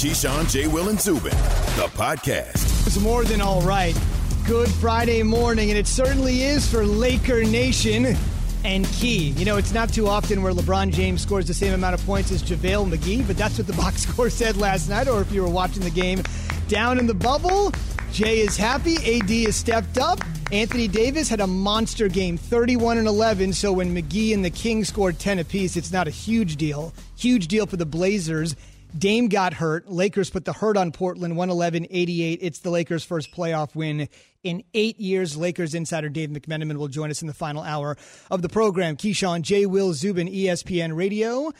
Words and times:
Keyshawn, 0.00 0.50
J. 0.50 0.66
Will, 0.66 0.88
and 0.88 0.98
Zubin, 0.98 1.30
the 1.76 1.86
podcast. 1.92 2.86
It's 2.86 2.98
more 3.00 3.22
than 3.22 3.42
all 3.42 3.60
right. 3.60 3.94
Good 4.46 4.70
Friday 4.70 5.22
morning, 5.22 5.68
and 5.68 5.78
it 5.78 5.86
certainly 5.86 6.42
is 6.42 6.66
for 6.66 6.86
Laker 6.86 7.44
Nation 7.44 8.16
and 8.64 8.86
Key. 8.86 9.32
You 9.32 9.44
know, 9.44 9.58
it's 9.58 9.74
not 9.74 9.92
too 9.92 10.08
often 10.08 10.42
where 10.42 10.54
LeBron 10.54 10.90
James 10.90 11.20
scores 11.20 11.46
the 11.46 11.52
same 11.52 11.74
amount 11.74 11.92
of 11.92 12.06
points 12.06 12.32
as 12.32 12.42
JaVale 12.42 12.90
McGee, 12.90 13.26
but 13.26 13.36
that's 13.36 13.58
what 13.58 13.66
the 13.66 13.72
box 13.84 14.06
score 14.06 14.30
said 14.30 14.56
last 14.56 14.88
night, 14.88 15.06
or 15.06 15.20
if 15.20 15.30
you 15.32 15.42
were 15.42 15.50
watching 15.50 15.82
the 15.82 15.90
game 15.90 16.22
down 16.66 16.98
in 16.98 17.06
the 17.06 17.12
bubble. 17.12 17.70
Jay 18.10 18.40
is 18.40 18.56
happy. 18.56 18.96
AD 19.18 19.28
has 19.28 19.54
stepped 19.54 19.98
up. 19.98 20.20
Anthony 20.50 20.88
Davis 20.88 21.28
had 21.28 21.40
a 21.40 21.46
monster 21.46 22.08
game, 22.08 22.38
31 22.38 22.96
and 22.96 23.06
11. 23.06 23.52
So 23.52 23.70
when 23.70 23.94
McGee 23.94 24.32
and 24.32 24.42
the 24.42 24.50
Kings 24.50 24.88
scored 24.88 25.18
10 25.18 25.40
apiece, 25.40 25.76
it's 25.76 25.92
not 25.92 26.08
a 26.08 26.10
huge 26.10 26.56
deal. 26.56 26.94
Huge 27.16 27.48
deal 27.48 27.66
for 27.66 27.76
the 27.76 27.86
Blazers. 27.86 28.56
Dame 28.96 29.28
got 29.28 29.54
hurt. 29.54 29.90
Lakers 29.90 30.30
put 30.30 30.44
the 30.44 30.52
hurt 30.52 30.76
on 30.76 30.92
Portland, 30.92 31.36
111 31.36 31.86
88. 31.90 32.38
It's 32.42 32.58
the 32.60 32.70
Lakers' 32.70 33.04
first 33.04 33.32
playoff 33.32 33.74
win 33.74 34.08
in 34.42 34.64
eight 34.74 34.98
years. 34.98 35.36
Lakers 35.36 35.74
insider 35.74 36.08
Dave 36.08 36.30
McMenamin 36.30 36.76
will 36.76 36.88
join 36.88 37.10
us 37.10 37.22
in 37.22 37.28
the 37.28 37.34
final 37.34 37.62
hour 37.62 37.96
of 38.30 38.42
the 38.42 38.48
program. 38.48 38.96
Keyshawn, 38.96 39.42
J. 39.42 39.66
Will 39.66 39.92
Zubin, 39.92 40.28
ESPN 40.28 40.96
Radio, 40.96 41.52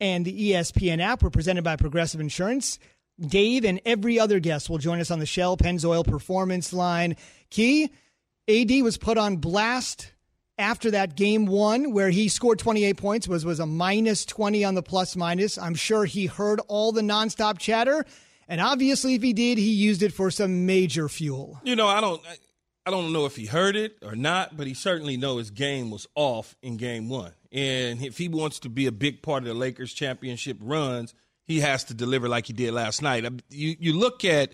and 0.00 0.24
the 0.24 0.52
ESPN 0.52 1.00
app 1.00 1.22
were 1.22 1.30
presented 1.30 1.64
by 1.64 1.76
Progressive 1.76 2.20
Insurance. 2.20 2.78
Dave 3.20 3.64
and 3.64 3.80
every 3.84 4.20
other 4.20 4.38
guest 4.38 4.70
will 4.70 4.78
join 4.78 5.00
us 5.00 5.10
on 5.10 5.18
the 5.18 5.26
Shell 5.26 5.56
Pennzoil 5.56 6.06
Performance 6.06 6.72
Line. 6.72 7.16
Key, 7.50 7.90
AD 8.48 8.70
was 8.82 8.96
put 8.96 9.18
on 9.18 9.36
blast 9.36 10.12
after 10.58 10.90
that 10.90 11.14
game 11.16 11.46
one 11.46 11.92
where 11.92 12.10
he 12.10 12.28
scored 12.28 12.58
28 12.58 12.96
points 12.96 13.28
was 13.28 13.44
was 13.44 13.60
a 13.60 13.66
minus 13.66 14.24
20 14.24 14.64
on 14.64 14.74
the 14.74 14.82
plus 14.82 15.16
minus. 15.16 15.56
I'm 15.56 15.74
sure 15.74 16.04
he 16.04 16.26
heard 16.26 16.60
all 16.68 16.92
the 16.92 17.00
nonstop 17.00 17.58
chatter. 17.58 18.04
And 18.48 18.60
obviously 18.60 19.14
if 19.14 19.22
he 19.22 19.32
did 19.32 19.58
he 19.58 19.70
used 19.70 20.02
it 20.02 20.12
for 20.12 20.30
some 20.30 20.66
major 20.66 21.08
fuel. 21.08 21.60
You 21.64 21.76
know 21.76 21.86
i 21.86 22.00
don't 22.00 22.20
i 22.86 22.90
don't 22.90 23.12
know 23.12 23.26
if 23.26 23.36
he 23.36 23.46
heard 23.46 23.76
it 23.76 23.96
or 24.02 24.16
not 24.16 24.56
but 24.56 24.66
he 24.66 24.74
certainly 24.74 25.16
know 25.16 25.38
his 25.38 25.50
game 25.50 25.90
was 25.90 26.06
off 26.14 26.56
in 26.62 26.76
game 26.76 27.08
one. 27.08 27.32
And 27.52 28.02
if 28.02 28.18
he 28.18 28.28
wants 28.28 28.58
to 28.60 28.68
be 28.68 28.86
a 28.86 28.92
big 28.92 29.22
part 29.22 29.42
of 29.42 29.48
the 29.48 29.54
lakers 29.54 29.92
championship 29.92 30.58
runs 30.60 31.14
he 31.48 31.60
has 31.60 31.84
to 31.84 31.94
deliver 31.94 32.28
like 32.28 32.46
he 32.46 32.52
did 32.52 32.74
last 32.74 33.00
night. 33.02 33.24
You 33.48 33.76
you 33.80 33.92
look 33.94 34.24
at 34.24 34.52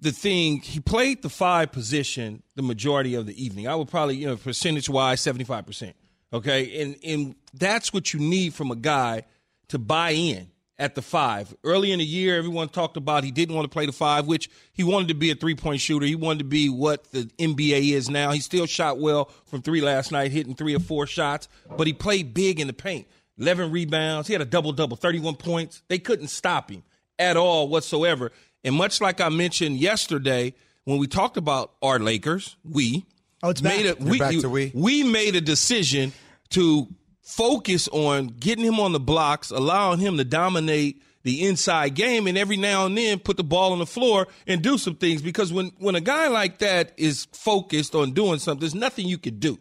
the 0.00 0.12
thing 0.12 0.60
he 0.60 0.80
played 0.80 1.22
the 1.22 1.28
five 1.28 1.72
position 1.72 2.42
the 2.54 2.62
majority 2.62 3.14
of 3.14 3.26
the 3.26 3.42
evening. 3.42 3.66
I 3.66 3.74
would 3.74 3.88
probably 3.88 4.16
you 4.16 4.26
know 4.26 4.36
percentage 4.36 4.88
wise 4.88 5.20
seventy 5.20 5.44
five 5.44 5.66
percent. 5.66 5.96
Okay, 6.32 6.82
and 6.82 6.96
and 7.04 7.34
that's 7.54 7.92
what 7.92 8.12
you 8.12 8.20
need 8.20 8.54
from 8.54 8.70
a 8.70 8.76
guy 8.76 9.22
to 9.68 9.78
buy 9.78 10.10
in 10.10 10.48
at 10.78 10.94
the 10.94 11.02
five. 11.02 11.54
Early 11.64 11.90
in 11.90 11.98
the 11.98 12.04
year, 12.04 12.36
everyone 12.38 12.68
talked 12.68 12.96
about 12.96 13.24
he 13.24 13.30
didn't 13.30 13.54
want 13.54 13.64
to 13.64 13.68
play 13.68 13.86
the 13.86 13.92
five, 13.92 14.26
which 14.26 14.48
he 14.72 14.84
wanted 14.84 15.08
to 15.08 15.14
be 15.14 15.30
a 15.30 15.34
three 15.34 15.54
point 15.54 15.80
shooter. 15.80 16.06
He 16.06 16.14
wanted 16.14 16.40
to 16.40 16.44
be 16.44 16.68
what 16.68 17.10
the 17.10 17.24
NBA 17.38 17.92
is 17.92 18.08
now. 18.08 18.30
He 18.30 18.40
still 18.40 18.66
shot 18.66 18.98
well 18.98 19.30
from 19.46 19.62
three 19.62 19.80
last 19.80 20.12
night, 20.12 20.30
hitting 20.30 20.54
three 20.54 20.74
or 20.74 20.80
four 20.80 21.06
shots, 21.06 21.48
but 21.76 21.86
he 21.86 21.92
played 21.92 22.34
big 22.34 22.60
in 22.60 22.66
the 22.66 22.72
paint. 22.72 23.08
11 23.38 23.70
rebounds. 23.70 24.26
He 24.26 24.34
had 24.34 24.42
a 24.42 24.46
double 24.46 24.72
double, 24.72 24.96
31 24.96 25.36
points. 25.36 25.82
They 25.88 25.98
couldn't 25.98 26.28
stop 26.28 26.70
him 26.70 26.82
at 27.18 27.36
all 27.36 27.68
whatsoever. 27.68 28.32
And 28.64 28.74
much 28.74 29.00
like 29.00 29.20
I 29.20 29.28
mentioned 29.28 29.76
yesterday 29.76 30.54
when 30.84 30.98
we 30.98 31.06
talked 31.06 31.36
about 31.36 31.74
our 31.82 31.98
Lakers, 31.98 32.56
we 32.64 33.04
oh, 33.42 33.50
it's 33.50 33.62
made 33.62 33.86
back. 33.86 34.00
a 34.00 34.04
we, 34.04 34.18
back 34.18 34.34
to 34.38 34.48
we. 34.48 34.72
we 34.74 35.04
made 35.04 35.36
a 35.36 35.40
decision 35.40 36.12
to 36.50 36.88
focus 37.22 37.88
on 37.88 38.28
getting 38.28 38.64
him 38.64 38.80
on 38.80 38.92
the 38.92 39.00
blocks, 39.00 39.50
allowing 39.50 40.00
him 40.00 40.16
to 40.16 40.24
dominate 40.24 41.02
the 41.24 41.46
inside 41.46 41.94
game, 41.94 42.26
and 42.26 42.38
every 42.38 42.56
now 42.56 42.86
and 42.86 42.96
then 42.96 43.18
put 43.18 43.36
the 43.36 43.44
ball 43.44 43.72
on 43.72 43.78
the 43.80 43.86
floor 43.86 44.28
and 44.46 44.62
do 44.62 44.78
some 44.78 44.94
things. 44.96 45.20
Because 45.20 45.52
when 45.52 45.72
when 45.78 45.94
a 45.94 46.00
guy 46.00 46.28
like 46.28 46.58
that 46.58 46.92
is 46.96 47.26
focused 47.32 47.94
on 47.94 48.12
doing 48.12 48.38
something, 48.38 48.60
there's 48.60 48.74
nothing 48.74 49.06
you 49.06 49.18
could 49.18 49.40
do. 49.40 49.58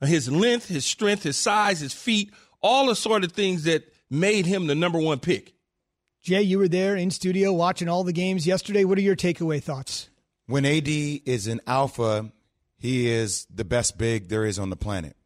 His 0.00 0.30
length, 0.30 0.68
his 0.68 0.86
strength, 0.86 1.24
his 1.24 1.36
size, 1.36 1.80
his 1.80 1.92
feet 1.92 2.30
all 2.60 2.86
the 2.86 2.96
sort 2.96 3.24
of 3.24 3.32
things 3.32 3.64
that 3.64 3.92
made 4.10 4.46
him 4.46 4.66
the 4.66 4.74
number 4.74 4.98
one 4.98 5.18
pick. 5.18 5.54
Jay, 6.22 6.42
you 6.42 6.58
were 6.58 6.68
there 6.68 6.96
in 6.96 7.10
studio 7.10 7.52
watching 7.52 7.88
all 7.88 8.04
the 8.04 8.12
games 8.12 8.46
yesterday. 8.46 8.84
What 8.84 8.98
are 8.98 9.02
your 9.02 9.16
takeaway 9.16 9.62
thoughts? 9.62 10.10
When 10.46 10.64
AD 10.64 10.88
is 10.88 11.46
an 11.46 11.60
alpha, 11.66 12.32
he 12.76 13.08
is 13.08 13.46
the 13.52 13.64
best 13.64 13.98
big 13.98 14.28
there 14.28 14.44
is 14.44 14.58
on 14.58 14.70
the 14.70 14.76
planet. 14.76 15.16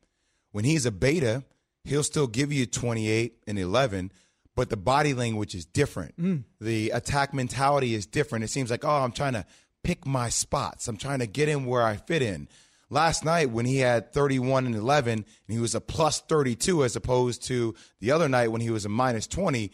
When 0.50 0.64
he's 0.64 0.86
a 0.86 0.91
beta, 0.91 1.44
he'll 1.84 2.03
still 2.03 2.26
give 2.26 2.53
you 2.53 2.66
28 2.66 3.38
and 3.47 3.58
11, 3.58 4.12
but 4.54 4.69
the 4.69 4.76
body 4.76 5.14
language 5.14 5.54
is 5.54 5.64
different. 5.64 6.16
Mm. 6.20 6.44
The 6.60 6.91
attack 6.91 7.32
mentality 7.32 7.94
is 7.94 8.06
different. 8.06 8.44
It 8.44 8.48
seems 8.48 8.70
like, 8.70 8.84
oh, 8.84 9.03
I'm 9.03 9.12
trying 9.12 9.32
to 9.32 9.47
pick 9.82 10.06
my 10.06 10.28
spots. 10.28 10.88
I'm 10.88 10.97
trying 10.97 11.20
to 11.20 11.26
get 11.26 11.48
in 11.48 11.66
where 11.66 11.82
I 11.82 11.97
fit 11.97 12.22
in 12.22 12.48
last 12.92 13.24
night 13.24 13.50
when 13.50 13.64
he 13.64 13.78
had 13.78 14.12
31 14.12 14.66
and 14.66 14.74
11 14.74 15.12
and 15.12 15.26
he 15.48 15.59
was 15.59 15.74
a 15.74 15.80
plus 15.80 16.20
32 16.20 16.84
as 16.84 16.94
opposed 16.94 17.42
to 17.44 17.74
the 18.00 18.10
other 18.10 18.28
night 18.28 18.48
when 18.48 18.60
he 18.60 18.70
was 18.70 18.84
a 18.84 18.91
minus 18.91 19.26
20, 19.26 19.72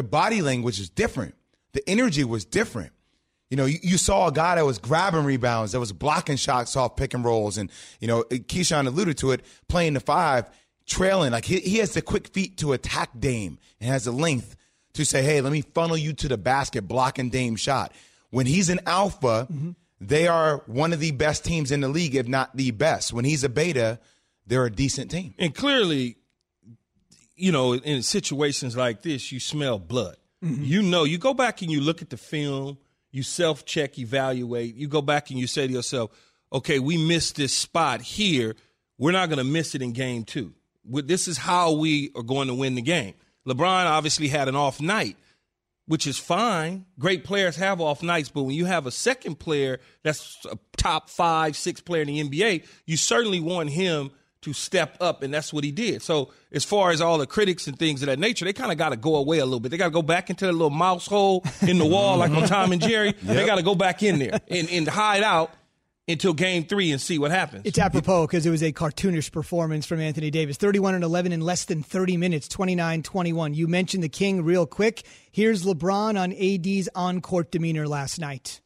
the 0.00 0.08
body 0.08 0.40
language 0.40 0.80
is 0.80 0.88
different. 0.88 1.34
The 1.72 1.86
energy 1.86 2.24
was 2.24 2.46
different. 2.46 2.92
You 3.50 3.58
know, 3.58 3.66
you, 3.66 3.78
you, 3.82 3.98
saw 3.98 4.28
a 4.28 4.32
guy 4.32 4.54
that 4.54 4.64
was 4.64 4.78
grabbing 4.78 5.24
rebounds, 5.24 5.72
that 5.72 5.80
was 5.80 5.92
blocking 5.92 6.36
shots 6.36 6.74
off 6.74 6.96
pick 6.96 7.12
and 7.12 7.22
rolls. 7.22 7.58
And, 7.58 7.70
you 8.00 8.08
know, 8.08 8.22
Keyshawn 8.22 8.86
alluded 8.86 9.18
to 9.18 9.32
it, 9.32 9.44
playing 9.68 9.94
the 9.94 10.00
five, 10.00 10.48
trailing. 10.86 11.32
Like 11.32 11.44
he, 11.44 11.60
he 11.60 11.78
has 11.78 11.92
the 11.92 12.00
quick 12.00 12.28
feet 12.28 12.56
to 12.58 12.72
attack 12.72 13.10
Dame 13.18 13.58
and 13.78 13.90
has 13.90 14.04
the 14.04 14.12
length 14.12 14.56
to 14.94 15.04
say, 15.04 15.22
hey, 15.22 15.42
let 15.42 15.52
me 15.52 15.60
funnel 15.60 15.96
you 15.96 16.14
to 16.14 16.28
the 16.28 16.38
basket, 16.38 16.88
blocking 16.88 17.28
Dame 17.28 17.56
shot. 17.56 17.92
When 18.30 18.46
he's 18.46 18.70
an 18.70 18.80
alpha, 18.86 19.48
mm-hmm 19.52 19.70
they 20.00 20.26
are 20.26 20.62
one 20.66 20.92
of 20.92 21.00
the 21.00 21.10
best 21.10 21.44
teams 21.44 21.70
in 21.70 21.80
the 21.80 21.88
league, 21.88 22.14
if 22.14 22.26
not 22.26 22.56
the 22.56 22.70
best. 22.70 23.12
When 23.12 23.24
he's 23.24 23.44
a 23.44 23.48
beta, 23.48 24.00
they're 24.46 24.64
a 24.64 24.70
decent 24.70 25.10
team. 25.10 25.34
And 25.38 25.54
clearly, 25.54 26.16
you 27.40 27.52
know, 27.52 27.74
in 27.74 28.02
situations 28.02 28.76
like 28.76 29.02
this, 29.02 29.32
you 29.32 29.40
smell 29.40 29.78
blood. 29.78 30.16
Mm-hmm. 30.44 30.64
You 30.64 30.82
know, 30.82 31.04
you 31.04 31.18
go 31.18 31.34
back 31.34 31.62
and 31.62 31.70
you 31.70 31.80
look 31.80 32.02
at 32.02 32.10
the 32.10 32.16
film, 32.16 32.78
you 33.10 33.22
self 33.22 33.64
check, 33.64 33.98
evaluate. 33.98 34.74
You 34.74 34.88
go 34.88 35.02
back 35.02 35.30
and 35.30 35.38
you 35.38 35.46
say 35.46 35.66
to 35.66 35.72
yourself, 35.72 36.10
okay, 36.52 36.78
we 36.78 36.96
missed 36.96 37.36
this 37.36 37.54
spot 37.54 38.00
here. 38.00 38.54
We're 38.98 39.12
not 39.12 39.28
going 39.28 39.38
to 39.38 39.44
miss 39.44 39.74
it 39.74 39.82
in 39.82 39.92
game 39.92 40.24
two. 40.24 40.54
This 40.84 41.28
is 41.28 41.38
how 41.38 41.72
we 41.72 42.10
are 42.14 42.22
going 42.22 42.48
to 42.48 42.54
win 42.54 42.74
the 42.74 42.82
game. 42.82 43.14
LeBron 43.46 43.86
obviously 43.86 44.28
had 44.28 44.48
an 44.48 44.56
off 44.56 44.80
night 44.80 45.16
which 45.90 46.06
is 46.06 46.16
fine. 46.16 46.86
Great 47.00 47.24
players 47.24 47.56
have 47.56 47.80
off 47.80 48.00
nights, 48.00 48.28
but 48.28 48.44
when 48.44 48.54
you 48.54 48.64
have 48.64 48.86
a 48.86 48.92
second 48.92 49.40
player 49.40 49.80
that's 50.04 50.36
a 50.48 50.56
top 50.76 51.10
five, 51.10 51.56
six 51.56 51.80
player 51.80 52.02
in 52.02 52.06
the 52.06 52.22
NBA, 52.22 52.64
you 52.86 52.96
certainly 52.96 53.40
want 53.40 53.70
him 53.70 54.12
to 54.42 54.52
step 54.52 54.96
up, 55.00 55.22
and 55.22 55.32
that's 55.32 55.52
what 55.52 55.64
he 55.64 55.70
did. 55.70 56.02
So, 56.02 56.32
as 56.52 56.64
far 56.64 56.90
as 56.90 57.00
all 57.00 57.18
the 57.18 57.26
critics 57.26 57.66
and 57.66 57.78
things 57.78 58.02
of 58.02 58.06
that 58.06 58.18
nature, 58.18 58.44
they 58.44 58.52
kind 58.52 58.72
of 58.72 58.78
got 58.78 58.90
to 58.90 58.96
go 58.96 59.16
away 59.16 59.38
a 59.38 59.44
little 59.44 59.60
bit. 59.60 59.70
They 59.70 59.76
got 59.76 59.86
to 59.86 59.90
go 59.90 60.02
back 60.02 60.30
into 60.30 60.46
the 60.46 60.52
little 60.52 60.70
mouse 60.70 61.06
hole 61.06 61.44
in 61.62 61.78
the 61.78 61.86
wall, 61.86 62.16
like 62.18 62.30
on 62.30 62.48
Tom 62.48 62.72
and 62.72 62.80
Jerry. 62.80 63.14
Yep. 63.30 63.36
They 63.36 63.46
got 63.46 63.56
to 63.56 63.62
go 63.62 63.74
back 63.74 64.02
in 64.02 64.18
there 64.18 64.40
and, 64.48 64.68
and 64.70 64.88
hide 64.88 65.22
out 65.22 65.52
until 66.08 66.32
game 66.32 66.64
three 66.64 66.90
and 66.90 67.00
see 67.00 67.18
what 67.18 67.30
happens. 67.30 67.62
It's 67.64 67.78
apropos 67.78 68.26
because 68.26 68.46
it 68.46 68.50
was 68.50 68.62
a 68.62 68.72
cartoonish 68.72 69.30
performance 69.30 69.86
from 69.86 70.00
Anthony 70.00 70.30
Davis 70.30 70.56
31 70.56 70.94
and 70.94 71.04
11 71.04 71.32
in 71.32 71.40
less 71.40 71.64
than 71.66 71.82
30 71.82 72.16
minutes, 72.16 72.48
29 72.48 73.02
21. 73.02 73.54
You 73.54 73.68
mentioned 73.68 74.02
the 74.02 74.08
King 74.08 74.42
real 74.42 74.66
quick. 74.66 75.02
Here's 75.30 75.64
LeBron 75.64 76.18
on 76.18 76.32
AD's 76.32 76.88
on 76.94 77.20
court 77.20 77.50
demeanor 77.50 77.86
last 77.86 78.18
night. 78.18 78.60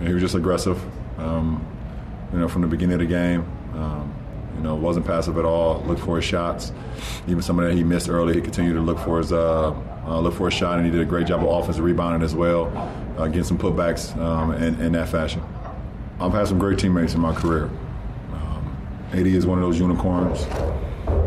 He 0.00 0.12
was 0.12 0.20
just 0.20 0.34
aggressive, 0.34 0.82
um, 1.18 1.64
you 2.32 2.38
know, 2.38 2.48
from 2.48 2.62
the 2.62 2.68
beginning 2.68 2.94
of 2.94 3.00
the 3.00 3.06
game. 3.06 3.42
Um, 3.74 4.14
you 4.18 4.23
know, 4.64 4.74
wasn't 4.74 5.06
passive 5.06 5.38
at 5.38 5.44
all. 5.44 5.80
Looked 5.82 6.00
for 6.00 6.16
his 6.16 6.24
shots. 6.24 6.72
Even 7.28 7.42
some 7.42 7.58
of 7.58 7.66
that 7.66 7.74
he 7.74 7.84
missed 7.84 8.08
early, 8.08 8.34
he 8.34 8.40
continued 8.40 8.74
to 8.74 8.80
look 8.80 8.98
for 8.98 9.18
his 9.18 9.32
uh, 9.32 9.70
uh, 10.06 10.20
look 10.20 10.34
for 10.34 10.48
a 10.48 10.50
shot, 10.50 10.78
and 10.78 10.86
he 10.86 10.90
did 10.90 11.00
a 11.00 11.04
great 11.04 11.26
job 11.26 11.42
of 11.42 11.48
offensive 11.48 11.84
rebounding 11.84 12.22
as 12.22 12.34
well, 12.34 12.66
uh, 13.16 13.26
getting 13.26 13.44
some 13.44 13.58
putbacks 13.58 14.16
um, 14.18 14.52
in, 14.54 14.80
in 14.80 14.92
that 14.92 15.08
fashion. 15.08 15.42
I've 16.20 16.32
had 16.32 16.48
some 16.48 16.58
great 16.58 16.78
teammates 16.78 17.14
in 17.14 17.20
my 17.20 17.34
career. 17.34 17.70
Um, 18.32 18.76
AD 19.12 19.26
is 19.26 19.46
one 19.46 19.58
of 19.58 19.64
those 19.64 19.78
unicorns, 19.78 20.44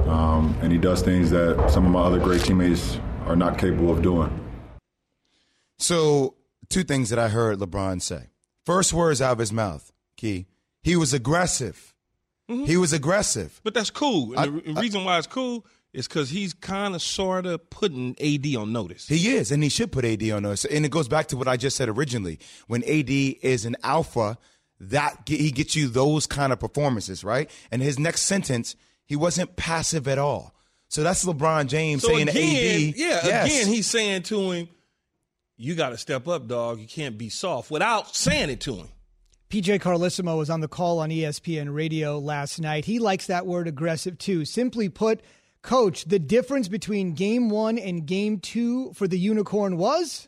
um, 0.08 0.56
and 0.62 0.72
he 0.72 0.78
does 0.78 1.02
things 1.02 1.30
that 1.32 1.70
some 1.72 1.86
of 1.86 1.92
my 1.92 2.02
other 2.02 2.20
great 2.20 2.42
teammates 2.42 3.00
are 3.26 3.36
not 3.36 3.58
capable 3.58 3.92
of 3.92 4.02
doing. 4.02 4.32
So, 5.80 6.36
two 6.70 6.84
things 6.84 7.10
that 7.10 7.20
I 7.20 7.30
heard 7.30 7.60
LeBron 7.60 8.02
say. 8.02 8.30
First 8.66 8.94
words 8.94 9.22
out 9.22 9.34
of 9.34 9.40
his 9.40 9.54
mouth, 9.54 9.92
Key. 10.16 10.48
He 10.82 10.96
was 10.96 11.14
aggressive. 11.14 11.94
Mm-hmm. 12.50 12.66
He 12.66 12.78
was 12.78 12.94
aggressive. 12.94 13.60
But 13.64 13.74
that's 13.74 13.90
cool. 13.90 14.32
And 14.32 14.40
I, 14.40 14.46
the 14.46 14.80
reason 14.80 15.04
why 15.04 15.18
it's 15.18 15.28
cool 15.28 15.66
is 15.94 16.08
because 16.08 16.30
he's 16.30 16.54
kind 16.54 16.96
of 16.96 17.02
sort 17.02 17.46
of 17.46 17.70
putting 17.70 18.16
AD 18.22 18.56
on 18.56 18.72
notice. 18.72 19.08
He 19.08 19.30
is, 19.36 19.52
and 19.52 19.64
he 19.64 19.70
should 19.70 19.92
put 19.92 20.06
AD 20.06 20.24
on 20.30 20.44
notice. 20.44 20.66
And 20.66 20.86
it 20.86 20.92
goes 20.92 21.08
back 21.08 21.28
to 21.28 21.38
what 21.38 21.48
I 21.48 21.58
just 21.58 21.76
said 21.76 21.90
originally. 21.90 22.40
When 22.68 22.84
AD 22.84 23.10
is 23.10 23.66
an 23.66 23.76
alpha, 23.84 24.38
that 24.80 25.24
he 25.26 25.52
gets 25.52 25.76
you 25.76 25.88
those 25.88 26.28
kind 26.28 26.54
of 26.54 26.60
performances, 26.60 27.24
right? 27.24 27.50
And 27.72 27.82
his 27.82 27.98
next 27.98 28.22
sentence, 28.22 28.76
he 29.06 29.16
wasn't 29.16 29.56
passive 29.56 30.08
at 30.08 30.18
all. 30.18 30.54
So 30.90 31.04
that's 31.04 31.26
LeBron 31.26 31.68
James 31.68 32.04
so 32.04 32.10
saying 32.10 32.30
again, 32.30 32.34
to 32.34 32.90
AD. 32.90 32.96
Yeah, 32.96 33.08
yes. 33.26 33.46
again, 33.46 33.68
he's 33.68 33.88
saying 33.88 34.24
to 34.24 34.52
him, 34.52 34.70
you 35.58 35.76
got 35.76 35.90
to 35.90 35.98
step 35.98 36.28
up, 36.28 36.48
dog. 36.48 36.80
You 36.80 36.88
can't 36.88 37.18
be 37.18 37.30
soft 37.30 37.72
without 37.72 38.16
saying 38.16 38.52
it 38.52 38.62
to 38.62 38.76
him. 38.76 38.88
PJ 39.50 39.80
Carlesimo 39.80 40.38
was 40.38 40.50
on 40.50 40.60
the 40.60 40.68
call 40.68 41.00
on 41.00 41.10
ESPN 41.10 41.74
radio 41.74 42.20
last 42.20 42.60
night. 42.60 42.84
He 42.84 43.00
likes 43.00 43.28
that 43.28 43.46
word 43.46 43.66
aggressive 43.66 44.18
too. 44.18 44.44
Simply 44.44 44.90
put, 44.90 45.22
coach, 45.62 46.04
the 46.04 46.20
difference 46.20 46.68
between 46.68 47.14
game 47.14 47.50
one 47.50 47.78
and 47.78 48.06
game 48.06 48.40
two 48.40 48.92
for 48.92 49.08
the 49.08 49.18
Unicorn 49.18 49.78
was? 49.78 50.28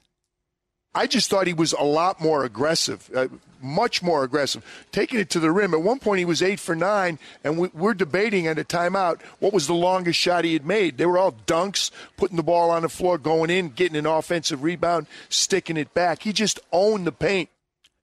I 0.95 1.05
just 1.05 1.29
thought 1.29 1.47
he 1.47 1.53
was 1.53 1.73
a 1.73 1.83
lot 1.83 2.21
more 2.21 2.45
aggressive, 2.45 3.09
uh, 3.13 3.27
much 3.61 4.01
more 4.01 4.23
aggressive, 4.23 4.63
taking 4.93 5.19
it 5.19 5.29
to 5.31 5.41
the 5.41 5.51
rim. 5.51 5.73
At 5.73 5.81
one 5.81 5.99
point, 5.99 6.19
he 6.19 6.25
was 6.25 6.41
eight 6.41 6.59
for 6.59 6.73
nine, 6.73 7.19
and 7.43 7.59
we, 7.59 7.67
we're 7.73 7.93
debating 7.93 8.47
at 8.47 8.57
a 8.57 8.63
timeout 8.63 9.21
what 9.39 9.51
was 9.51 9.67
the 9.67 9.73
longest 9.73 10.17
shot 10.17 10.45
he 10.45 10.53
had 10.53 10.65
made. 10.65 10.97
They 10.97 11.05
were 11.05 11.17
all 11.17 11.33
dunks, 11.45 11.91
putting 12.15 12.37
the 12.37 12.43
ball 12.43 12.71
on 12.71 12.83
the 12.83 12.89
floor, 12.89 13.17
going 13.17 13.49
in, 13.49 13.69
getting 13.69 13.97
an 13.97 14.05
offensive 14.05 14.63
rebound, 14.63 15.07
sticking 15.27 15.75
it 15.75 15.93
back. 15.93 16.23
He 16.23 16.31
just 16.31 16.59
owned 16.71 17.05
the 17.05 17.11
paint. 17.11 17.49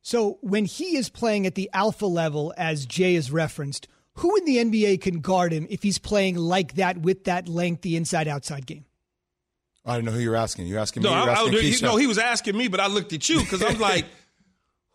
So 0.06 0.38
when 0.40 0.66
he 0.66 0.96
is 0.96 1.08
playing 1.08 1.46
at 1.48 1.56
the 1.56 1.68
alpha 1.72 2.06
level, 2.06 2.54
as 2.56 2.86
Jay 2.86 3.14
has 3.14 3.32
referenced, 3.32 3.88
who 4.14 4.36
in 4.36 4.44
the 4.44 4.58
NBA 4.58 5.00
can 5.00 5.18
guard 5.18 5.50
him 5.50 5.66
if 5.68 5.82
he's 5.82 5.98
playing 5.98 6.36
like 6.36 6.74
that 6.76 6.98
with 6.98 7.24
that 7.24 7.48
lengthy 7.48 7.96
inside 7.96 8.28
outside 8.28 8.66
game? 8.66 8.84
I 9.84 9.96
don't 9.96 10.04
know 10.04 10.12
who 10.12 10.20
you're 10.20 10.36
asking. 10.36 10.68
You're 10.68 10.78
asking 10.78 11.02
No, 11.02 11.10
me. 11.10 11.16
You're 11.16 11.24
I, 11.24 11.32
I, 11.32 11.42
asking 11.46 11.58
he, 11.60 11.76
no, 11.82 11.96
he 11.96 12.06
was 12.06 12.18
asking 12.18 12.56
me, 12.56 12.68
but 12.68 12.78
I 12.78 12.86
looked 12.86 13.12
at 13.14 13.28
you 13.28 13.40
because 13.40 13.64
I'm 13.64 13.80
like, 13.90 14.04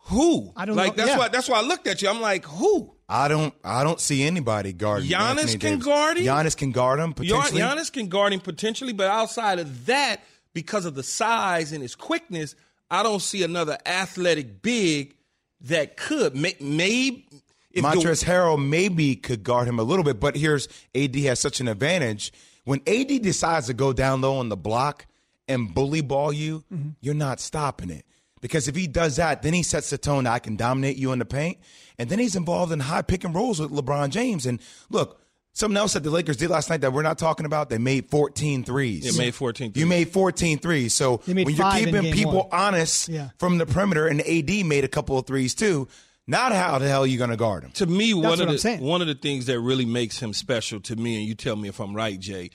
who? 0.04 0.50
I 0.56 0.64
don't 0.64 0.76
like 0.76 0.96
know. 0.96 1.04
that's 1.04 1.10
Yeah. 1.10 1.18
why 1.18 1.28
that's 1.28 1.46
why 1.46 1.58
I 1.58 1.62
looked 1.62 1.86
at 1.88 2.00
you. 2.00 2.08
I'm 2.08 2.22
like, 2.22 2.46
who? 2.46 2.94
I 3.06 3.28
don't. 3.28 3.52
I 3.62 3.84
don't 3.84 4.00
see 4.00 4.22
anybody 4.22 4.72
guarding. 4.72 5.10
Giannis 5.10 5.28
Anthony 5.40 5.52
can 5.58 5.70
Davis. 5.72 5.84
guard 5.84 6.16
him? 6.16 6.24
Giannis 6.24 6.56
can 6.56 6.72
guard 6.72 7.00
him 7.00 7.12
Gian- 7.12 7.14
potentially. 7.42 7.60
Giannis 7.60 7.92
can 7.92 8.08
guard 8.08 8.32
him 8.32 8.40
potentially, 8.40 8.94
but 8.94 9.08
outside 9.10 9.58
of 9.58 9.84
that, 9.84 10.22
because 10.54 10.86
of 10.86 10.94
the 10.94 11.02
size 11.02 11.70
and 11.72 11.82
his 11.82 11.94
quickness, 11.94 12.54
I 12.92 13.02
don't 13.02 13.20
see 13.22 13.42
another 13.42 13.78
athletic 13.86 14.62
big 14.62 15.16
that 15.62 15.96
could. 15.96 16.36
May, 16.36 16.54
maybe 16.60 17.26
if 17.72 17.82
the- 17.82 17.88
Montrezl 17.88 18.24
Harrell 18.24 18.62
maybe 18.64 19.16
could 19.16 19.42
guard 19.42 19.66
him 19.66 19.78
a 19.78 19.82
little 19.82 20.04
bit, 20.04 20.20
but 20.20 20.36
here's 20.36 20.68
AD 20.94 21.16
has 21.24 21.40
such 21.40 21.58
an 21.60 21.68
advantage. 21.68 22.32
When 22.64 22.80
AD 22.86 23.22
decides 23.22 23.66
to 23.68 23.74
go 23.74 23.92
down 23.92 24.20
low 24.20 24.36
on 24.36 24.48
the 24.50 24.56
block 24.56 25.06
and 25.48 25.74
bully 25.74 26.02
ball 26.02 26.32
you, 26.32 26.62
Mm-hmm. 26.72 26.90
you're 27.00 27.14
not 27.14 27.40
stopping 27.40 27.90
it. 27.90 28.04
Because 28.42 28.68
if 28.68 28.74
he 28.76 28.86
does 28.88 29.16
that, 29.16 29.42
then 29.42 29.54
he 29.54 29.62
sets 29.62 29.90
the 29.90 29.98
tone 29.98 30.24
that 30.24 30.32
I 30.32 30.38
can 30.40 30.56
dominate 30.56 30.96
you 30.96 31.12
in 31.12 31.18
the 31.20 31.24
paint. 31.24 31.58
And 31.98 32.10
then 32.10 32.18
he's 32.18 32.34
involved 32.36 32.72
in 32.72 32.80
high 32.80 33.02
pick 33.02 33.24
and 33.24 33.34
rolls 33.34 33.58
with 33.60 33.70
LeBron 33.70 34.10
James. 34.10 34.46
And 34.46 34.60
look, 34.90 35.21
something 35.52 35.76
else 35.76 35.92
that 35.94 36.02
the 36.02 36.10
Lakers 36.10 36.36
did 36.36 36.50
last 36.50 36.70
night 36.70 36.80
that 36.82 36.92
we're 36.92 37.02
not 37.02 37.18
talking 37.18 37.46
about, 37.46 37.68
they 37.70 37.78
made 37.78 38.08
14 38.10 38.64
threes. 38.64 39.04
They 39.10 39.18
made 39.24 39.34
14 39.34 39.72
You 39.74 39.86
made 39.86 40.08
14 40.10 40.58
threes. 40.58 40.94
So 40.94 41.18
when 41.26 41.38
you're 41.48 41.70
keeping 41.72 42.12
people 42.12 42.32
one. 42.34 42.48
honest 42.52 43.08
Yeah. 43.08 43.30
from 43.38 43.58
the 43.58 43.66
perimeter, 43.66 44.06
and 44.06 44.20
AD 44.20 44.64
made 44.64 44.84
a 44.84 44.88
couple 44.88 45.18
of 45.18 45.26
threes 45.26 45.54
too, 45.54 45.88
not 46.26 46.52
how 46.52 46.78
the 46.78 46.88
hell 46.88 47.02
are 47.02 47.06
you 47.06 47.18
going 47.18 47.30
to 47.30 47.36
guard 47.36 47.64
him? 47.64 47.70
to 47.72 47.86
me, 47.86 48.14
one 48.14 48.34
of 48.34 48.40
I'm 48.40 48.48
the 48.48 48.58
saying. 48.58 48.80
one 48.80 49.00
of 49.02 49.08
the 49.08 49.14
things 49.14 49.46
that 49.46 49.58
really 49.60 49.84
makes 49.86 50.18
him 50.20 50.32
special 50.32 50.80
to 50.80 50.96
me, 50.96 51.16
and 51.18 51.26
you 51.26 51.34
tell 51.34 51.56
me 51.56 51.68
if 51.68 51.80
I'm 51.80 51.94
right, 51.94 52.18
Jay, 52.18 52.50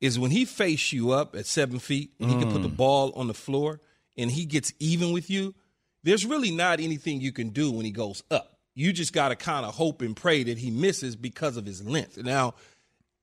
is 0.00 0.18
when 0.18 0.30
he 0.30 0.44
face 0.46 0.92
you 0.92 1.10
up 1.12 1.36
at 1.36 1.46
seven 1.46 1.78
feet 1.78 2.12
and 2.18 2.30
he 2.30 2.36
can 2.38 2.48
Mm. 2.48 2.52
put 2.52 2.62
the 2.62 2.68
ball 2.68 3.12
on 3.14 3.26
the 3.28 3.34
floor 3.34 3.80
and 4.16 4.30
he 4.30 4.44
gets 4.46 4.72
even 4.78 5.12
with 5.12 5.28
you. 5.30 5.54
There's 6.02 6.24
really 6.24 6.50
not 6.50 6.80
anything 6.80 7.20
you 7.20 7.30
can 7.32 7.50
do 7.50 7.70
when 7.70 7.84
he 7.84 7.90
goes 7.90 8.22
up. 8.30 8.58
You 8.80 8.94
just 8.94 9.12
got 9.12 9.28
to 9.28 9.36
kind 9.36 9.66
of 9.66 9.74
hope 9.74 10.00
and 10.00 10.16
pray 10.16 10.42
that 10.42 10.56
he 10.56 10.70
misses 10.70 11.14
because 11.14 11.58
of 11.58 11.66
his 11.66 11.84
length. 11.84 12.16
Now, 12.16 12.54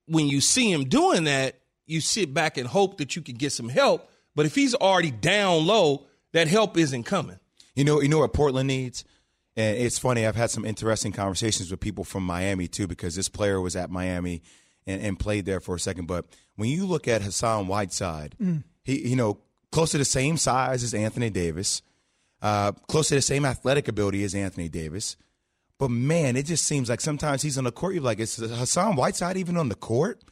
when 0.06 0.28
you 0.28 0.40
see 0.40 0.72
him 0.72 0.86
doing 0.86 1.24
that, 1.24 1.60
you 1.88 2.00
sit 2.00 2.32
back 2.32 2.58
and 2.58 2.68
hope 2.68 3.00
that 3.00 3.16
you 3.16 3.24
can 3.24 3.36
get 3.36 3.52
some 3.52 3.68
help. 3.68 4.08
But 4.36 4.46
if 4.46 4.54
he's 4.54 4.76
already 4.76 5.10
down 5.10 5.66
low, 5.66 6.06
that 6.34 6.48
help 6.48 6.78
isn't 6.78 7.06
coming. 7.06 7.40
You 7.76 7.86
know, 7.86 8.02
you 8.02 8.08
know 8.08 8.20
what 8.20 8.34
Portland 8.34 8.68
needs, 8.68 9.04
and 9.56 9.78
it's 9.78 9.98
funny. 9.98 10.28
I've 10.28 10.36
had 10.36 10.52
some 10.52 10.64
interesting 10.64 11.12
conversations 11.12 11.72
with 11.72 11.80
people 11.80 12.04
from 12.04 12.24
Miami 12.24 12.68
too, 12.68 12.86
because 12.86 13.16
this 13.16 13.28
player 13.28 13.60
was 13.60 13.76
at 13.76 13.90
Miami 13.90 14.44
and, 14.86 15.02
and 15.02 15.20
played 15.20 15.46
there 15.46 15.60
for 15.60 15.74
a 15.74 15.80
second. 15.80 16.06
But 16.06 16.26
when 16.56 16.70
you 16.70 16.86
look 16.86 17.08
at 17.08 17.24
Hassan 17.24 17.66
Whiteside, 17.66 18.36
he, 18.84 19.10
you 19.10 19.16
know, 19.16 19.40
close 19.72 19.90
to 19.92 19.98
the 19.98 20.06
same 20.06 20.38
size 20.38 20.84
as 20.84 20.94
Anthony 20.94 21.32
Davis, 21.32 21.82
uh, 22.44 22.74
close 22.88 23.10
to 23.10 23.16
the 23.16 23.24
same 23.24 23.44
athletic 23.44 23.88
ability 23.88 24.24
as 24.24 24.36
Anthony 24.36 24.70
Davis. 24.70 25.18
But 25.80 25.92
man, 25.92 26.36
it 26.36 26.44
just 26.44 26.66
seems 26.66 26.90
like 26.90 27.02
sometimes 27.02 27.42
he's 27.42 27.58
on 27.58 27.64
the 27.64 27.72
court. 27.72 27.94
You're 27.94 28.04
like, 28.04 28.20
is 28.20 28.36
Hassan 28.38 28.96
Whiteside 28.96 29.38
even 29.38 29.58
on 29.58 29.70
the 29.70 29.76
court? 29.76 30.24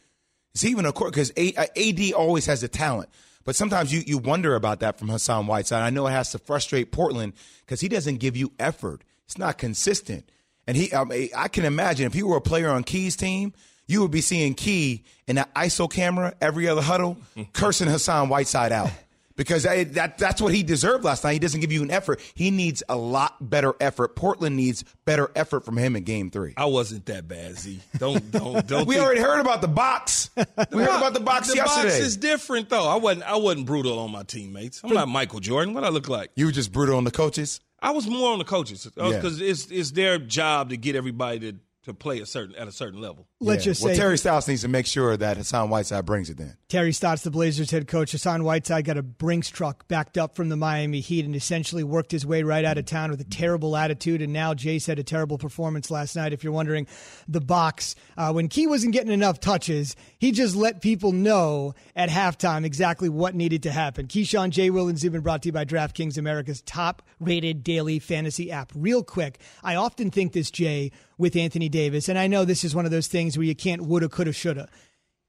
Is 0.56 0.62
he 0.62 0.70
even 0.70 0.86
on 0.86 0.90
the 0.90 0.94
court? 0.94 1.14
Because 1.14 1.32
AD 1.38 2.14
uh, 2.14 2.18
always 2.18 2.46
has 2.48 2.62
the 2.62 2.68
talent. 2.68 3.10
But 3.44 3.56
sometimes 3.56 3.94
you, 3.94 4.02
you 4.06 4.18
wonder 4.18 4.56
about 4.56 4.80
that 4.80 4.98
from 4.98 5.10
Hassan 5.10 5.46
Whiteside. 5.46 5.84
I 5.84 5.92
know 5.92 6.08
it 6.08 6.12
has 6.12 6.32
to 6.32 6.40
frustrate 6.40 6.92
Portland 6.92 7.34
because 7.60 7.80
he 7.80 7.88
doesn't 7.88 8.18
give 8.18 8.36
you 8.36 8.52
effort. 8.58 9.04
It's 9.26 9.38
not 9.38 9.60
consistent. 9.60 10.30
And 10.66 10.76
he, 10.76 10.92
um, 10.92 11.12
I, 11.12 11.16
mean, 11.16 11.30
I 11.38 11.48
can 11.48 11.64
imagine 11.64 12.08
if 12.08 12.14
he 12.14 12.24
were 12.24 12.38
a 12.38 12.42
player 12.42 12.70
on 12.70 12.84
Key's 12.84 13.16
team, 13.16 13.54
you 13.86 14.02
would 14.02 14.10
be 14.10 14.22
seeing 14.22 14.56
Key 14.56 15.04
in 15.28 15.36
that 15.36 15.54
ISO 15.54 15.92
camera 15.92 16.34
every 16.42 16.68
other 16.68 16.82
huddle, 16.82 17.18
cursing 17.54 17.88
Hassan 17.88 18.30
Whiteside 18.30 18.72
out. 18.72 18.90
Because 19.38 19.64
that, 19.64 19.94
that 19.96 20.18
that's 20.18 20.42
what 20.42 20.54
he 20.54 20.64
deserved 20.64 21.04
last 21.04 21.24
night. 21.26 21.34
He 21.34 21.40
doesn't 21.40 21.60
give 21.60 21.72
you 21.72 21.84
an 21.84 21.92
effort. 21.92 22.22
He 22.36 22.52
needs 22.52 22.84
a 22.88 22.96
lot 22.96 23.36
better 23.50 23.74
effort. 23.82 24.16
Portland 24.16 24.56
needs 24.56 24.86
better 25.04 25.30
effort 25.36 25.66
from 25.66 25.76
him 25.78 25.98
in 25.98 26.04
Game 26.04 26.32
Three. 26.32 26.54
I 26.56 26.66
wasn't 26.66 27.06
that 27.08 27.28
bad, 27.28 27.58
Z. 27.60 27.82
Don't 27.98 28.32
don't 28.32 28.66
don't. 28.66 28.88
We 28.88 28.96
think- 28.96 29.06
already 29.06 29.20
heard 29.22 29.42
about 29.42 29.60
the 29.62 29.68
box. 29.68 30.30
We 30.38 30.44
heard 30.84 30.88
about 30.98 31.14
the 31.14 31.20
box 31.20 31.50
the 31.50 31.56
yesterday. 31.58 31.90
box 31.90 32.00
is 32.00 32.16
different 32.16 32.70
though. 32.70 32.88
I 32.88 32.96
wasn't 32.96 33.24
I 33.30 33.36
wasn't 33.36 33.66
brutal 33.66 34.00
on 34.00 34.12
my 34.12 34.24
teammates. 34.24 34.80
I'm 34.84 34.94
not 34.94 35.10
Michael 35.10 35.42
Jordan. 35.42 35.74
What 35.74 35.84
I 35.84 35.90
look 35.90 36.08
like? 36.08 36.32
you 36.38 36.46
were 36.46 36.52
just 36.54 36.72
brutal 36.72 36.96
on 36.98 37.04
the 37.04 37.12
coaches. 37.12 37.60
I 37.82 37.92
was 37.92 38.08
more 38.08 38.32
on 38.32 38.40
the 38.40 38.46
coaches 38.46 38.88
uh, 38.98 39.10
Yeah. 39.10 39.18
because 39.18 39.42
it's 39.42 39.70
it's 39.70 39.92
their 39.92 40.18
job 40.18 40.70
to 40.70 40.78
get 40.78 40.96
everybody 40.96 41.40
to, 41.40 41.58
to 41.86 41.94
play 41.94 42.20
a 42.20 42.26
certain 42.26 42.56
at 42.56 42.68
a 42.68 42.72
certain 42.72 43.02
level. 43.02 43.28
Let's 43.40 43.66
Yeah. 43.66 43.72
just 43.72 43.84
well, 43.84 43.94
say 43.94 44.00
Terry 44.00 44.18
Stotts 44.18 44.48
needs 44.48 44.62
to 44.62 44.68
make 44.68 44.86
sure 44.86 45.16
that 45.18 45.38
Hassan 45.38 45.70
Whiteside 45.70 46.06
brings 46.06 46.30
it 46.30 46.38
then. 46.38 46.58
Terry 46.68 46.92
Stotts, 46.92 47.24
the 47.24 47.32
Blazers 47.32 47.72
head 47.72 47.88
coach, 47.88 48.12
Hassan 48.12 48.44
Whiteside 48.44 48.86
got 48.86 48.98
a 48.98 49.04
Brinks 49.04 49.50
truck 49.50 49.88
backed 49.88 50.18
up 50.18 50.36
from 50.36 50.50
the 50.50 50.56
Miami 50.58 51.00
Heat 51.00 51.26
and 51.26 51.36
essentially 51.36 51.84
worked 51.84 52.12
his 52.12 52.26
way 52.26 52.44
right 52.44 52.66
out 52.66 52.78
of 52.78 52.86
town 52.86 53.12
with 53.12 53.22
a 53.22 53.26
terrible 53.26 53.78
attitude. 53.78 54.22
And 54.22 54.34
now 54.34 54.54
Jay 54.54 54.80
said 54.80 55.00
a 55.00 55.04
terrible 55.04 55.38
performance 55.38 55.90
last 55.92 56.16
night. 56.16 56.34
If 56.34 56.44
you're 56.44 56.54
wondering, 56.54 56.88
the 57.28 57.42
box, 57.42 57.96
uh, 58.18 58.32
when 58.32 58.48
Key 58.48 58.68
wasn't 58.68 58.94
getting 58.94 59.12
enough 59.12 59.40
touches, 59.40 59.96
he 60.18 60.32
just 60.32 60.56
let 60.56 60.82
people 60.82 61.12
know 61.12 61.74
at 61.96 62.10
halftime 62.10 62.66
exactly 62.66 63.10
what 63.10 63.36
needed 63.36 63.64
to 63.64 63.72
happen. 63.72 64.08
Keyshawn, 64.08 64.50
Jay 64.50 64.70
Will, 64.70 64.88
and 64.88 64.98
Zubin 64.98 65.22
brought 65.22 65.44
to 65.44 65.50
you 65.50 65.54
by 65.54 65.66
DraftKings, 65.66 66.18
America's 66.18 66.62
top 66.62 67.02
rated 67.20 67.64
daily 67.64 68.00
fantasy 68.00 68.52
app. 68.52 68.72
Real 68.76 69.04
quick, 69.04 69.40
I 69.64 69.76
often 69.76 70.10
think 70.12 70.34
this, 70.34 70.50
Jay, 70.50 70.92
with 71.18 71.36
Anthony 71.36 71.70
Davis, 71.76 72.10
and 72.10 72.18
I 72.18 72.28
know 72.28 72.46
this 72.46 72.64
is 72.64 72.74
one 72.74 72.86
of 72.86 72.92
those 72.92 73.08
things 73.08 73.38
where 73.38 73.46
you 73.46 73.56
can't 73.56 73.82
woulda, 73.84 74.08
coulda, 74.08 74.32
shoulda 74.32 74.70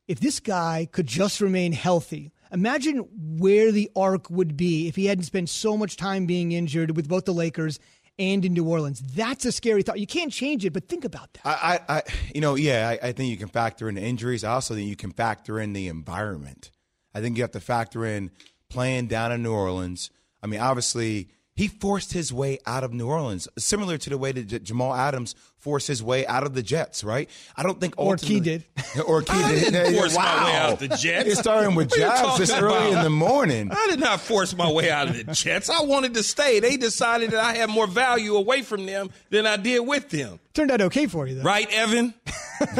if 0.08 0.20
this 0.20 0.40
guy 0.40 0.88
could 0.90 1.06
just 1.06 1.40
remain 1.40 1.72
healthy, 1.72 2.32
imagine 2.52 3.06
where 3.38 3.72
the 3.72 3.90
arc 3.96 4.30
would 4.30 4.56
be 4.56 4.88
if 4.88 4.96
he 4.96 5.06
hadn't 5.06 5.24
spent 5.24 5.48
so 5.48 5.76
much 5.76 5.96
time 5.96 6.26
being 6.26 6.52
injured 6.52 6.96
with 6.96 7.08
both 7.08 7.24
the 7.24 7.34
Lakers 7.34 7.78
and 8.18 8.44
in 8.44 8.54
New 8.54 8.64
Orleans. 8.64 9.00
That's 9.00 9.44
a 9.44 9.52
scary 9.52 9.82
thought. 9.82 9.98
You 9.98 10.06
can't 10.06 10.32
change 10.32 10.64
it, 10.64 10.72
but 10.72 10.88
think 10.88 11.04
about 11.04 11.32
that. 11.34 11.42
I, 11.44 11.80
I, 11.88 11.96
I 11.96 12.02
you 12.34 12.40
know, 12.40 12.54
yeah, 12.54 12.88
I, 12.88 13.08
I 13.08 13.12
think 13.12 13.30
you 13.30 13.36
can 13.36 13.48
factor 13.48 13.88
in 13.88 13.96
the 13.96 14.02
injuries. 14.02 14.44
I 14.44 14.52
also 14.52 14.74
think 14.74 14.88
you 14.88 14.96
can 14.96 15.12
factor 15.12 15.60
in 15.60 15.72
the 15.72 15.88
environment. 15.88 16.70
I 17.14 17.20
think 17.20 17.36
you 17.36 17.42
have 17.42 17.52
to 17.52 17.60
factor 17.60 18.04
in 18.04 18.30
playing 18.70 19.08
down 19.08 19.32
in 19.32 19.42
New 19.42 19.52
Orleans. 19.52 20.10
I 20.42 20.46
mean, 20.46 20.60
obviously, 20.60 21.28
he 21.56 21.66
forced 21.68 22.12
his 22.12 22.32
way 22.32 22.58
out 22.66 22.84
of 22.84 22.92
New 22.92 23.08
Orleans, 23.08 23.48
similar 23.58 23.98
to 23.98 24.10
the 24.10 24.18
way 24.18 24.30
that 24.30 24.46
J- 24.46 24.58
Jamal 24.60 24.94
Adams 24.94 25.34
forced 25.58 25.88
his 25.88 26.00
way 26.02 26.24
out 26.26 26.44
of 26.44 26.54
the 26.54 26.62
Jets, 26.62 27.02
right? 27.02 27.28
I 27.56 27.64
don't 27.64 27.80
think 27.80 27.94
Or 27.96 28.16
Key 28.16 28.36
ultimately- 28.36 28.64
or 29.06 29.22
Key 29.22 29.32
I 29.32 29.50
did. 29.50 29.72
didn't 29.72 29.94
Yeah, 29.94 30.00
force 30.00 30.14
my 30.16 30.44
way 30.44 30.54
out 30.56 30.78
the 30.78 30.88
Jets. 30.88 31.28
It's 31.30 31.40
starting 31.40 31.74
with 31.74 31.90
What 31.90 31.98
are 31.98 32.02
you 32.02 32.06
jabs 32.26 32.38
this 32.38 32.52
early 32.52 32.76
about? 32.90 32.92
in 32.92 33.02
the 33.02 33.10
morning. 33.10 33.70
I 33.72 33.86
did 33.90 33.98
not 33.98 34.20
force 34.20 34.54
my 34.56 34.70
way 34.70 34.90
out 34.90 35.08
of 35.08 35.16
the 35.16 35.24
Jets. 35.32 35.68
I 35.68 35.80
wanted 35.82 36.14
to 36.14 36.22
stay. 36.22 36.60
They 36.60 36.76
decided 36.76 37.30
that 37.32 37.42
I 37.42 37.54
had 37.56 37.68
more 37.70 37.88
value 37.88 38.36
away 38.36 38.62
from 38.62 38.86
them 38.86 39.10
than 39.30 39.46
I 39.46 39.56
did 39.56 39.80
with 39.80 40.10
them. 40.10 40.38
Turned 40.54 40.70
out 40.70 40.82
okay 40.82 41.06
for 41.06 41.26
you, 41.26 41.36
though. 41.36 41.42
Right, 41.42 41.68
Evan? 41.72 42.14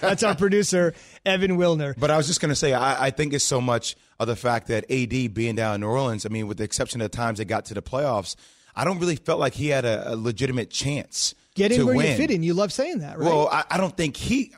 That's 0.00 0.22
our 0.22 0.34
producer, 0.34 0.94
Evan 1.24 1.52
Wilner. 1.58 1.94
But 1.96 2.10
I 2.10 2.16
was 2.16 2.26
just 2.26 2.40
going 2.40 2.48
to 2.50 2.56
say, 2.56 2.72
I, 2.72 3.06
I 3.06 3.10
think 3.10 3.32
it's 3.34 3.44
so 3.44 3.60
much 3.60 3.96
of 4.18 4.26
the 4.26 4.36
fact 4.36 4.68
that 4.68 4.90
AD 4.90 5.34
being 5.34 5.56
down 5.56 5.76
in 5.76 5.80
New 5.82 5.88
Orleans, 5.88 6.24
I 6.26 6.28
mean, 6.30 6.46
with 6.46 6.58
the 6.58 6.64
exception 6.64 7.00
of 7.00 7.10
the 7.10 7.16
times 7.16 7.38
they 7.38 7.44
got 7.44 7.64
to 7.66 7.74
the 7.74 7.82
playoffs, 7.82 8.36
I 8.74 8.84
don't 8.84 8.98
really 8.98 9.16
felt 9.16 9.40
like 9.40 9.54
he 9.54 9.68
had 9.68 9.84
a, 9.84 10.12
a 10.12 10.16
legitimate 10.16 10.70
chance 10.70 11.34
Get 11.54 11.72
in 11.72 11.78
to 11.80 11.86
where 11.86 11.96
win. 11.96 12.10
you 12.10 12.16
fit 12.16 12.30
in. 12.30 12.42
You 12.42 12.54
love 12.54 12.72
saying 12.72 12.98
that, 12.98 13.18
right? 13.18 13.26
Well, 13.26 13.48
I, 13.50 13.64
I 13.70 13.76
don't 13.78 13.96
think 13.96 14.16
he. 14.16 14.52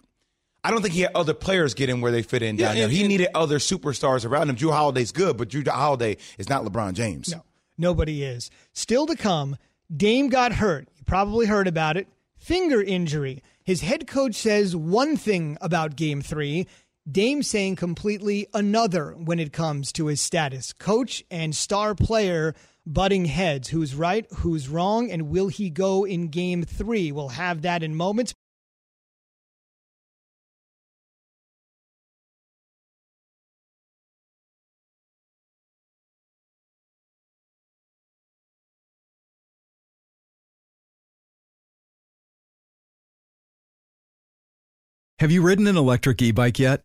I 0.65 0.73
don't 0.73 0.83
think 0.83 0.93
he 0.95 1.03
had 1.03 1.12
other 1.15 1.35
players 1.35 1.73
get 1.75 1.88
in 1.88 2.00
where 2.00 2.11
they 2.11 2.23
fit 2.23 2.43
in 2.43 2.57
down 2.57 2.77
Yeah, 2.77 2.83
there. 2.83 2.88
He 2.91 3.07
needed 3.07 3.29
other 3.35 3.59
superstars 3.59 4.29
around 4.29 4.50
him. 4.50 4.57
Jrue 4.57 4.73
Holiday's 4.73 5.12
good, 5.12 5.37
but 5.37 5.49
Jrue 5.49 5.67
Holiday 5.69 6.17
is 6.37 6.49
not 6.49 6.65
LeBron 6.65 6.95
James. 6.95 7.31
No, 7.31 7.45
nobody 7.79 8.25
is. 8.25 8.50
Still 8.73 9.07
to 9.07 9.15
come, 9.17 9.57
Dame 9.97 10.29
got 10.29 10.53
hurt. 10.55 10.88
You 10.97 11.05
probably 11.05 11.47
heard 11.47 11.69
about 11.69 11.97
it. 11.97 12.09
Finger 12.37 12.83
injury. 12.83 13.41
His 13.62 13.83
head 13.83 14.07
coach 14.09 14.35
says 14.35 14.75
one 14.75 15.17
thing 15.17 15.57
about 15.61 15.95
game 15.95 16.23
three. 16.23 16.67
Dame 17.11 17.43
saying 17.43 17.77
completely 17.77 18.49
another 18.53 19.12
when 19.12 19.38
it 19.38 19.50
comes 19.50 19.93
to 19.93 20.09
his 20.09 20.21
status. 20.21 20.75
Coach 20.75 21.25
and 21.31 21.57
star 21.57 21.95
player 21.95 22.55
butting 22.85 23.25
heads. 23.25 23.69
Who's 23.69 23.95
right? 23.95 24.27
Who's 24.38 24.69
wrong? 24.69 25.11
And 25.11 25.31
will 25.31 25.49
he 25.49 25.71
go 25.71 26.05
in 26.05 26.29
game 26.29 26.65
three? 26.65 27.11
We'll 27.11 27.31
have 27.31 27.62
that 27.62 27.83
in 27.83 27.95
moments. 27.95 28.35
Have 45.21 45.33
you 45.33 45.41
ridden 45.41 45.67
an 45.67 45.77
electric 45.77 46.21
e 46.23 46.33
bike 46.33 46.59
yet? 46.59 46.85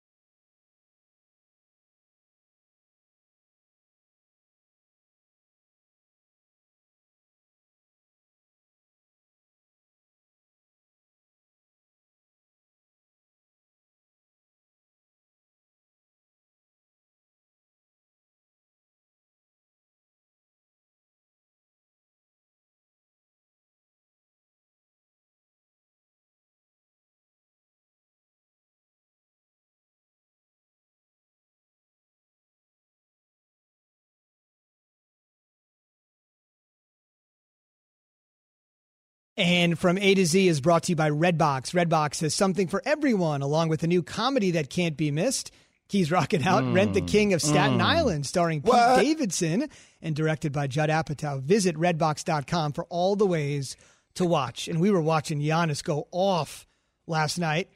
And 39.37 39.79
from 39.79 39.97
A 39.97 40.13
to 40.13 40.25
Z 40.25 40.47
is 40.47 40.61
brought 40.61 40.83
to 40.83 40.91
you 40.91 40.95
by 40.95 41.09
Redbox. 41.09 41.73
Redbox 41.73 42.21
has 42.21 42.35
something 42.35 42.67
for 42.67 42.81
everyone, 42.85 43.41
along 43.41 43.69
with 43.69 43.83
a 43.83 43.87
new 43.87 44.03
comedy 44.03 44.51
that 44.51 44.69
can't 44.69 44.97
be 44.97 45.09
missed. 45.09 45.51
Keys 45.87 46.11
Rocket 46.11 46.45
Out, 46.45 46.63
mm, 46.63 46.73
Rent 46.73 46.93
the 46.93 47.01
King 47.01 47.33
of 47.33 47.41
Staten 47.41 47.79
mm. 47.79 47.83
Island, 47.83 48.25
starring 48.25 48.61
what? 48.61 48.99
Pete 48.99 49.17
Davidson 49.17 49.67
and 50.01 50.15
directed 50.15 50.53
by 50.53 50.67
Judd 50.67 50.89
Apatow. 50.89 51.41
Visit 51.41 51.75
redbox.com 51.75 52.71
for 52.71 52.85
all 52.85 53.15
the 53.15 53.25
ways 53.25 53.75
to 54.15 54.25
watch. 54.25 54.67
And 54.67 54.79
we 54.79 54.89
were 54.89 55.01
watching 55.01 55.41
Giannis 55.41 55.83
go 55.83 56.07
off 56.11 56.65
last 57.07 57.37
night 57.37 57.69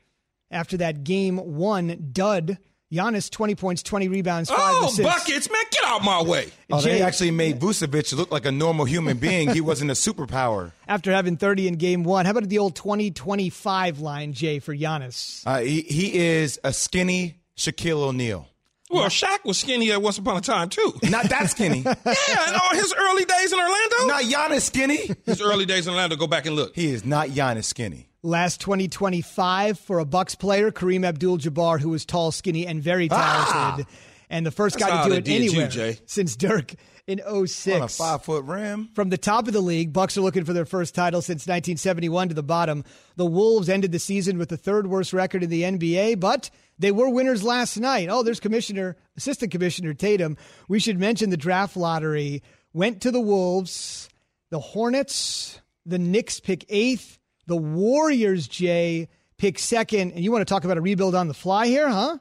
after 0.49 0.77
that 0.77 1.03
game 1.03 1.37
one 1.37 2.09
dud 2.13 2.57
Giannis, 2.95 3.29
20 3.29 3.55
points, 3.55 3.83
20 3.83 4.07
rebounds, 4.07 4.49
5 4.49 4.57
oh, 4.59 4.85
assists. 4.85 5.03
buckets, 5.03 5.51
man, 5.51 5.61
get 5.71 5.83
out 5.85 6.03
my 6.03 6.21
way. 6.21 6.51
Oh, 6.71 6.81
Jay, 6.81 6.93
they 6.93 7.01
actually 7.01 7.31
made 7.31 7.59
Vucevic 7.59 8.15
look 8.15 8.31
like 8.31 8.45
a 8.45 8.51
normal 8.51 8.85
human 8.85 9.17
being. 9.17 9.49
he 9.49 9.61
wasn't 9.61 9.91
a 9.91 9.93
superpower. 9.93 10.71
After 10.87 11.11
having 11.11 11.37
30 11.37 11.67
in 11.67 11.75
game 11.75 12.03
one, 12.03 12.25
how 12.25 12.31
about 12.31 12.47
the 12.49 12.59
old 12.59 12.75
20-25 12.75 14.01
line, 14.01 14.33
Jay, 14.33 14.59
for 14.59 14.75
Giannis? 14.75 15.43
Uh, 15.45 15.59
he, 15.59 15.81
he 15.81 16.17
is 16.17 16.59
a 16.63 16.73
skinny 16.73 17.35
Shaquille 17.57 18.01
O'Neal. 18.01 18.47
Well, 18.89 19.05
Shaq 19.07 19.43
was 19.43 19.57
skinny 19.57 19.91
at 19.91 20.01
once 20.01 20.17
upon 20.17 20.37
a 20.37 20.41
time 20.41 20.69
too. 20.69 20.93
Not 21.03 21.27
that 21.29 21.49
skinny. 21.49 21.79
yeah, 21.85 22.47
and 22.47 22.55
all 22.55 22.73
his 22.73 22.93
early 22.97 23.25
days 23.25 23.51
in 23.51 23.59
Orlando. 23.59 24.05
Not 24.05 24.23
Giannis 24.23 24.61
skinny. 24.61 25.09
His 25.25 25.41
early 25.41 25.65
days 25.65 25.87
in 25.87 25.93
Orlando. 25.93 26.15
Go 26.15 26.27
back 26.27 26.45
and 26.45 26.55
look. 26.55 26.75
He 26.75 26.93
is 26.93 27.03
not 27.03 27.29
Giannis 27.29 27.65
skinny. 27.65 28.07
Last 28.25 28.59
2025 28.61 29.77
for 29.77 29.99
a 29.99 30.05
Bucks 30.05 30.33
player, 30.33 30.71
Kareem 30.71 31.05
Abdul-Jabbar, 31.05 31.79
who 31.79 31.89
was 31.89 32.05
tall, 32.05 32.31
skinny, 32.31 32.65
and 32.65 32.81
very 32.81 33.07
talented, 33.07 33.85
ah! 33.87 33.95
and 34.31 34.43
the 34.43 34.49
first 34.49 34.79
guy 34.79 35.03
to 35.03 35.09
do 35.09 35.15
it 35.15 35.27
anywhere 35.27 35.69
you, 35.69 35.95
since 36.07 36.35
Dirk 36.35 36.73
in 37.05 37.19
06. 37.19 37.75
On 37.75 37.81
a 37.83 37.87
five 37.87 38.23
foot 38.23 38.45
rim. 38.45 38.89
From 38.95 39.09
the 39.09 39.17
top 39.19 39.47
of 39.47 39.53
the 39.53 39.61
league, 39.61 39.93
Bucks 39.93 40.17
are 40.17 40.21
looking 40.21 40.43
for 40.43 40.53
their 40.53 40.65
first 40.65 40.95
title 40.95 41.21
since 41.21 41.43
1971 41.43 42.29
to 42.29 42.33
the 42.33 42.41
bottom. 42.41 42.83
The 43.15 43.27
Wolves 43.27 43.69
ended 43.69 43.91
the 43.91 43.99
season 43.99 44.39
with 44.39 44.49
the 44.49 44.57
third 44.57 44.87
worst 44.87 45.13
record 45.13 45.43
in 45.43 45.51
the 45.51 45.61
NBA, 45.61 46.19
but 46.19 46.49
they 46.79 46.91
were 46.91 47.09
winners 47.09 47.43
last 47.43 47.77
night. 47.77 48.09
Oh, 48.09 48.23
there's 48.23 48.39
Commissioner, 48.39 48.97
Assistant 49.15 49.51
Commissioner 49.51 49.93
Tatum. 49.93 50.35
We 50.67 50.79
should 50.79 50.99
mention 50.99 51.29
the 51.29 51.37
draft 51.37 51.77
lottery 51.77 52.41
went 52.73 53.01
to 53.03 53.11
the 53.11 53.21
Wolves, 53.21 54.09
the 54.49 54.59
Hornets, 54.59 55.61
the 55.85 55.99
Knicks 55.99 56.39
pick 56.39 56.65
eighth. 56.69 57.19
The 57.47 57.55
Warriors, 57.55 58.47
Jay, 58.47 59.07
pick 59.37 59.59
second. 59.59 60.11
And 60.13 60.23
you 60.23 60.31
want 60.31 60.41
to 60.41 60.51
talk 60.51 60.63
about 60.63 60.77
a 60.77 60.81
rebuild 60.81 61.15
on 61.15 61.27
the 61.27 61.33
fly 61.33 61.67
here, 61.67 61.89
huh? 61.89 62.17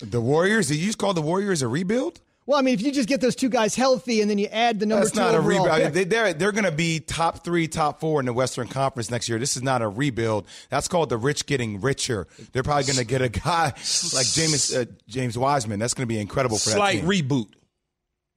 The 0.00 0.20
Warriors? 0.20 0.68
Did 0.68 0.76
you 0.76 0.86
just 0.86 0.98
call 0.98 1.14
the 1.14 1.22
Warriors 1.22 1.62
a 1.62 1.68
rebuild? 1.68 2.20
Well, 2.48 2.58
I 2.58 2.62
mean, 2.62 2.72
if 2.72 2.80
you 2.80 2.92
just 2.92 3.10
get 3.10 3.20
those 3.20 3.36
two 3.36 3.50
guys 3.50 3.74
healthy 3.74 4.22
and 4.22 4.30
then 4.30 4.38
you 4.38 4.46
add 4.46 4.80
the 4.80 4.86
number 4.86 5.04
That's 5.04 5.14
two 5.14 5.20
not 5.20 5.34
a 5.34 5.40
rebuild. 5.40 5.92
They, 5.92 6.04
they're 6.04 6.32
they're 6.32 6.52
going 6.52 6.64
to 6.64 6.72
be 6.72 6.98
top 6.98 7.44
three, 7.44 7.68
top 7.68 8.00
four 8.00 8.20
in 8.20 8.26
the 8.26 8.32
Western 8.32 8.68
Conference 8.68 9.10
next 9.10 9.28
year. 9.28 9.38
This 9.38 9.54
is 9.54 9.62
not 9.62 9.82
a 9.82 9.88
rebuild. 9.88 10.46
That's 10.70 10.88
called 10.88 11.10
the 11.10 11.18
rich 11.18 11.44
getting 11.44 11.82
richer. 11.82 12.26
They're 12.52 12.62
probably 12.62 12.84
going 12.84 12.96
to 12.96 13.04
get 13.04 13.20
a 13.20 13.28
guy 13.28 13.74
like 14.14 14.26
James 14.28 14.74
uh, 14.74 14.86
James 15.06 15.36
Wiseman. 15.36 15.78
That's 15.78 15.92
going 15.92 16.08
to 16.08 16.08
be 16.08 16.18
incredible 16.18 16.56
for 16.56 16.70
Slight 16.70 17.02
that 17.02 17.12
team. 17.12 17.28
reboot 17.28 17.48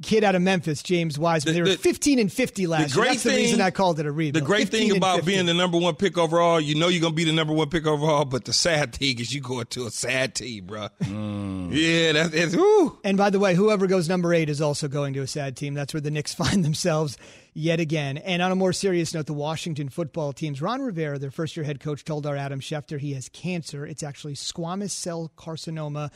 kid 0.01 0.23
out 0.23 0.35
of 0.35 0.41
Memphis, 0.41 0.83
James 0.83 1.17
Wiseman. 1.17 1.53
The, 1.53 1.63
they 1.63 1.71
were 1.71 1.77
15 1.77 2.19
and 2.19 2.31
50 2.31 2.67
last 2.67 2.95
year. 2.95 3.05
That's 3.05 3.23
thing, 3.23 3.35
the 3.35 3.37
reason 3.37 3.61
I 3.61 3.71
called 3.71 3.99
it 3.99 4.05
a 4.05 4.11
rebuild. 4.11 4.43
The 4.43 4.45
great 4.45 4.69
thing 4.69 4.95
about 4.95 5.25
being 5.25 5.45
the 5.45 5.53
number 5.53 5.77
one 5.77 5.95
pick 5.95 6.17
overall, 6.17 6.59
you 6.59 6.75
know 6.75 6.87
you're 6.87 7.01
going 7.01 7.13
to 7.13 7.15
be 7.15 7.23
the 7.23 7.33
number 7.33 7.53
one 7.53 7.69
pick 7.69 7.85
overall, 7.85 8.25
but 8.25 8.45
the 8.45 8.53
sad 8.53 8.93
thing 8.93 9.19
is 9.19 9.33
you 9.33 9.41
go 9.41 9.63
to 9.63 9.85
a 9.85 9.91
sad 9.91 10.35
team, 10.35 10.65
bro. 10.65 10.89
Mm. 11.01 11.69
Yeah, 11.71 12.13
that's, 12.13 12.29
that's 12.29 12.55
whoo. 12.55 12.99
And 13.03 13.17
by 13.17 13.29
the 13.29 13.39
way, 13.39 13.55
whoever 13.55 13.87
goes 13.87 14.09
number 14.09 14.33
eight 14.33 14.49
is 14.49 14.61
also 14.61 14.87
going 14.87 15.13
to 15.13 15.21
a 15.21 15.27
sad 15.27 15.55
team. 15.55 15.73
That's 15.73 15.93
where 15.93 16.01
the 16.01 16.11
Knicks 16.11 16.33
find 16.41 16.65
themselves 16.65 17.17
yet 17.53 17.79
again. 17.79 18.17
And 18.17 18.41
on 18.41 18.51
a 18.51 18.55
more 18.55 18.73
serious 18.73 19.13
note, 19.13 19.25
the 19.25 19.33
Washington 19.33 19.89
football 19.89 20.33
teams, 20.33 20.61
Ron 20.61 20.81
Rivera, 20.81 21.19
their 21.19 21.31
first 21.31 21.55
year 21.55 21.63
head 21.63 21.79
coach, 21.79 22.03
told 22.03 22.25
our 22.25 22.35
Adam 22.35 22.59
Schefter 22.59 22.99
he 22.99 23.13
has 23.13 23.29
cancer. 23.29 23.85
It's 23.85 24.03
actually 24.03 24.33
squamous 24.33 24.91
cell 24.91 25.31
carcinoma 25.37 26.11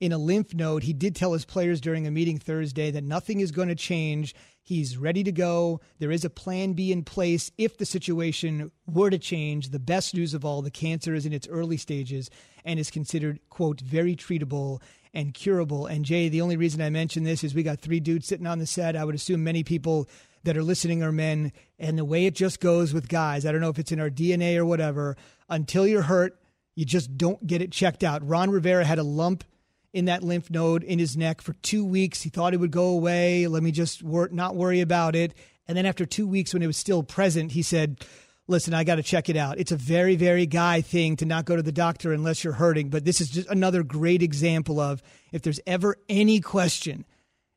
in 0.00 0.12
a 0.12 0.18
lymph 0.18 0.54
node. 0.54 0.82
He 0.82 0.92
did 0.92 1.16
tell 1.16 1.32
his 1.32 1.44
players 1.44 1.80
during 1.80 2.06
a 2.06 2.10
meeting 2.10 2.38
Thursday 2.38 2.90
that 2.90 3.04
nothing 3.04 3.40
is 3.40 3.50
going 3.50 3.68
to 3.68 3.74
change. 3.74 4.34
He's 4.62 4.96
ready 4.96 5.22
to 5.24 5.32
go. 5.32 5.80
There 5.98 6.10
is 6.10 6.24
a 6.24 6.30
plan 6.30 6.72
B 6.72 6.92
in 6.92 7.04
place 7.04 7.50
if 7.56 7.78
the 7.78 7.86
situation 7.86 8.70
were 8.86 9.10
to 9.10 9.18
change. 9.18 9.70
The 9.70 9.78
best 9.78 10.14
news 10.14 10.34
of 10.34 10.44
all, 10.44 10.60
the 10.60 10.70
cancer 10.70 11.14
is 11.14 11.24
in 11.24 11.32
its 11.32 11.48
early 11.48 11.76
stages 11.76 12.30
and 12.64 12.78
is 12.78 12.90
considered, 12.90 13.40
quote, 13.48 13.80
very 13.80 14.16
treatable 14.16 14.80
and 15.14 15.32
curable. 15.32 15.86
And 15.86 16.04
Jay, 16.04 16.28
the 16.28 16.42
only 16.42 16.56
reason 16.56 16.82
I 16.82 16.90
mention 16.90 17.24
this 17.24 17.42
is 17.42 17.54
we 17.54 17.62
got 17.62 17.80
three 17.80 18.00
dudes 18.00 18.26
sitting 18.26 18.46
on 18.46 18.58
the 18.58 18.66
set. 18.66 18.96
I 18.96 19.04
would 19.04 19.14
assume 19.14 19.44
many 19.44 19.62
people 19.62 20.08
that 20.44 20.56
are 20.56 20.62
listening 20.62 21.02
are 21.02 21.12
men. 21.12 21.52
And 21.78 21.96
the 21.96 22.04
way 22.04 22.26
it 22.26 22.34
just 22.34 22.60
goes 22.60 22.92
with 22.92 23.08
guys, 23.08 23.46
I 23.46 23.52
don't 23.52 23.60
know 23.60 23.70
if 23.70 23.78
it's 23.78 23.92
in 23.92 24.00
our 24.00 24.10
DNA 24.10 24.56
or 24.56 24.64
whatever, 24.64 25.16
until 25.48 25.86
you're 25.86 26.02
hurt, 26.02 26.38
you 26.74 26.84
just 26.84 27.16
don't 27.16 27.46
get 27.46 27.62
it 27.62 27.72
checked 27.72 28.04
out. 28.04 28.26
Ron 28.26 28.50
Rivera 28.50 28.84
had 28.84 28.98
a 28.98 29.02
lump 29.02 29.44
in 29.92 30.06
that 30.06 30.22
lymph 30.22 30.50
node 30.50 30.82
in 30.82 30.98
his 30.98 31.16
neck 31.16 31.40
for 31.40 31.54
two 31.54 31.84
weeks. 31.84 32.22
He 32.22 32.30
thought 32.30 32.54
it 32.54 32.60
would 32.60 32.70
go 32.70 32.88
away. 32.88 33.46
Let 33.46 33.62
me 33.62 33.70
just 33.70 34.02
wor- 34.02 34.28
not 34.30 34.56
worry 34.56 34.80
about 34.80 35.14
it. 35.14 35.34
And 35.68 35.76
then 35.76 35.86
after 35.86 36.06
two 36.06 36.26
weeks, 36.26 36.52
when 36.52 36.62
it 36.62 36.66
was 36.66 36.76
still 36.76 37.02
present, 37.02 37.52
he 37.52 37.62
said, 37.62 38.04
listen, 38.48 38.74
I 38.74 38.84
got 38.84 38.96
to 38.96 39.02
check 39.02 39.28
it 39.28 39.36
out. 39.36 39.58
It's 39.58 39.72
a 39.72 39.76
very, 39.76 40.16
very 40.16 40.46
guy 40.46 40.80
thing 40.80 41.16
to 41.16 41.24
not 41.24 41.44
go 41.44 41.56
to 41.56 41.62
the 41.62 41.72
doctor 41.72 42.12
unless 42.12 42.44
you're 42.44 42.52
hurting. 42.52 42.88
But 42.88 43.04
this 43.04 43.20
is 43.20 43.30
just 43.30 43.48
another 43.48 43.82
great 43.82 44.22
example 44.22 44.78
of 44.80 45.02
if 45.32 45.42
there's 45.42 45.60
ever 45.66 45.96
any 46.08 46.40
question, 46.40 47.04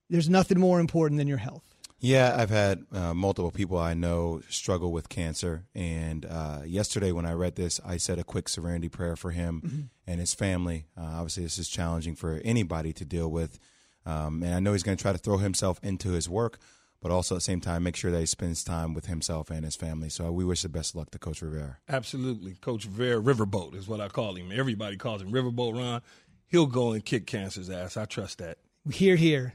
there's 0.09 0.29
nothing 0.29 0.59
more 0.59 0.79
important 0.79 1.19
than 1.19 1.27
your 1.27 1.37
health. 1.37 1.68
Yeah, 1.99 2.35
I've 2.37 2.49
had 2.49 2.85
uh, 2.93 3.13
multiple 3.13 3.51
people 3.51 3.77
I 3.77 3.93
know 3.93 4.41
struggle 4.49 4.91
with 4.91 5.09
cancer. 5.09 5.65
And 5.75 6.25
uh, 6.25 6.61
yesterday, 6.65 7.11
when 7.11 7.25
I 7.25 7.33
read 7.33 7.55
this, 7.55 7.79
I 7.85 7.97
said 7.97 8.19
a 8.19 8.23
quick 8.23 8.47
serenity 8.47 8.87
prayer 8.87 9.15
for 9.15 9.31
him 9.31 9.61
mm-hmm. 9.65 9.81
and 10.07 10.19
his 10.19 10.33
family. 10.33 10.85
Uh, 10.97 11.03
obviously, 11.03 11.43
this 11.43 11.57
is 11.57 11.67
challenging 11.67 12.15
for 12.15 12.39
anybody 12.45 12.93
to 12.93 13.05
deal 13.05 13.29
with. 13.29 13.59
Um, 14.05 14.43
and 14.43 14.55
I 14.55 14.59
know 14.59 14.73
he's 14.73 14.83
going 14.83 14.97
to 14.97 15.01
try 15.01 15.11
to 15.11 15.17
throw 15.17 15.37
himself 15.37 15.79
into 15.83 16.11
his 16.11 16.29
work 16.29 16.59
but 17.01 17.11
also 17.11 17.35
at 17.35 17.37
the 17.37 17.41
same 17.41 17.61
time 17.61 17.83
make 17.83 17.95
sure 17.95 18.11
that 18.11 18.19
he 18.19 18.25
spends 18.25 18.63
time 18.63 18.93
with 18.93 19.05
himself 19.05 19.49
and 19.49 19.63
his 19.63 19.75
family. 19.75 20.09
So 20.09 20.31
we 20.31 20.43
wish 20.43 20.61
the 20.61 20.69
best 20.69 20.95
luck 20.95 21.11
to 21.11 21.19
Coach 21.19 21.41
Rivera. 21.41 21.77
Absolutely. 21.87 22.55
Coach 22.55 22.85
Rivera, 22.85 23.21
Riverboat 23.21 23.75
is 23.75 23.87
what 23.87 24.01
I 24.01 24.09
call 24.09 24.35
him. 24.35 24.51
Everybody 24.51 24.97
calls 24.97 25.21
him 25.21 25.31
Riverboat 25.31 25.77
Ron. 25.77 26.01
He'll 26.47 26.65
go 26.65 26.91
and 26.91 27.03
kick 27.05 27.27
cancer's 27.27 27.69
ass. 27.69 27.95
I 27.95 28.05
trust 28.05 28.39
that. 28.39 28.57
Here, 28.91 29.15
here. 29.15 29.53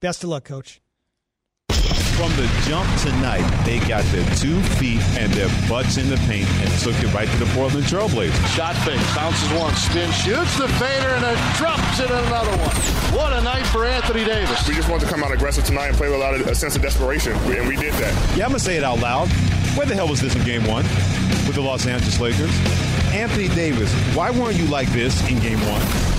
Best 0.00 0.22
of 0.22 0.30
luck, 0.30 0.44
Coach. 0.44 0.80
From 2.16 2.32
the 2.32 2.48
jump 2.64 2.88
tonight, 3.00 3.44
they 3.66 3.78
got 3.80 4.02
their 4.06 4.24
two 4.36 4.62
feet 4.80 5.02
and 5.18 5.30
their 5.34 5.50
butts 5.68 5.98
in 5.98 6.08
the 6.08 6.16
paint 6.26 6.48
and 6.64 6.70
took 6.80 6.96
it 7.02 7.12
right 7.12 7.28
to 7.28 7.36
the 7.36 7.44
Portland 7.52 7.84
Trailblazers. 7.84 8.32
Shot 8.56 8.74
fake, 8.76 9.00
bounces 9.14 9.50
one, 9.52 9.74
spin, 9.74 10.10
shoots 10.12 10.56
the 10.56 10.66
fader, 10.80 11.08
and 11.08 11.24
it 11.26 11.56
drops 11.58 12.00
it 12.00 12.08
in 12.08 12.16
another 12.16 12.56
one. 12.56 12.74
What 13.14 13.34
a 13.34 13.42
night 13.42 13.66
for 13.66 13.84
Anthony 13.84 14.24
Davis. 14.24 14.66
We 14.66 14.74
just 14.74 14.88
wanted 14.88 15.04
to 15.04 15.10
come 15.12 15.22
out 15.22 15.30
aggressive 15.30 15.64
tonight 15.64 15.88
and 15.88 15.96
play 15.98 16.08
with 16.08 16.16
a 16.16 16.18
lot 16.18 16.34
of 16.34 16.46
a 16.46 16.54
sense 16.54 16.74
of 16.74 16.80
desperation, 16.80 17.34
and 17.34 17.68
we 17.68 17.76
did 17.76 17.92
that. 17.94 18.14
Yeah, 18.34 18.44
I'm 18.44 18.50
going 18.50 18.60
to 18.60 18.64
say 18.64 18.78
it 18.78 18.82
out 18.82 19.00
loud. 19.00 19.28
Where 19.76 19.84
the 19.84 19.94
hell 19.94 20.08
was 20.08 20.22
this 20.22 20.34
in 20.34 20.42
game 20.42 20.66
one 20.66 20.84
with 21.44 21.54
the 21.54 21.60
Los 21.60 21.86
Angeles 21.86 22.18
Lakers? 22.18 22.50
Anthony 23.12 23.48
Davis, 23.48 23.92
why 24.16 24.30
weren't 24.30 24.56
you 24.56 24.66
like 24.68 24.88
this 24.88 25.20
in 25.28 25.38
game 25.40 25.60
one? 25.68 26.15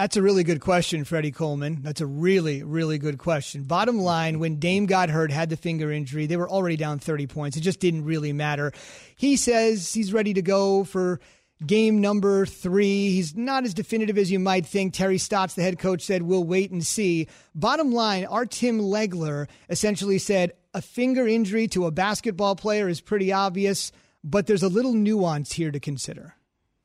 That's 0.00 0.16
a 0.16 0.22
really 0.22 0.44
good 0.44 0.62
question, 0.62 1.04
Freddie 1.04 1.30
Coleman. 1.30 1.80
That's 1.82 2.00
a 2.00 2.06
really, 2.06 2.62
really 2.62 2.96
good 2.96 3.18
question. 3.18 3.64
Bottom 3.64 3.98
line, 3.98 4.38
when 4.38 4.56
Dame 4.56 4.86
got 4.86 5.10
hurt, 5.10 5.30
had 5.30 5.50
the 5.50 5.58
finger 5.58 5.92
injury, 5.92 6.24
they 6.24 6.38
were 6.38 6.48
already 6.48 6.76
down 6.76 6.98
30 7.00 7.26
points. 7.26 7.58
It 7.58 7.60
just 7.60 7.80
didn't 7.80 8.06
really 8.06 8.32
matter. 8.32 8.72
He 9.14 9.36
says 9.36 9.92
he's 9.92 10.14
ready 10.14 10.32
to 10.32 10.40
go 10.40 10.84
for 10.84 11.20
game 11.66 12.00
number 12.00 12.46
three. 12.46 13.10
He's 13.10 13.36
not 13.36 13.64
as 13.64 13.74
definitive 13.74 14.16
as 14.16 14.30
you 14.30 14.38
might 14.38 14.64
think. 14.64 14.94
Terry 14.94 15.18
Stotts, 15.18 15.52
the 15.52 15.60
head 15.62 15.78
coach, 15.78 16.00
said, 16.00 16.22
We'll 16.22 16.44
wait 16.44 16.70
and 16.70 16.84
see. 16.84 17.28
Bottom 17.54 17.92
line, 17.92 18.24
our 18.24 18.46
Tim 18.46 18.80
Legler 18.80 19.48
essentially 19.68 20.16
said 20.16 20.54
a 20.72 20.80
finger 20.80 21.28
injury 21.28 21.68
to 21.68 21.84
a 21.84 21.90
basketball 21.90 22.56
player 22.56 22.88
is 22.88 23.02
pretty 23.02 23.34
obvious, 23.34 23.92
but 24.24 24.46
there's 24.46 24.62
a 24.62 24.68
little 24.68 24.94
nuance 24.94 25.52
here 25.52 25.70
to 25.70 25.78
consider. 25.78 26.36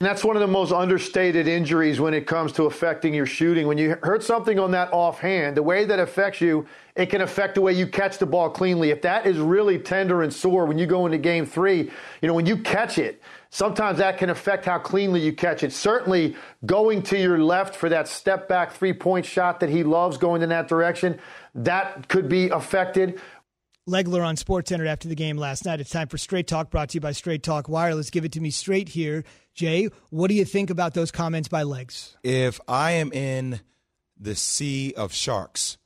And 0.02 0.10
that's 0.10 0.26
one 0.26 0.36
of 0.36 0.42
the 0.42 0.48
most 0.48 0.74
understated 0.74 1.48
injuries 1.48 2.02
when 2.02 2.14
it 2.14 2.28
comes 2.28 2.52
to 2.54 2.64
affecting 2.64 3.14
your 3.14 3.26
shooting. 3.26 3.66
When 3.66 3.78
you 3.78 3.96
hurt 4.04 4.24
something 4.24 4.60
on 4.60 4.72
that 4.72 4.92
offhand, 4.92 5.56
the 5.56 5.64
way 5.64 5.86
that 5.86 6.00
affects 6.00 6.42
you, 6.42 6.66
it 6.98 7.06
can 7.06 7.22
affect 7.22 7.56
the 7.56 7.62
way 7.62 7.72
you 7.72 7.88
catch 7.88 8.18
the 8.18 8.26
ball 8.26 8.50
cleanly. 8.50 8.90
If 8.90 9.02
that 9.04 9.26
is 9.26 9.38
really 9.38 9.80
tender 9.80 10.22
and 10.22 10.34
sore 10.34 10.66
when 10.66 10.78
you 10.78 10.86
go 10.86 11.06
into 11.06 11.18
game 11.18 11.46
three, 11.46 11.90
you 12.22 12.28
know, 12.28 12.34
when 12.34 12.46
you 12.46 12.58
catch 12.58 12.98
it, 12.98 13.24
sometimes 13.52 13.98
that 14.00 14.18
can 14.18 14.30
affect 14.30 14.66
how 14.66 14.80
cleanly 14.80 15.22
you 15.22 15.32
catch 15.32 15.64
it. 15.64 15.72
Certainly 15.72 16.36
going 16.66 17.02
to 17.04 17.18
your 17.18 17.40
left 17.40 17.74
for 17.74 17.88
that 17.88 18.10
step 18.10 18.50
back 18.50 18.74
three 18.74 18.92
point 18.92 19.26
shot 19.26 19.62
that 19.62 19.70
he 19.70 19.86
loves 19.86 20.18
going 20.18 20.42
in 20.42 20.50
that 20.50 20.68
direction, 20.68 21.18
that 21.54 22.10
could 22.10 22.28
be 22.28 22.50
affected. 22.50 23.22
Legler 23.88 24.26
on 24.26 24.36
SportsCenter 24.36 24.88
after 24.88 25.08
the 25.08 25.16
game 25.16 25.38
last 25.38 25.64
night. 25.64 25.80
It's 25.80 25.92
time 25.92 26.10
for 26.10 26.18
Straight 26.18 26.48
Talk 26.48 26.70
brought 26.70 26.90
to 26.90 26.96
you 26.96 27.02
by 27.02 27.14
Straight 27.14 27.44
Talk 27.44 27.70
Wireless. 27.70 28.10
Give 28.10 28.26
it 28.26 28.34
to 28.34 28.42
me 28.42 28.50
straight 28.50 28.90
here. 28.90 29.24
Jay, 29.56 29.90
what 30.10 30.28
do 30.28 30.36
you 30.36 30.44
think 30.44 30.70
about 30.70 30.94
those 30.94 31.12
comments 31.12 31.48
by 31.48 31.64
Legs? 31.64 32.18
If 32.24 32.60
I 32.68 32.92
am 32.92 33.12
in 33.14 33.62
the 34.20 34.36
sea 34.36 34.94
of 34.96 35.14
sharks, 35.14 35.78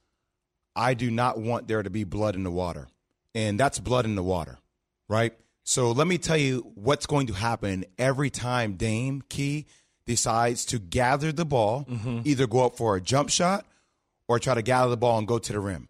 I 0.76 0.96
do 0.96 1.12
not 1.12 1.40
want 1.40 1.68
there 1.68 1.84
to 1.84 1.90
be 1.90 2.04
blood 2.04 2.36
in 2.36 2.44
the 2.44 2.52
water. 2.52 2.88
And 3.36 3.60
that's 3.60 3.78
blood 3.78 4.06
in 4.06 4.16
the 4.16 4.24
water, 4.24 4.58
right? 5.08 5.34
So 5.64 5.92
let 5.92 6.08
me 6.08 6.18
tell 6.18 6.36
you 6.36 6.72
what's 6.74 7.06
going 7.06 7.28
to 7.28 7.34
happen 7.34 7.86
every 8.00 8.32
time 8.32 8.74
Dame 8.74 9.22
Key 9.30 9.68
decides 10.08 10.66
to 10.66 10.80
gather 10.80 11.32
the 11.32 11.46
ball, 11.46 11.86
mm-hmm. 11.88 12.22
either 12.26 12.48
go 12.48 12.66
up 12.66 12.76
for 12.76 12.96
a 12.96 13.02
jump 13.02 13.30
shot 13.30 13.68
or 14.28 14.40
try 14.40 14.56
to 14.56 14.64
gather 14.64 14.90
the 14.90 14.98
ball 14.98 15.20
and 15.20 15.28
go 15.28 15.38
to 15.38 15.54
the 15.54 15.60
rim. 15.60 15.90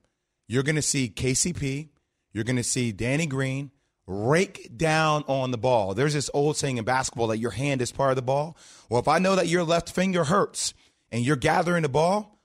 You're 0.49 0.63
going 0.63 0.75
to 0.75 0.81
see 0.81 1.07
KCP, 1.07 1.87
you're 2.33 2.43
going 2.43 2.57
to 2.57 2.63
see 2.63 2.91
Danny 2.91 3.25
Green 3.25 3.71
rake 4.09 4.75
down 4.75 5.23
on 5.27 5.51
the 5.51 5.57
ball. 5.57 5.93
There's 5.93 6.15
this 6.15 6.31
old 6.33 6.57
saying 6.57 6.77
in 6.77 6.83
basketball 6.83 7.27
that 7.27 7.37
your 7.37 7.51
hand 7.51 7.79
is 7.79 7.91
part 7.91 8.09
of 8.09 8.15
the 8.15 8.23
ball. 8.23 8.57
Well, 8.89 8.99
if 8.99 9.07
I 9.07 9.19
know 9.19 9.35
that 9.35 9.47
your 9.47 9.63
left 9.63 9.91
finger 9.91 10.23
hurts 10.23 10.73
and 11.11 11.23
you're 11.23 11.35
gathering 11.35 11.83
the 11.83 11.89
ball, 11.89 12.39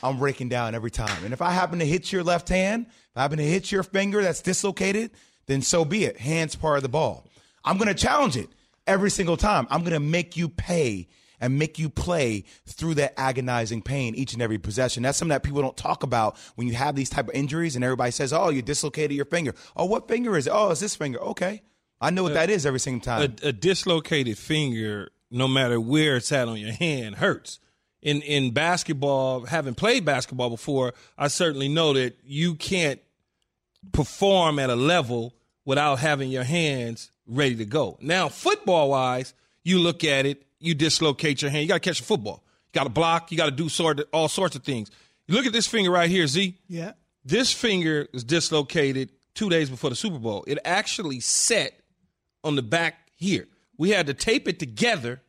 I'm 0.00 0.20
raking 0.20 0.48
down 0.48 0.76
every 0.76 0.92
time. 0.92 1.24
And 1.24 1.32
if 1.32 1.42
I 1.42 1.50
happen 1.50 1.80
to 1.80 1.86
hit 1.86 2.12
your 2.12 2.22
left 2.22 2.48
hand, 2.48 2.86
if 2.88 3.16
I 3.16 3.22
happen 3.22 3.38
to 3.38 3.44
hit 3.44 3.72
your 3.72 3.82
finger 3.82 4.22
that's 4.22 4.42
dislocated, 4.42 5.10
then 5.46 5.60
so 5.60 5.84
be 5.84 6.04
it. 6.04 6.18
Hand's 6.18 6.54
part 6.54 6.76
of 6.76 6.84
the 6.84 6.88
ball. 6.88 7.26
I'm 7.64 7.78
going 7.78 7.88
to 7.88 7.94
challenge 7.94 8.36
it 8.36 8.48
every 8.86 9.10
single 9.10 9.36
time. 9.36 9.66
I'm 9.70 9.80
going 9.80 9.94
to 9.94 10.00
make 10.00 10.36
you 10.36 10.48
pay 10.48 11.08
and 11.40 11.58
make 11.58 11.78
you 11.78 11.88
play 11.88 12.44
through 12.66 12.94
that 12.94 13.14
agonizing 13.18 13.82
pain 13.82 14.14
each 14.14 14.32
and 14.32 14.42
every 14.42 14.58
possession. 14.58 15.02
That's 15.02 15.18
something 15.18 15.30
that 15.30 15.42
people 15.42 15.62
don't 15.62 15.76
talk 15.76 16.02
about 16.02 16.36
when 16.56 16.66
you 16.66 16.74
have 16.74 16.96
these 16.96 17.10
type 17.10 17.28
of 17.28 17.34
injuries 17.34 17.76
and 17.76 17.84
everybody 17.84 18.10
says, 18.10 18.32
"Oh, 18.32 18.50
you 18.50 18.62
dislocated 18.62 19.16
your 19.16 19.24
finger." 19.24 19.54
Oh, 19.76 19.84
what 19.84 20.08
finger 20.08 20.36
is 20.36 20.46
it? 20.46 20.50
Oh, 20.50 20.70
it's 20.70 20.80
this 20.80 20.96
finger. 20.96 21.20
Okay, 21.20 21.62
I 22.00 22.10
know 22.10 22.22
what 22.22 22.34
that 22.34 22.50
is 22.50 22.66
every 22.66 22.80
single 22.80 23.04
time. 23.04 23.34
A, 23.42 23.48
a 23.48 23.52
dislocated 23.52 24.38
finger, 24.38 25.10
no 25.30 25.48
matter 25.48 25.80
where 25.80 26.16
it's 26.16 26.32
at 26.32 26.48
on 26.48 26.58
your 26.58 26.72
hand, 26.72 27.16
hurts. 27.16 27.58
In 28.00 28.22
in 28.22 28.52
basketball, 28.52 29.46
having 29.46 29.74
played 29.74 30.04
basketball 30.04 30.50
before, 30.50 30.94
I 31.16 31.28
certainly 31.28 31.68
know 31.68 31.92
that 31.94 32.16
you 32.24 32.54
can't 32.54 33.00
perform 33.92 34.58
at 34.58 34.70
a 34.70 34.76
level 34.76 35.34
without 35.64 35.98
having 35.98 36.30
your 36.30 36.44
hands 36.44 37.10
ready 37.26 37.56
to 37.56 37.64
go. 37.64 37.98
Now, 38.00 38.28
football 38.28 38.90
wise, 38.90 39.34
you 39.64 39.78
look 39.78 40.04
at 40.04 40.26
it 40.26 40.44
you 40.60 40.74
dislocate 40.74 41.42
your 41.42 41.50
hand. 41.50 41.62
You 41.62 41.68
got 41.68 41.74
to 41.74 41.80
catch 41.80 42.00
a 42.00 42.04
football. 42.04 42.42
You 42.66 42.80
got 42.80 42.84
to 42.84 42.90
block. 42.90 43.30
You 43.30 43.38
got 43.38 43.46
to 43.46 43.50
do 43.50 43.68
sort 43.68 44.00
of, 44.00 44.06
all 44.12 44.28
sorts 44.28 44.56
of 44.56 44.62
things. 44.62 44.90
You 45.26 45.34
look 45.34 45.46
at 45.46 45.52
this 45.52 45.66
finger 45.66 45.90
right 45.90 46.10
here, 46.10 46.26
Z. 46.26 46.56
Yeah. 46.68 46.92
This 47.24 47.52
finger 47.52 48.08
is 48.12 48.24
dislocated 48.24 49.10
two 49.34 49.50
days 49.50 49.70
before 49.70 49.90
the 49.90 49.96
Super 49.96 50.18
Bowl. 50.18 50.44
It 50.46 50.58
actually 50.64 51.20
set 51.20 51.80
on 52.42 52.56
the 52.56 52.62
back 52.62 53.10
here. 53.14 53.46
We 53.76 53.90
had 53.90 54.06
to 54.06 54.14
tape 54.14 54.48
it 54.48 54.58
together 54.58 55.20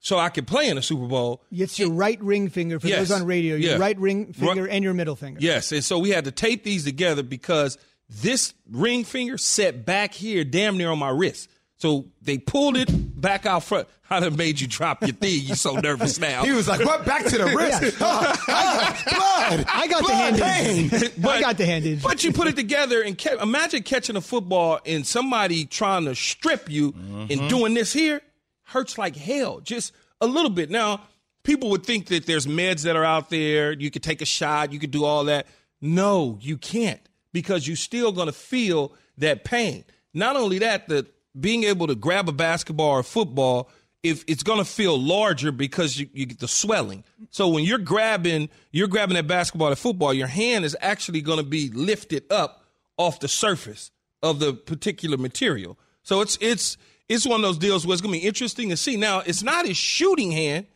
so 0.00 0.18
I 0.18 0.28
could 0.28 0.46
play 0.46 0.68
in 0.68 0.76
a 0.76 0.82
Super 0.82 1.06
Bowl. 1.06 1.42
It's 1.50 1.78
your 1.78 1.90
right 1.90 2.20
ring 2.20 2.48
finger 2.48 2.78
for 2.78 2.88
yes. 2.88 3.08
those 3.08 3.20
on 3.20 3.26
radio. 3.26 3.56
Your 3.56 3.72
yeah. 3.72 3.78
right 3.78 3.98
ring 3.98 4.32
finger 4.32 4.66
and 4.66 4.84
your 4.84 4.94
middle 4.94 5.16
finger. 5.16 5.38
Yes, 5.40 5.72
and 5.72 5.84
so 5.84 5.98
we 5.98 6.10
had 6.10 6.24
to 6.24 6.30
tape 6.30 6.64
these 6.64 6.84
together 6.84 7.22
because 7.22 7.78
this 8.08 8.54
ring 8.70 9.04
finger 9.04 9.38
set 9.38 9.84
back 9.84 10.12
here, 10.12 10.44
damn 10.44 10.76
near 10.76 10.90
on 10.90 10.98
my 10.98 11.08
wrist. 11.08 11.48
So 11.78 12.06
they 12.22 12.38
pulled 12.38 12.76
it 12.76 12.88
back 13.20 13.44
out 13.44 13.62
front. 13.62 13.88
I'd 14.10 14.22
have 14.22 14.38
made 14.38 14.60
you 14.60 14.66
drop 14.66 15.02
your 15.02 15.12
thing. 15.12 15.40
You're 15.42 15.56
so 15.56 15.74
nervous 15.74 16.18
now. 16.18 16.44
he 16.44 16.52
was 16.52 16.68
like, 16.68 16.84
"What? 16.84 17.04
Back 17.04 17.24
to 17.26 17.38
the 17.38 17.46
wrist? 17.46 17.96
Yeah. 18.00 18.36
Uh, 18.48 18.96
blood! 19.04 19.64
I 19.68 19.86
got 19.86 20.02
blood, 20.02 20.34
the 20.34 20.44
hand 20.44 20.90
pain. 20.90 21.12
but, 21.18 21.30
I 21.30 21.40
got 21.40 21.56
the 21.58 21.66
hand 21.66 22.00
But 22.02 22.24
you 22.24 22.32
put 22.32 22.48
it 22.48 22.56
together 22.56 23.02
and 23.02 23.16
ke- 23.16 23.40
imagine 23.40 23.82
catching 23.82 24.16
a 24.16 24.20
football 24.20 24.80
and 24.84 25.06
somebody 25.06 25.66
trying 25.66 26.04
to 26.06 26.14
strip 26.14 26.70
you 26.70 26.92
mm-hmm. 26.92 27.26
and 27.30 27.50
doing 27.50 27.74
this 27.74 27.92
here 27.92 28.22
hurts 28.64 28.98
like 28.98 29.16
hell. 29.16 29.60
Just 29.60 29.92
a 30.20 30.26
little 30.26 30.50
bit. 30.50 30.70
Now, 30.70 31.02
people 31.42 31.70
would 31.70 31.84
think 31.84 32.06
that 32.06 32.26
there's 32.26 32.46
meds 32.46 32.82
that 32.82 32.96
are 32.96 33.04
out 33.04 33.30
there. 33.30 33.72
You 33.72 33.90
could 33.90 34.02
take 34.02 34.20
a 34.20 34.26
shot. 34.26 34.72
You 34.72 34.78
could 34.78 34.90
do 34.90 35.04
all 35.04 35.24
that. 35.24 35.46
No, 35.80 36.38
you 36.40 36.56
can't 36.56 37.00
because 37.32 37.66
you're 37.66 37.76
still 37.76 38.12
going 38.12 38.26
to 38.26 38.32
feel 38.32 38.92
that 39.18 39.44
pain. 39.44 39.84
Not 40.12 40.36
only 40.36 40.58
that, 40.58 40.88
the 40.88 41.06
being 41.38 41.64
able 41.64 41.86
to 41.86 41.94
grab 41.94 42.28
a 42.28 42.32
basketball 42.32 42.90
or 42.90 43.02
football, 43.02 43.70
if 44.02 44.24
it's 44.26 44.42
going 44.42 44.58
to 44.58 44.64
feel 44.64 44.98
larger 45.00 45.52
because 45.52 45.98
you, 45.98 46.08
you, 46.12 46.26
get 46.26 46.38
the 46.38 46.48
swelling. 46.48 47.04
So 47.30 47.48
when 47.48 47.64
you're 47.64 47.78
grabbing, 47.78 48.48
you're 48.70 48.88
grabbing 48.88 49.16
that 49.16 49.26
basketball 49.26 49.68
or 49.68 49.76
football, 49.76 50.14
your 50.14 50.28
hand 50.28 50.64
is 50.64 50.76
actually 50.80 51.22
going 51.22 51.38
to 51.38 51.44
be 51.44 51.70
lifted 51.70 52.24
up 52.30 52.64
off 52.96 53.20
the 53.20 53.28
surface 53.28 53.90
of 54.22 54.38
the 54.38 54.54
particular 54.54 55.16
material. 55.16 55.78
So 56.02 56.20
it's 56.20 56.38
it's 56.40 56.76
it's 57.08 57.26
one 57.26 57.40
of 57.40 57.42
those 57.42 57.58
deals 57.58 57.86
where 57.86 57.92
it's 57.94 58.02
going 58.02 58.14
to 58.14 58.20
be 58.20 58.26
interesting 58.26 58.70
to 58.70 58.76
see. 58.76 58.96
Now 58.96 59.20
it's 59.20 59.42
not 59.42 59.66
his 59.66 59.76
shooting 59.76 60.30
hand 60.30 60.66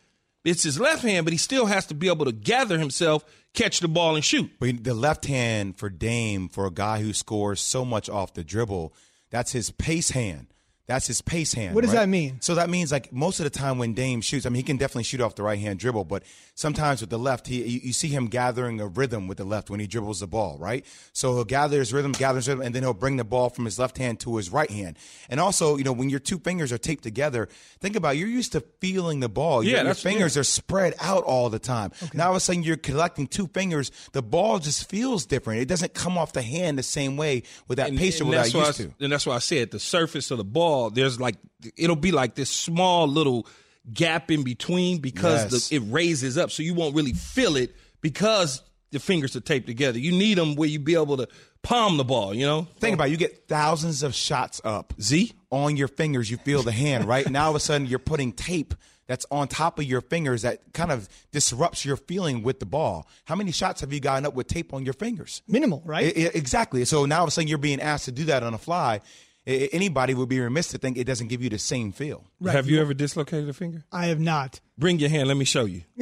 It's 0.43 0.63
his 0.63 0.79
left 0.79 1.03
hand, 1.03 1.25
but 1.25 1.33
he 1.33 1.37
still 1.37 1.67
has 1.67 1.85
to 1.87 1.93
be 1.93 2.07
able 2.07 2.25
to 2.25 2.31
gather 2.31 2.79
himself, 2.79 3.23
catch 3.53 3.79
the 3.79 3.87
ball, 3.87 4.15
and 4.15 4.25
shoot. 4.25 4.51
But 4.59 4.83
the 4.83 4.93
left 4.93 5.25
hand 5.25 5.77
for 5.77 5.89
Dame, 5.89 6.49
for 6.49 6.65
a 6.65 6.71
guy 6.71 7.01
who 7.01 7.13
scores 7.13 7.61
so 7.61 7.85
much 7.85 8.09
off 8.09 8.33
the 8.33 8.43
dribble, 8.43 8.93
that's 9.29 9.51
his 9.51 9.71
pace 9.71 10.11
hand. 10.11 10.47
That's 10.91 11.07
his 11.07 11.21
pace 11.21 11.53
hand. 11.53 11.73
What 11.73 11.85
does 11.85 11.93
right? 11.93 12.01
that 12.01 12.09
mean? 12.09 12.41
So 12.41 12.55
that 12.55 12.69
means 12.69 12.91
like 12.91 13.13
most 13.13 13.39
of 13.39 13.45
the 13.45 13.49
time 13.49 13.77
when 13.77 13.93
Dame 13.93 14.19
shoots, 14.19 14.45
I 14.45 14.49
mean 14.49 14.57
he 14.57 14.63
can 14.63 14.75
definitely 14.75 15.03
shoot 15.03 15.21
off 15.21 15.35
the 15.35 15.43
right 15.43 15.57
hand 15.57 15.79
dribble, 15.79 16.03
but 16.03 16.23
sometimes 16.53 16.99
with 16.99 17.09
the 17.09 17.17
left, 17.17 17.47
he 17.47 17.63
you, 17.63 17.79
you 17.83 17.93
see 17.93 18.09
him 18.09 18.27
gathering 18.27 18.81
a 18.81 18.87
rhythm 18.87 19.29
with 19.29 19.37
the 19.37 19.45
left 19.45 19.69
when 19.69 19.79
he 19.79 19.87
dribbles 19.87 20.19
the 20.19 20.27
ball, 20.27 20.57
right? 20.59 20.85
So 21.13 21.33
he'll 21.33 21.45
gather 21.45 21.79
his 21.79 21.93
rhythm, 21.93 22.11
gather 22.11 22.39
his 22.39 22.49
rhythm, 22.49 22.61
and 22.65 22.75
then 22.75 22.83
he'll 22.83 22.93
bring 22.93 23.15
the 23.15 23.23
ball 23.23 23.49
from 23.49 23.63
his 23.63 23.79
left 23.79 23.97
hand 23.97 24.19
to 24.21 24.35
his 24.35 24.49
right 24.49 24.69
hand. 24.69 24.97
And 25.29 25.39
also, 25.39 25.77
you 25.77 25.85
know, 25.85 25.93
when 25.93 26.09
your 26.09 26.19
two 26.19 26.39
fingers 26.39 26.73
are 26.73 26.77
taped 26.77 27.03
together, 27.03 27.47
think 27.79 27.95
about 27.95 28.15
it, 28.15 28.19
you're 28.19 28.27
used 28.27 28.51
to 28.51 28.61
feeling 28.81 29.21
the 29.21 29.29
ball. 29.29 29.63
Yeah, 29.63 29.69
your, 29.69 29.77
your 29.77 29.83
that's- 29.85 30.03
fingers 30.03 30.35
yeah. 30.35 30.41
are 30.41 30.43
spread 30.43 30.93
out 30.99 31.23
all 31.23 31.49
the 31.49 31.59
time. 31.59 31.91
Now 32.13 32.25
all 32.25 32.31
of 32.31 32.37
a 32.37 32.39
sudden 32.41 32.63
you're 32.63 32.75
collecting 32.75 33.27
two 33.27 33.47
fingers, 33.47 33.91
the 34.11 34.21
ball 34.21 34.59
just 34.59 34.89
feels 34.89 35.25
different. 35.25 35.61
It 35.61 35.67
doesn't 35.67 35.93
come 35.93 36.17
off 36.17 36.33
the 36.33 36.41
hand 36.41 36.77
the 36.77 36.83
same 36.83 37.15
way 37.15 37.43
with 37.69 37.77
that 37.77 37.95
pace 37.95 38.19
and 38.19 38.33
that 38.33 38.39
I 38.39 38.41
that's 38.43 38.53
why 38.53 38.65
used 38.67 38.81
I, 38.81 38.83
to. 38.83 38.93
And 38.99 39.11
that's 39.13 39.25
why 39.25 39.35
I 39.35 39.39
said 39.39 39.71
the 39.71 39.79
surface 39.79 40.31
of 40.31 40.37
the 40.37 40.43
ball, 40.43 40.80
there's 40.89 41.19
like 41.19 41.35
it'll 41.77 41.95
be 41.95 42.11
like 42.11 42.35
this 42.35 42.49
small 42.49 43.07
little 43.07 43.45
gap 43.93 44.31
in 44.31 44.43
between 44.43 44.99
because 44.99 45.51
Yes. 45.51 45.69
the, 45.69 45.75
it 45.77 45.79
raises 45.91 46.37
up, 46.37 46.51
so 46.51 46.63
you 46.63 46.73
won't 46.73 46.95
really 46.95 47.13
feel 47.13 47.55
it 47.55 47.75
because 48.01 48.61
the 48.91 48.99
fingers 48.99 49.35
are 49.35 49.41
taped 49.41 49.67
together. 49.67 49.97
You 49.99 50.11
need 50.11 50.37
them 50.37 50.55
where 50.55 50.67
you 50.69 50.79
be 50.79 50.95
able 50.95 51.17
to 51.17 51.27
palm 51.63 51.97
the 51.97 52.03
ball. 52.03 52.33
You 52.33 52.45
know, 52.45 52.67
Think 52.79 52.93
about 52.95 53.07
it, 53.07 53.11
you 53.11 53.17
get 53.17 53.47
thousands 53.47 54.03
of 54.03 54.13
shots 54.13 54.59
up. 54.65 54.93
Z 55.01 55.33
on 55.49 55.77
your 55.77 55.87
fingers, 55.87 56.29
you 56.29 56.37
feel 56.37 56.61
the 56.63 56.71
hand, 56.71 57.05
right? 57.05 57.29
now 57.29 57.45
all 57.45 57.49
of 57.51 57.55
a 57.55 57.59
sudden 57.59 57.87
you're 57.87 57.99
putting 57.99 58.33
tape 58.33 58.73
that's 59.07 59.25
on 59.31 59.47
top 59.47 59.77
of 59.79 59.83
your 59.85 59.99
fingers 60.01 60.43
that 60.43 60.61
kind 60.73 60.91
of 60.91 61.09
disrupts 61.31 61.83
your 61.83 61.97
feeling 61.97 62.43
with 62.43 62.59
the 62.61 62.65
ball. 62.65 63.07
How 63.25 63.35
many 63.35 63.51
shots 63.51 63.81
have 63.81 63.91
you 63.91 63.99
gotten 63.99 64.25
up 64.25 64.33
with 64.35 64.47
tape 64.47 64.73
on 64.73 64.85
your 64.85 64.93
fingers? 64.93 65.41
Minimal, 65.47 65.81
right? 65.85 66.05
I- 66.15 66.21
I- 66.27 66.31
exactly. 66.33 66.85
So 66.85 67.05
now 67.05 67.17
all 67.19 67.23
of 67.23 67.27
a 67.27 67.31
sudden 67.31 67.47
you're 67.49 67.57
being 67.57 67.81
asked 67.81 68.05
to 68.05 68.11
do 68.11 68.25
that 68.25 68.43
on 68.43 68.53
a 68.53 68.57
fly. 68.57 69.01
I- 69.47 69.51
I- 69.51 69.69
Anybody 69.73 70.13
would 70.13 70.29
be 70.29 70.39
remiss 70.39 70.67
to 70.69 70.77
think 70.77 70.97
it 70.97 71.05
doesn't 71.05 71.27
give 71.27 71.41
you 71.41 71.49
the 71.49 71.59
same 71.59 71.91
feel. 71.91 72.25
Right. 72.39 72.55
Have 72.55 72.67
you 72.69 72.79
ever 72.81 72.93
dislocated 72.93 73.49
a 73.49 73.53
finger? 73.53 73.83
I 73.91 74.05
have 74.07 74.19
not. 74.19 74.59
Bring 74.77 74.99
your 74.99 75.09
hand. 75.09 75.27
Let 75.27 75.37
me 75.37 75.45
show 75.45 75.65
you. 75.65 75.81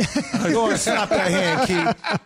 Go 0.51 0.69
and 0.69 0.79
slap 0.79 1.09
that 1.09 1.31
hand, 1.31 1.67
Keith. 1.67 2.19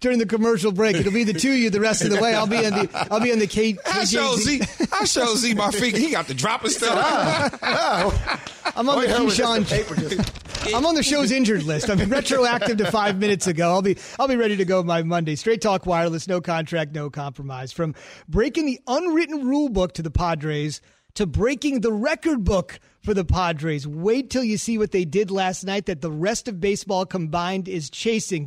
During 0.00 0.18
the 0.18 0.26
commercial 0.26 0.72
break, 0.72 0.96
it'll 0.96 1.12
be 1.12 1.24
the 1.24 1.32
two 1.32 1.52
of 1.52 1.56
you 1.58 1.70
the 1.70 1.80
rest 1.80 2.02
of 2.02 2.10
the 2.10 2.20
way. 2.20 2.34
I'll 2.34 2.46
be 2.46 2.62
in 2.62 2.74
the 2.74 3.08
I'll 3.10 3.20
be 3.20 3.32
on 3.32 3.38
the 3.38 3.46
K. 3.46 3.76
I 3.86 4.04
show 4.04 4.36
Z. 4.36 4.60
I 4.92 5.04
show 5.04 5.34
Z 5.34 5.54
my 5.54 5.70
finger. 5.70 5.98
He 5.98 6.10
got 6.10 6.26
the 6.26 6.34
dropping 6.34 6.70
stuff. 6.70 7.52
Oh. 7.62 8.12
Oh. 8.18 8.40
I'm 8.76 8.88
on 8.88 9.00
the 9.00 9.06
Keyshawn. 9.06 10.74
I'm 10.74 10.84
on 10.84 10.94
the 10.94 11.02
show's 11.02 11.30
injured 11.30 11.62
list. 11.62 11.88
I'm 11.88 11.98
retroactive 12.10 12.78
to 12.78 12.90
five 12.90 13.18
minutes 13.18 13.46
ago. 13.46 13.70
I'll 13.70 13.82
be 13.82 13.96
I'll 14.18 14.28
be 14.28 14.36
ready 14.36 14.56
to 14.56 14.64
go 14.64 14.82
by 14.82 15.02
Monday. 15.02 15.36
Straight 15.36 15.60
talk 15.60 15.86
wireless, 15.86 16.26
no 16.28 16.40
contract, 16.40 16.94
no 16.94 17.10
compromise. 17.10 17.72
From 17.72 17.94
breaking 18.28 18.66
the 18.66 18.80
unwritten 18.86 19.46
rule 19.46 19.68
book 19.68 19.94
to 19.94 20.02
the 20.02 20.10
Padres 20.10 20.80
to 21.14 21.26
breaking 21.26 21.80
the 21.80 21.92
record 21.92 22.44
book 22.44 22.78
for 23.02 23.14
the 23.14 23.24
Padres. 23.24 23.86
Wait 23.86 24.30
till 24.30 24.44
you 24.44 24.58
see 24.58 24.78
what 24.78 24.92
they 24.92 25.04
did 25.04 25.30
last 25.30 25.64
night 25.64 25.86
that 25.86 26.00
the 26.00 26.10
rest 26.10 26.48
of 26.48 26.60
baseball 26.60 27.06
combined 27.06 27.68
is 27.68 27.88
chasing. 27.90 28.46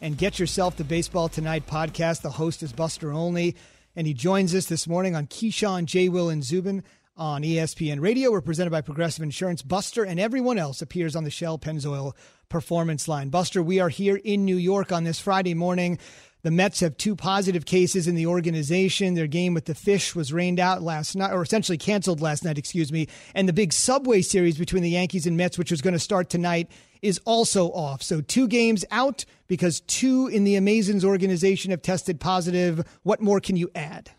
And 0.00 0.16
Get 0.16 0.38
Yourself 0.38 0.76
the 0.76 0.84
Baseball 0.84 1.28
Tonight 1.28 1.66
podcast. 1.66 2.22
The 2.22 2.30
host 2.30 2.62
is 2.62 2.72
Buster 2.72 3.12
Olney, 3.12 3.54
and 3.94 4.06
he 4.06 4.14
joins 4.14 4.54
us 4.54 4.66
this 4.66 4.88
morning 4.88 5.14
on 5.14 5.26
Keyshawn, 5.26 5.84
J. 5.84 6.08
Will, 6.08 6.30
and 6.30 6.42
Zubin 6.42 6.82
on 7.16 7.42
ESPN 7.42 8.00
Radio. 8.00 8.30
We're 8.30 8.40
presented 8.40 8.70
by 8.70 8.80
Progressive 8.80 9.22
Insurance. 9.22 9.60
Buster 9.60 10.04
and 10.04 10.18
everyone 10.18 10.58
else 10.58 10.80
appears 10.80 11.14
on 11.14 11.24
the 11.24 11.30
Shell 11.30 11.58
Pennzoil 11.58 12.14
Performance 12.48 13.08
Line. 13.08 13.28
Buster, 13.28 13.62
we 13.62 13.78
are 13.78 13.90
here 13.90 14.16
in 14.16 14.46
New 14.46 14.56
York 14.56 14.90
on 14.90 15.04
this 15.04 15.20
Friday 15.20 15.52
morning. 15.54 15.98
The 16.42 16.50
Mets 16.50 16.80
have 16.80 16.96
two 16.96 17.14
positive 17.14 17.66
cases 17.66 18.08
in 18.08 18.14
the 18.14 18.26
organization. 18.26 19.12
Their 19.12 19.26
game 19.26 19.52
with 19.52 19.66
the 19.66 19.74
Fish 19.74 20.14
was 20.14 20.32
rained 20.32 20.58
out 20.58 20.80
last 20.80 21.14
night, 21.14 21.32
or 21.32 21.42
essentially 21.42 21.76
canceled 21.76 22.22
last 22.22 22.42
night, 22.42 22.56
excuse 22.56 22.90
me. 22.90 23.08
And 23.34 23.46
the 23.46 23.52
big 23.52 23.74
Subway 23.74 24.22
series 24.22 24.56
between 24.56 24.82
the 24.82 24.90
Yankees 24.90 25.26
and 25.26 25.36
Mets, 25.36 25.58
which 25.58 25.70
was 25.70 25.82
going 25.82 25.92
to 25.92 25.98
start 25.98 26.30
tonight, 26.30 26.70
is 27.02 27.20
also 27.24 27.66
off. 27.68 28.02
So 28.02 28.20
two 28.20 28.48
games 28.48 28.84
out 28.90 29.24
because 29.46 29.80
two 29.80 30.28
in 30.28 30.44
the 30.44 30.56
Amazins 30.56 31.04
organization 31.04 31.70
have 31.70 31.82
tested 31.82 32.20
positive. 32.20 32.86
What 33.02 33.20
more 33.20 33.40
can 33.40 33.56
you 33.56 33.70
add? 33.74 34.10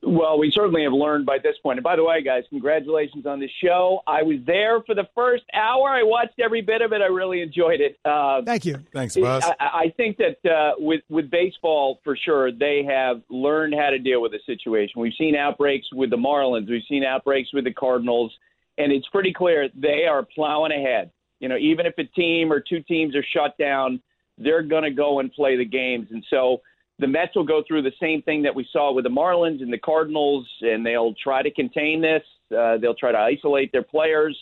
Well, 0.00 0.38
we 0.38 0.52
certainly 0.54 0.84
have 0.84 0.92
learned 0.92 1.26
by 1.26 1.38
this 1.42 1.56
point. 1.60 1.78
And 1.78 1.84
by 1.84 1.96
the 1.96 2.04
way, 2.04 2.22
guys, 2.22 2.44
congratulations 2.50 3.26
on 3.26 3.40
the 3.40 3.48
show. 3.62 4.00
I 4.06 4.22
was 4.22 4.36
there 4.46 4.80
for 4.82 4.94
the 4.94 5.08
first 5.12 5.42
hour. 5.52 5.88
I 5.88 6.04
watched 6.04 6.38
every 6.38 6.62
bit 6.62 6.82
of 6.82 6.92
it. 6.92 7.02
I 7.02 7.06
really 7.06 7.42
enjoyed 7.42 7.80
it. 7.80 7.98
Uh, 8.04 8.42
Thank 8.42 8.64
you. 8.64 8.78
Thanks, 8.92 9.16
Buzz. 9.16 9.44
I, 9.44 9.54
I 9.58 9.94
think 9.96 10.18
that 10.18 10.48
uh, 10.48 10.74
with 10.78 11.00
with 11.08 11.30
baseball, 11.30 11.98
for 12.04 12.16
sure, 12.16 12.52
they 12.52 12.84
have 12.88 13.22
learned 13.28 13.74
how 13.74 13.90
to 13.90 13.98
deal 13.98 14.22
with 14.22 14.30
the 14.30 14.40
situation. 14.46 15.00
We've 15.00 15.12
seen 15.18 15.34
outbreaks 15.34 15.88
with 15.92 16.10
the 16.10 16.16
Marlins. 16.16 16.70
We've 16.70 16.82
seen 16.88 17.02
outbreaks 17.02 17.52
with 17.52 17.64
the 17.64 17.72
Cardinals, 17.72 18.32
and 18.78 18.92
it's 18.92 19.08
pretty 19.08 19.32
clear 19.32 19.68
they 19.74 20.06
are 20.08 20.22
plowing 20.22 20.70
ahead. 20.72 21.10
You 21.40 21.48
know, 21.48 21.56
even 21.56 21.86
if 21.86 21.94
a 21.98 22.04
team 22.04 22.52
or 22.52 22.60
two 22.60 22.82
teams 22.82 23.14
are 23.14 23.24
shut 23.34 23.56
down, 23.58 24.00
they're 24.38 24.62
going 24.62 24.84
to 24.84 24.90
go 24.90 25.20
and 25.20 25.32
play 25.32 25.56
the 25.56 25.64
games. 25.64 26.08
And 26.10 26.24
so 26.30 26.62
the 26.98 27.06
Mets 27.06 27.34
will 27.36 27.44
go 27.44 27.62
through 27.66 27.82
the 27.82 27.92
same 28.00 28.22
thing 28.22 28.42
that 28.42 28.54
we 28.54 28.66
saw 28.72 28.92
with 28.92 29.04
the 29.04 29.10
Marlins 29.10 29.62
and 29.62 29.72
the 29.72 29.78
Cardinals, 29.78 30.46
and 30.62 30.84
they'll 30.84 31.14
try 31.22 31.42
to 31.42 31.50
contain 31.50 32.00
this. 32.00 32.22
Uh, 32.56 32.76
they'll 32.78 32.94
try 32.94 33.12
to 33.12 33.18
isolate 33.18 33.70
their 33.72 33.82
players. 33.82 34.36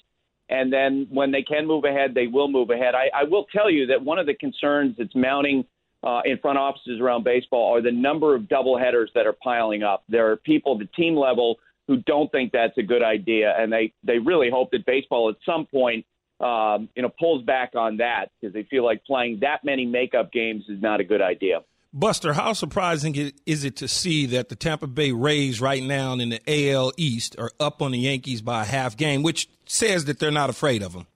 And 0.48 0.72
then 0.72 1.06
when 1.10 1.32
they 1.32 1.42
can 1.42 1.66
move 1.66 1.84
ahead, 1.84 2.14
they 2.14 2.28
will 2.28 2.48
move 2.48 2.70
ahead. 2.70 2.94
I, 2.94 3.10
I 3.14 3.24
will 3.24 3.46
tell 3.52 3.70
you 3.70 3.86
that 3.86 4.02
one 4.02 4.18
of 4.18 4.26
the 4.26 4.34
concerns 4.34 4.94
that's 4.96 5.14
mounting 5.14 5.64
uh, 6.04 6.20
in 6.24 6.38
front 6.38 6.56
offices 6.56 7.00
around 7.00 7.24
baseball 7.24 7.74
are 7.74 7.82
the 7.82 7.90
number 7.90 8.34
of 8.34 8.42
doubleheaders 8.42 9.08
that 9.14 9.26
are 9.26 9.34
piling 9.42 9.82
up. 9.82 10.04
There 10.08 10.30
are 10.30 10.36
people 10.36 10.74
at 10.74 10.78
the 10.78 10.92
team 10.94 11.16
level 11.16 11.56
who 11.88 11.96
don't 11.98 12.30
think 12.30 12.52
that's 12.52 12.76
a 12.78 12.82
good 12.82 13.02
idea, 13.02 13.54
and 13.58 13.72
they, 13.72 13.92
they 14.04 14.18
really 14.18 14.50
hope 14.50 14.70
that 14.70 14.86
baseball 14.86 15.28
at 15.28 15.36
some 15.44 15.66
point 15.66 16.06
um, 16.40 16.88
you 16.94 17.02
know 17.02 17.08
pulls 17.08 17.44
back 17.44 17.72
on 17.74 17.98
that 17.98 18.30
because 18.40 18.52
they 18.52 18.64
feel 18.64 18.84
like 18.84 19.04
playing 19.04 19.40
that 19.40 19.64
many 19.64 19.86
makeup 19.86 20.32
games 20.32 20.64
is 20.68 20.80
not 20.80 21.00
a 21.00 21.04
good 21.04 21.22
idea. 21.22 21.60
Buster, 21.92 22.34
how 22.34 22.52
surprising 22.52 23.32
is 23.46 23.64
it 23.64 23.76
to 23.76 23.88
see 23.88 24.26
that 24.26 24.50
the 24.50 24.56
Tampa 24.56 24.86
Bay 24.86 25.12
Rays 25.12 25.62
right 25.62 25.82
now 25.82 26.12
in 26.12 26.28
the 26.28 26.40
AL 26.46 26.92
East 26.98 27.36
are 27.38 27.50
up 27.58 27.80
on 27.80 27.92
the 27.92 27.98
Yankees 27.98 28.42
by 28.42 28.62
a 28.62 28.66
half 28.66 28.98
game, 28.98 29.22
which 29.22 29.48
says 29.64 30.04
that 30.04 30.18
they're 30.18 30.30
not 30.30 30.50
afraid 30.50 30.82
of 30.82 30.92
them? 30.92 31.06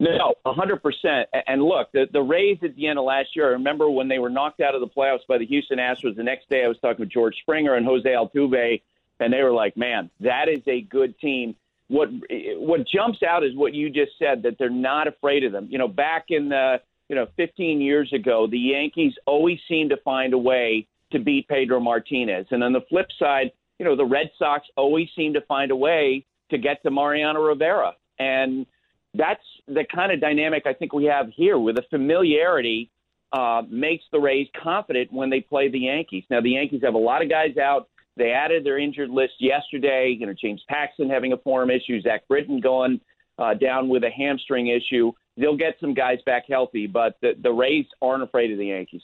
No, 0.00 0.34
100%. 0.46 1.24
And 1.46 1.62
look, 1.62 1.92
the, 1.92 2.06
the 2.12 2.22
Rays 2.22 2.58
at 2.62 2.76
the 2.76 2.86
end 2.86 2.98
of 2.98 3.04
last 3.04 3.34
year, 3.34 3.48
I 3.48 3.52
remember 3.52 3.90
when 3.90 4.08
they 4.08 4.18
were 4.18 4.30
knocked 4.30 4.60
out 4.60 4.74
of 4.74 4.80
the 4.80 4.86
playoffs 4.86 5.26
by 5.28 5.38
the 5.38 5.46
Houston 5.46 5.78
Astros, 5.78 6.16
the 6.16 6.22
next 6.22 6.48
day 6.48 6.64
I 6.64 6.68
was 6.68 6.78
talking 6.78 7.00
with 7.00 7.10
George 7.10 7.36
Springer 7.42 7.74
and 7.74 7.84
Jose 7.84 8.08
Altuve, 8.08 8.82
and 9.20 9.32
they 9.32 9.42
were 9.42 9.52
like, 9.52 9.76
man, 9.76 10.10
that 10.20 10.48
is 10.48 10.62
a 10.66 10.80
good 10.80 11.18
team. 11.18 11.56
What 11.88 12.08
what 12.56 12.86
jumps 12.86 13.22
out 13.22 13.44
is 13.44 13.54
what 13.54 13.74
you 13.74 13.88
just 13.88 14.12
said 14.18 14.42
that 14.42 14.56
they're 14.58 14.70
not 14.70 15.08
afraid 15.08 15.44
of 15.44 15.52
them. 15.52 15.68
You 15.70 15.78
know, 15.78 15.88
back 15.88 16.26
in 16.28 16.48
the 16.48 16.80
you 17.08 17.16
know 17.16 17.26
15 17.36 17.80
years 17.80 18.12
ago, 18.12 18.46
the 18.50 18.58
Yankees 18.58 19.14
always 19.26 19.58
seemed 19.68 19.90
to 19.90 19.96
find 19.98 20.34
a 20.34 20.38
way 20.38 20.86
to 21.12 21.18
beat 21.18 21.48
Pedro 21.48 21.80
Martinez, 21.80 22.46
and 22.50 22.62
on 22.62 22.72
the 22.72 22.82
flip 22.88 23.06
side, 23.18 23.50
you 23.78 23.86
know, 23.86 23.96
the 23.96 24.04
Red 24.04 24.30
Sox 24.38 24.66
always 24.76 25.08
seem 25.16 25.32
to 25.32 25.40
find 25.42 25.70
a 25.70 25.76
way 25.76 26.26
to 26.50 26.58
get 26.58 26.82
to 26.82 26.90
Mariano 26.90 27.40
Rivera, 27.40 27.94
and 28.18 28.66
that's 29.14 29.42
the 29.66 29.84
kind 29.92 30.12
of 30.12 30.20
dynamic 30.20 30.64
I 30.66 30.74
think 30.74 30.92
we 30.92 31.04
have 31.06 31.28
here 31.34 31.58
with 31.58 31.78
a 31.78 31.84
familiarity 31.90 32.90
uh, 33.32 33.62
makes 33.68 34.04
the 34.12 34.18
Rays 34.18 34.48
confident 34.62 35.12
when 35.12 35.30
they 35.30 35.40
play 35.40 35.68
the 35.68 35.80
Yankees. 35.80 36.24
Now, 36.30 36.40
the 36.40 36.50
Yankees 36.50 36.82
have 36.84 36.94
a 36.94 36.98
lot 36.98 37.22
of 37.22 37.28
guys 37.28 37.56
out. 37.56 37.88
They 38.18 38.32
added 38.32 38.64
their 38.64 38.78
injured 38.78 39.10
list 39.10 39.34
yesterday. 39.38 40.16
You 40.18 40.26
know, 40.26 40.34
James 40.34 40.62
Paxton 40.68 41.08
having 41.08 41.32
a 41.32 41.38
form 41.38 41.70
issue, 41.70 42.00
Zach 42.02 42.26
Britton 42.28 42.60
going 42.60 43.00
uh, 43.38 43.54
down 43.54 43.88
with 43.88 44.04
a 44.04 44.10
hamstring 44.10 44.68
issue. 44.68 45.12
They'll 45.36 45.56
get 45.56 45.76
some 45.80 45.94
guys 45.94 46.18
back 46.26 46.44
healthy, 46.48 46.86
but 46.86 47.16
the, 47.22 47.34
the 47.40 47.52
Rays 47.52 47.86
aren't 48.02 48.24
afraid 48.24 48.50
of 48.50 48.58
the 48.58 48.66
Yankees. 48.66 49.02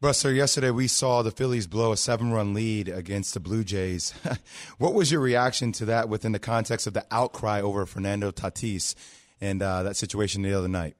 Buster, 0.00 0.32
yesterday 0.32 0.70
we 0.70 0.86
saw 0.86 1.22
the 1.22 1.32
Phillies 1.32 1.66
blow 1.66 1.90
a 1.90 1.96
seven 1.96 2.30
run 2.30 2.54
lead 2.54 2.88
against 2.88 3.34
the 3.34 3.40
Blue 3.40 3.64
Jays. 3.64 4.14
what 4.78 4.94
was 4.94 5.10
your 5.10 5.20
reaction 5.20 5.72
to 5.72 5.86
that 5.86 6.08
within 6.08 6.30
the 6.30 6.38
context 6.38 6.86
of 6.86 6.92
the 6.92 7.04
outcry 7.10 7.60
over 7.60 7.84
Fernando 7.84 8.30
Tatis 8.30 8.94
and 9.40 9.60
uh, 9.60 9.82
that 9.82 9.96
situation 9.96 10.42
the 10.42 10.52
other 10.52 10.68
night? 10.68 10.94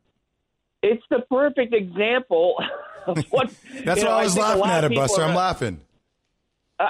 It's 0.82 1.02
the 1.10 1.20
perfect 1.30 1.74
example 1.74 2.56
of 3.06 3.18
what. 3.30 3.52
That's 3.84 4.02
why 4.02 4.10
I 4.10 4.24
was 4.24 4.36
laughing 4.36 4.64
at 4.64 4.84
it, 4.84 4.94
Buster. 4.94 5.22
I'm 5.22 5.36
laughing. 5.36 5.80
Uh, 6.78 6.86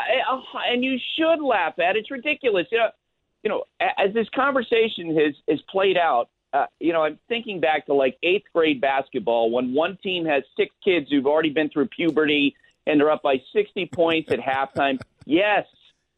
and 0.71 0.85
you 0.85 0.99
should 1.17 1.43
laugh 1.43 1.79
at 1.79 1.97
it. 1.97 2.01
It's 2.01 2.11
ridiculous. 2.11 2.67
You 2.71 2.79
know, 2.79 2.91
you 3.43 3.51
know, 3.51 3.65
as 3.81 4.13
this 4.15 4.29
conversation 4.35 5.17
has 5.17 5.35
has 5.49 5.61
played 5.71 5.97
out, 5.97 6.29
uh, 6.53 6.67
you 6.81 6.93
know, 6.93 7.03
I'm 7.03 7.19
thinking 7.29 7.61
back 7.61 7.87
to 7.87 7.95
like 7.95 8.19
eighth 8.23 8.47
grade 8.55 8.81
basketball 8.81 9.51
when 9.51 9.73
one 9.73 9.99
team 10.03 10.25
has 10.27 10.43
six 10.57 10.75
kids 10.85 11.11
who've 11.11 11.27
already 11.27 11.51
been 11.51 11.69
through 11.71 11.89
puberty 11.89 12.55
and 12.87 12.99
they're 12.99 13.11
up 13.11 13.23
by 13.23 13.37
60 13.53 13.87
points 13.93 14.33
at 14.33 14.39
halftime. 14.41 14.99
Yes, 15.27 15.67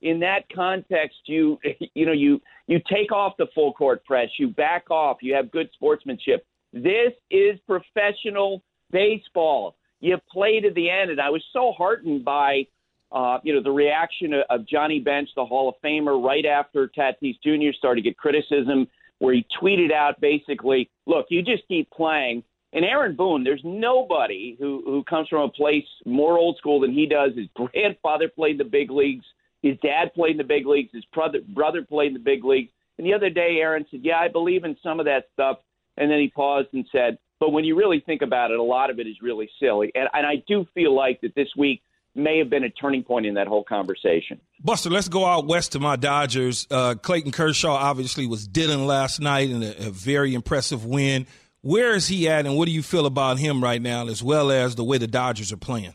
in 0.02 0.20
that 0.20 0.44
context, 0.54 1.18
you 1.26 1.58
you 1.94 2.06
know 2.06 2.12
you 2.12 2.40
you 2.66 2.80
take 2.90 3.12
off 3.12 3.36
the 3.38 3.48
full 3.54 3.72
court 3.72 4.04
press, 4.04 4.28
you 4.38 4.48
back 4.48 4.90
off, 4.90 5.18
you 5.20 5.34
have 5.34 5.50
good 5.50 5.68
sportsmanship. 5.74 6.46
This 6.72 7.12
is 7.30 7.58
professional 7.66 8.62
baseball. 8.90 9.76
You 10.00 10.16
play 10.30 10.60
to 10.60 10.70
the 10.70 10.88
end, 10.88 11.10
and 11.10 11.20
I 11.20 11.28
was 11.28 11.44
so 11.52 11.72
heartened 11.76 12.24
by 12.24 12.66
uh, 13.12 13.38
you 13.42 13.54
know 13.54 13.62
the 13.62 13.70
reaction 13.70 14.32
of 14.48 14.66
Johnny 14.68 15.00
Bench, 15.00 15.28
the 15.34 15.44
Hall 15.44 15.68
of 15.68 15.74
Famer, 15.84 16.22
right 16.22 16.46
after 16.46 16.88
Tatis 16.88 17.36
Jr. 17.42 17.72
started 17.76 18.02
to 18.02 18.08
get 18.08 18.16
criticism, 18.16 18.86
where 19.18 19.34
he 19.34 19.44
tweeted 19.60 19.92
out 19.92 20.20
basically, 20.20 20.88
"Look, 21.06 21.26
you 21.28 21.42
just 21.42 21.66
keep 21.68 21.90
playing." 21.90 22.44
And 22.72 22.84
Aaron 22.84 23.16
Boone, 23.16 23.42
there's 23.42 23.62
nobody 23.64 24.56
who 24.58 24.82
who 24.84 25.02
comes 25.04 25.28
from 25.28 25.42
a 25.42 25.48
place 25.48 25.86
more 26.06 26.38
old 26.38 26.56
school 26.58 26.80
than 26.80 26.92
he 26.92 27.06
does. 27.06 27.32
His 27.36 27.48
grandfather 27.54 28.28
played 28.28 28.58
the 28.58 28.64
big 28.64 28.90
leagues. 28.90 29.24
His 29.62 29.76
dad 29.82 30.14
played 30.14 30.32
in 30.32 30.38
the 30.38 30.44
big 30.44 30.66
leagues. 30.66 30.90
His 30.92 31.04
brother 31.06 31.40
brother 31.48 31.82
played 31.82 32.08
in 32.08 32.14
the 32.14 32.20
big 32.20 32.44
leagues. 32.44 32.70
And 32.96 33.06
the 33.06 33.14
other 33.14 33.30
day, 33.30 33.56
Aaron 33.60 33.86
said, 33.90 34.00
"Yeah, 34.04 34.18
I 34.18 34.28
believe 34.28 34.64
in 34.64 34.76
some 34.82 35.00
of 35.00 35.06
that 35.06 35.28
stuff." 35.32 35.58
And 35.96 36.10
then 36.10 36.20
he 36.20 36.28
paused 36.28 36.68
and 36.72 36.86
said, 36.92 37.18
"But 37.40 37.50
when 37.50 37.64
you 37.64 37.74
really 37.74 38.00
think 38.00 38.22
about 38.22 38.52
it, 38.52 38.60
a 38.60 38.62
lot 38.62 38.88
of 38.88 39.00
it 39.00 39.08
is 39.08 39.20
really 39.20 39.50
silly." 39.58 39.90
And, 39.96 40.08
and 40.12 40.24
I 40.24 40.36
do 40.46 40.64
feel 40.74 40.94
like 40.94 41.20
that 41.22 41.34
this 41.34 41.48
week 41.56 41.82
may 42.14 42.38
have 42.38 42.50
been 42.50 42.64
a 42.64 42.70
turning 42.70 43.02
point 43.02 43.26
in 43.26 43.34
that 43.34 43.46
whole 43.46 43.64
conversation. 43.64 44.40
Buster, 44.62 44.90
let's 44.90 45.08
go 45.08 45.24
out 45.24 45.46
west 45.46 45.72
to 45.72 45.80
my 45.80 45.96
Dodgers. 45.96 46.66
Uh, 46.70 46.94
Clayton 46.94 47.32
Kershaw 47.32 47.72
obviously 47.72 48.26
was 48.26 48.46
dealing 48.46 48.86
last 48.86 49.20
night 49.20 49.50
in 49.50 49.62
a, 49.62 49.74
a, 49.86 49.90
very 49.90 50.34
impressive 50.34 50.84
win. 50.84 51.26
Where 51.62 51.94
is 51.94 52.08
he 52.08 52.28
at, 52.28 52.46
and 52.46 52.56
what 52.56 52.66
do 52.66 52.72
you 52.72 52.82
feel 52.82 53.06
about 53.06 53.38
him 53.38 53.62
right 53.62 53.80
now, 53.80 54.08
as 54.08 54.22
well 54.22 54.50
as 54.50 54.74
the 54.74 54.84
way 54.84 54.98
the 54.98 55.06
Dodgers 55.06 55.52
are 55.52 55.58
playing? 55.58 55.94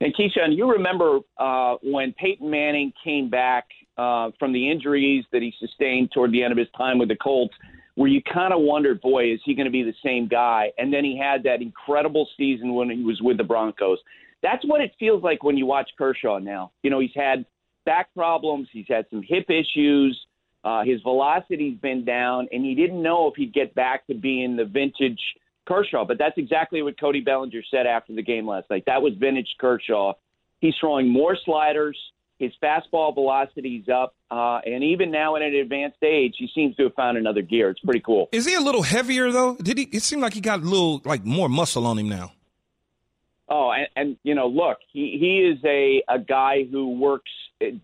And 0.00 0.14
Keyshawn, 0.14 0.56
you 0.56 0.70
remember 0.70 1.20
uh, 1.38 1.76
when 1.82 2.12
Peyton 2.12 2.50
Manning 2.50 2.92
came 3.02 3.30
back 3.30 3.66
uh, 3.96 4.30
from 4.38 4.52
the 4.52 4.70
injuries 4.70 5.24
that 5.32 5.42
he 5.42 5.54
sustained 5.58 6.10
toward 6.12 6.32
the 6.32 6.42
end 6.42 6.52
of 6.52 6.58
his 6.58 6.68
time 6.76 6.98
with 6.98 7.08
the 7.08 7.16
Colts, 7.16 7.54
where 7.94 8.08
you 8.08 8.20
kind 8.22 8.52
of 8.52 8.60
wondered, 8.60 9.00
boy, 9.00 9.32
is 9.32 9.40
he 9.44 9.54
going 9.54 9.66
to 9.66 9.70
be 9.70 9.82
the 9.82 9.94
same 10.04 10.26
guy? 10.26 10.72
And 10.78 10.92
then 10.92 11.04
he 11.04 11.16
had 11.16 11.44
that 11.44 11.62
incredible 11.62 12.28
season 12.36 12.74
when 12.74 12.90
he 12.90 13.04
was 13.04 13.20
with 13.22 13.36
the 13.36 13.44
Broncos. 13.44 13.98
That's 14.44 14.62
what 14.66 14.82
it 14.82 14.92
feels 15.00 15.22
like 15.22 15.42
when 15.42 15.56
you 15.56 15.64
watch 15.64 15.88
Kershaw 15.96 16.38
now. 16.38 16.70
You 16.82 16.90
know, 16.90 17.00
he's 17.00 17.14
had 17.16 17.46
back 17.86 18.12
problems, 18.14 18.68
he's 18.70 18.84
had 18.86 19.06
some 19.08 19.22
hip 19.26 19.46
issues. 19.48 20.20
Uh, 20.62 20.82
his 20.84 21.00
velocity's 21.02 21.78
been 21.78 22.04
down, 22.04 22.48
and 22.52 22.64
he 22.64 22.74
didn't 22.74 23.02
know 23.02 23.26
if 23.28 23.34
he'd 23.36 23.54
get 23.54 23.74
back 23.74 24.06
to 24.06 24.14
being 24.14 24.56
the 24.56 24.66
vintage 24.66 25.20
Kershaw. 25.66 26.04
But 26.04 26.18
that's 26.18 26.36
exactly 26.36 26.82
what 26.82 27.00
Cody 27.00 27.20
Bellinger 27.20 27.62
said 27.70 27.86
after 27.86 28.14
the 28.14 28.22
game 28.22 28.46
last 28.46 28.68
night. 28.68 28.84
That 28.86 29.00
was 29.00 29.14
vintage 29.18 29.48
Kershaw. 29.58 30.12
He's 30.60 30.74
throwing 30.78 31.08
more 31.08 31.36
sliders. 31.42 31.98
His 32.38 32.52
fastball 32.62 33.14
velocity's 33.14 33.88
up, 33.88 34.14
uh, 34.30 34.60
and 34.66 34.82
even 34.82 35.10
now 35.10 35.36
at 35.36 35.42
an 35.42 35.54
advanced 35.54 36.02
age, 36.02 36.34
he 36.36 36.50
seems 36.54 36.74
to 36.76 36.84
have 36.84 36.94
found 36.94 37.16
another 37.16 37.42
gear. 37.42 37.70
It's 37.70 37.80
pretty 37.80 38.00
cool. 38.00 38.28
Is 38.32 38.44
he 38.44 38.54
a 38.54 38.60
little 38.60 38.82
heavier 38.82 39.30
though? 39.30 39.56
Did 39.56 39.78
he? 39.78 39.84
It 39.84 40.02
seemed 40.02 40.20
like 40.20 40.34
he 40.34 40.40
got 40.40 40.60
a 40.60 40.64
little 40.64 41.00
like 41.04 41.24
more 41.24 41.48
muscle 41.48 41.86
on 41.86 41.98
him 41.98 42.08
now. 42.08 42.32
Oh, 43.48 43.72
and, 43.72 43.88
and 43.96 44.16
you 44.22 44.34
know, 44.34 44.46
look, 44.46 44.78
he 44.92 45.16
he 45.20 45.38
is 45.40 45.58
a 45.64 46.02
a 46.08 46.18
guy 46.18 46.64
who 46.70 46.98
works 46.98 47.30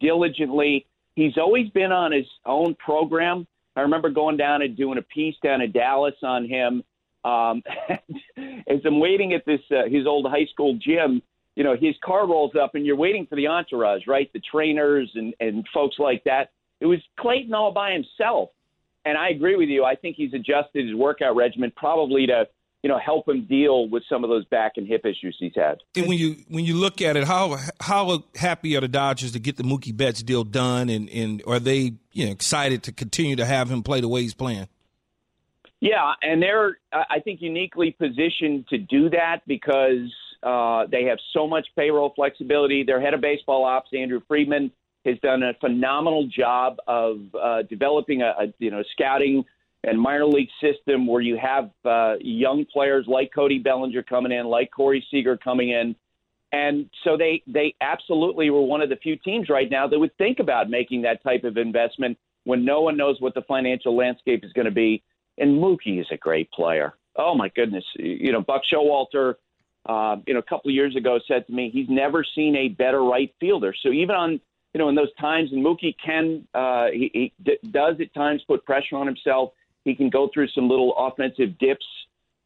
diligently. 0.01 0.87
He's 1.15 1.37
always 1.37 1.69
been 1.71 1.93
on 1.93 2.13
his 2.13 2.27
own 2.47 2.75
program. 2.77 3.47
I 3.77 3.83
remember 3.83 4.11
going 4.11 4.37
down 4.37 4.63
and 4.63 4.77
doing 4.77 4.99
a 4.99 5.03
piece 5.03 5.37
down 5.43 5.61
in 5.61 5.73
Dallas 5.73 6.15
on 6.23 6.49
him. 6.49 6.83
Um, 7.25 7.63
as 8.69 8.81
I'm 8.85 9.01
waiting 9.01 9.35
at 9.35 9.45
this 9.45 9.61
uh, 9.71 9.89
his 9.89 10.07
old 10.07 10.27
high 10.31 10.47
school 10.51 10.79
gym, 10.83 11.23
you 11.57 11.65
know, 11.65 11.77
his 11.79 11.95
car 12.03 12.27
rolls 12.27 12.53
up 12.61 12.75
and 12.75 12.87
you're 12.87 12.97
waiting 12.97 13.27
for 13.27 13.37
the 13.37 13.47
entourage, 13.47 14.07
right? 14.07 14.33
The 14.33 14.41
trainers 14.51 15.11
and 15.15 15.35
and 15.41 15.67
folks 15.75 15.97
like 15.99 16.25
that. 16.25 16.51
It 16.81 16.87
was 16.87 17.01
Clayton 17.19 17.53
all 17.53 17.73
by 17.73 17.93
himself, 17.93 18.49
and 19.05 19.19
I 19.19 19.29
agree 19.29 19.57
with 19.57 19.69
you. 19.69 19.85
I 19.85 19.95
think 19.95 20.17
he's 20.17 20.33
adjusted 20.33 20.87
his 20.87 20.95
workout 20.95 21.37
regimen 21.37 21.71
probably 21.77 22.27
to 22.27 22.49
you 22.83 22.89
know, 22.89 22.99
help 22.99 23.29
him 23.29 23.47
deal 23.47 23.89
with 23.89 24.03
some 24.09 24.25
of 24.25 24.31
those 24.31 24.45
back 24.47 24.73
and 24.77 24.87
hip 24.87 25.05
issues 25.05 25.37
he's 25.39 25.53
had. 25.55 25.79
And 25.95 26.07
when 26.07 26.19
you 26.19 26.37
when 26.49 26.65
you 26.65 26.75
look 26.75 27.03
at 27.03 27.17
it, 27.17 27.25
how 27.25 27.59
how 27.81 28.25
happy 28.35 28.77
are 28.77 28.81
the 28.81 28.89
Dodgers 28.89 29.33
to 29.33 29.39
get 29.39 29.57
the 29.57 29.63
Mookie 29.63 29.97
Betts 29.97 30.23
deal 30.23 30.45
done, 30.45 30.89
and 30.89 31.09
and 31.11 31.43
are 31.47 31.61
they 31.61 31.95
you 32.13 32.27
know 32.27 32.33
excited 32.33 32.83
to 32.85 32.93
continue 32.93 33.37
to 33.37 33.45
have 33.45 33.71
him 33.71 33.83
play 33.83 34.01
the 34.01 34.09
way 34.09 34.23
he's 34.23 34.35
playing? 34.35 34.69
Yeah, 35.81 36.13
and 36.23 36.43
they're 36.43 36.79
I 36.93 37.21
think 37.21 37.41
uniquely 37.43 37.91
positioned 37.99 38.69
to 38.69 38.79
do 38.79 39.11
that 39.11 39.41
because 39.47 40.13
uh, 40.43 40.87
they 40.91 41.05
have 41.05 41.19
so 41.35 41.47
much 41.47 41.67
payroll 41.77 42.13
flexibility. 42.15 42.83
Their 42.83 43.01
head 43.01 43.15
of 43.15 43.21
baseball 43.21 43.65
ops, 43.65 43.91
Andrew 43.95 44.21
Friedman, 44.27 44.73
has 45.05 45.19
done 45.21 45.43
a 45.43 45.53
phenomenal 45.61 46.29
job 46.29 46.77
of 46.87 47.21
uh, 47.35 47.63
developing 47.63 48.23
a, 48.23 48.35
a 48.39 48.55
you 48.59 48.71
know 48.71 48.83
scouting 48.93 49.45
and 49.85 49.99
minor 50.01 50.27
league 50.27 50.51
system 50.61 51.07
where 51.07 51.23
you 51.23 51.39
have 51.39 51.71
uh, 51.85 52.15
young 52.21 52.67
players 52.71 53.07
like 53.09 53.31
Cody 53.35 53.59
Bellinger 53.59 54.03
coming 54.03 54.33
in, 54.33 54.47
like 54.47 54.71
Corey 54.71 55.05
Seager 55.11 55.37
coming 55.37 55.71
in. 55.71 55.97
And 56.53 56.91
so 57.05 57.17
they, 57.17 57.43
they 57.47 57.75
absolutely 57.81 58.51
were 58.51 58.63
one 58.63 58.83
of 58.83 58.89
the 58.89 58.97
few 58.97 59.17
teams 59.17 59.49
right 59.49 59.71
now 59.71 59.87
that 59.87 59.99
would 59.99 60.17
think 60.19 60.41
about 60.41 60.69
making 60.69 61.03
that 61.03 61.23
type 61.23 61.45
of 61.45 61.57
investment 61.57 62.19
when 62.45 62.65
no 62.65 62.81
one 62.81 62.97
knows 62.97 63.21
what 63.21 63.35
the 63.35 63.43
financial 63.43 63.97
landscape 63.97 64.45
is 64.45 64.53
going 64.53 64.65
to 64.65 64.73
be. 64.73 65.03
And 65.39 65.63
Mookie 65.63 66.01
is 66.01 66.07
a 66.11 66.17
great 66.17 66.51
player. 66.51 66.95
oh 67.17 67.35
my 67.35 67.49
goodness, 67.49 67.85
you 67.97 68.33
know, 68.33 68.41
Buck 68.41 68.63
Showalter, 68.73 69.35
uh, 69.89 70.17
you 70.27 70.35
know, 70.35 70.41
a 70.41 70.43
couple 70.43 70.71
of 70.71 70.75
years 70.75 70.97
ago 70.97 71.19
said 71.27 71.47
to 71.47 71.53
me 71.53 71.71
he's 71.71 71.89
never 71.89 72.25
seen 72.35 72.57
a 72.57 72.69
better 72.69 73.03
right 73.03 73.33
fielder. 73.41 73.75
So 73.83 73.91
even 73.91 74.15
on, 74.15 74.41
you 74.75 74.79
know, 74.79 74.89
in 74.89 74.95
those 74.95 75.13
times, 75.21 75.51
and 75.53 75.65
Mookie 75.65 75.95
can, 76.05 76.47
uh, 76.55 76.87
he, 76.93 77.11
he 77.13 77.33
d- 77.43 77.59
does 77.71 77.97
at 78.01 78.13
times 78.15 78.43
put 78.47 78.65
pressure 78.65 78.97
on 78.97 79.07
himself. 79.07 79.53
He 79.91 79.97
can 79.97 80.09
go 80.09 80.31
through 80.33 80.47
some 80.49 80.69
little 80.69 80.95
offensive 80.97 81.59
dips, 81.59 81.85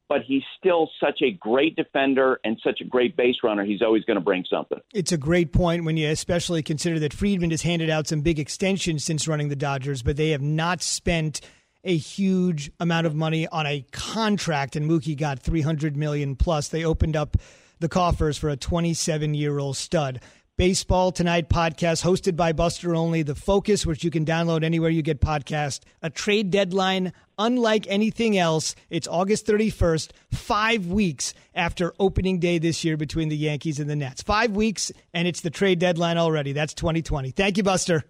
but 0.08 0.22
he's 0.26 0.42
still 0.58 0.88
such 0.98 1.20
a 1.22 1.30
great 1.30 1.76
defender 1.76 2.40
and 2.42 2.58
such 2.64 2.80
a 2.80 2.84
great 2.84 3.16
base 3.18 3.36
runner. 3.42 3.64
He's 3.66 3.82
always 3.82 4.02
going 4.04 4.16
to 4.16 4.24
bring 4.24 4.46
something. 4.48 4.78
It's 4.94 5.12
a 5.12 5.18
great 5.18 5.52
point 5.52 5.84
when 5.84 5.98
you 5.98 6.08
especially 6.08 6.62
consider 6.62 6.98
that 7.00 7.12
Friedman 7.12 7.50
has 7.50 7.60
handed 7.60 7.90
out 7.90 8.06
some 8.06 8.22
big 8.22 8.38
extensions 8.38 9.04
since 9.04 9.28
running 9.28 9.50
the 9.50 9.56
Dodgers, 9.56 10.02
but 10.02 10.16
they 10.16 10.30
have 10.30 10.40
not 10.40 10.80
spent 10.80 11.42
a 11.84 11.94
huge 11.94 12.70
amount 12.80 13.06
of 13.06 13.14
money 13.14 13.46
on 13.48 13.66
a 13.66 13.84
contract, 13.92 14.74
and 14.74 14.90
Mookie 14.90 15.16
got 15.16 15.38
300 15.38 15.98
million 15.98 16.34
plus. 16.34 16.68
They 16.68 16.82
opened 16.82 17.14
up 17.14 17.36
the 17.78 17.90
coffers 17.90 18.38
for 18.38 18.48
a 18.48 18.56
27 18.56 19.34
year 19.34 19.58
old 19.58 19.76
stud. 19.76 20.20
Baseball 20.56 21.10
Tonight 21.10 21.48
podcast 21.48 22.04
hosted 22.04 22.36
by 22.36 22.52
Buster 22.52 22.94
Olney, 22.94 23.22
The 23.22 23.34
Focus, 23.34 23.84
which 23.84 24.04
you 24.04 24.10
can 24.12 24.24
download 24.24 24.62
anywhere 24.62 24.88
you 24.88 25.02
get 25.02 25.20
podcast. 25.20 25.80
A 26.00 26.10
trade 26.10 26.50
deadline 26.52 27.12
unlike 27.38 27.86
anything 27.88 28.36
else. 28.38 28.74
It's 28.90 29.08
August 29.08 29.46
31st, 29.46 30.10
five 30.32 30.86
weeks 30.86 31.34
after 31.54 31.94
opening 31.98 32.38
day 32.38 32.58
this 32.58 32.84
year 32.84 32.96
between 32.96 33.28
the 33.28 33.36
Yankees 33.36 33.80
and 33.80 33.88
the 33.88 33.96
Nats. 33.96 34.22
Five 34.22 34.52
weeks, 34.52 34.92
and 35.12 35.28
it's 35.28 35.40
the 35.40 35.50
trade 35.50 35.78
deadline 35.78 36.18
already. 36.18 36.52
That's 36.52 36.74
2020. 36.74 37.30
Thank 37.30 37.56
you, 37.56 37.62
Buster. 37.62 38.04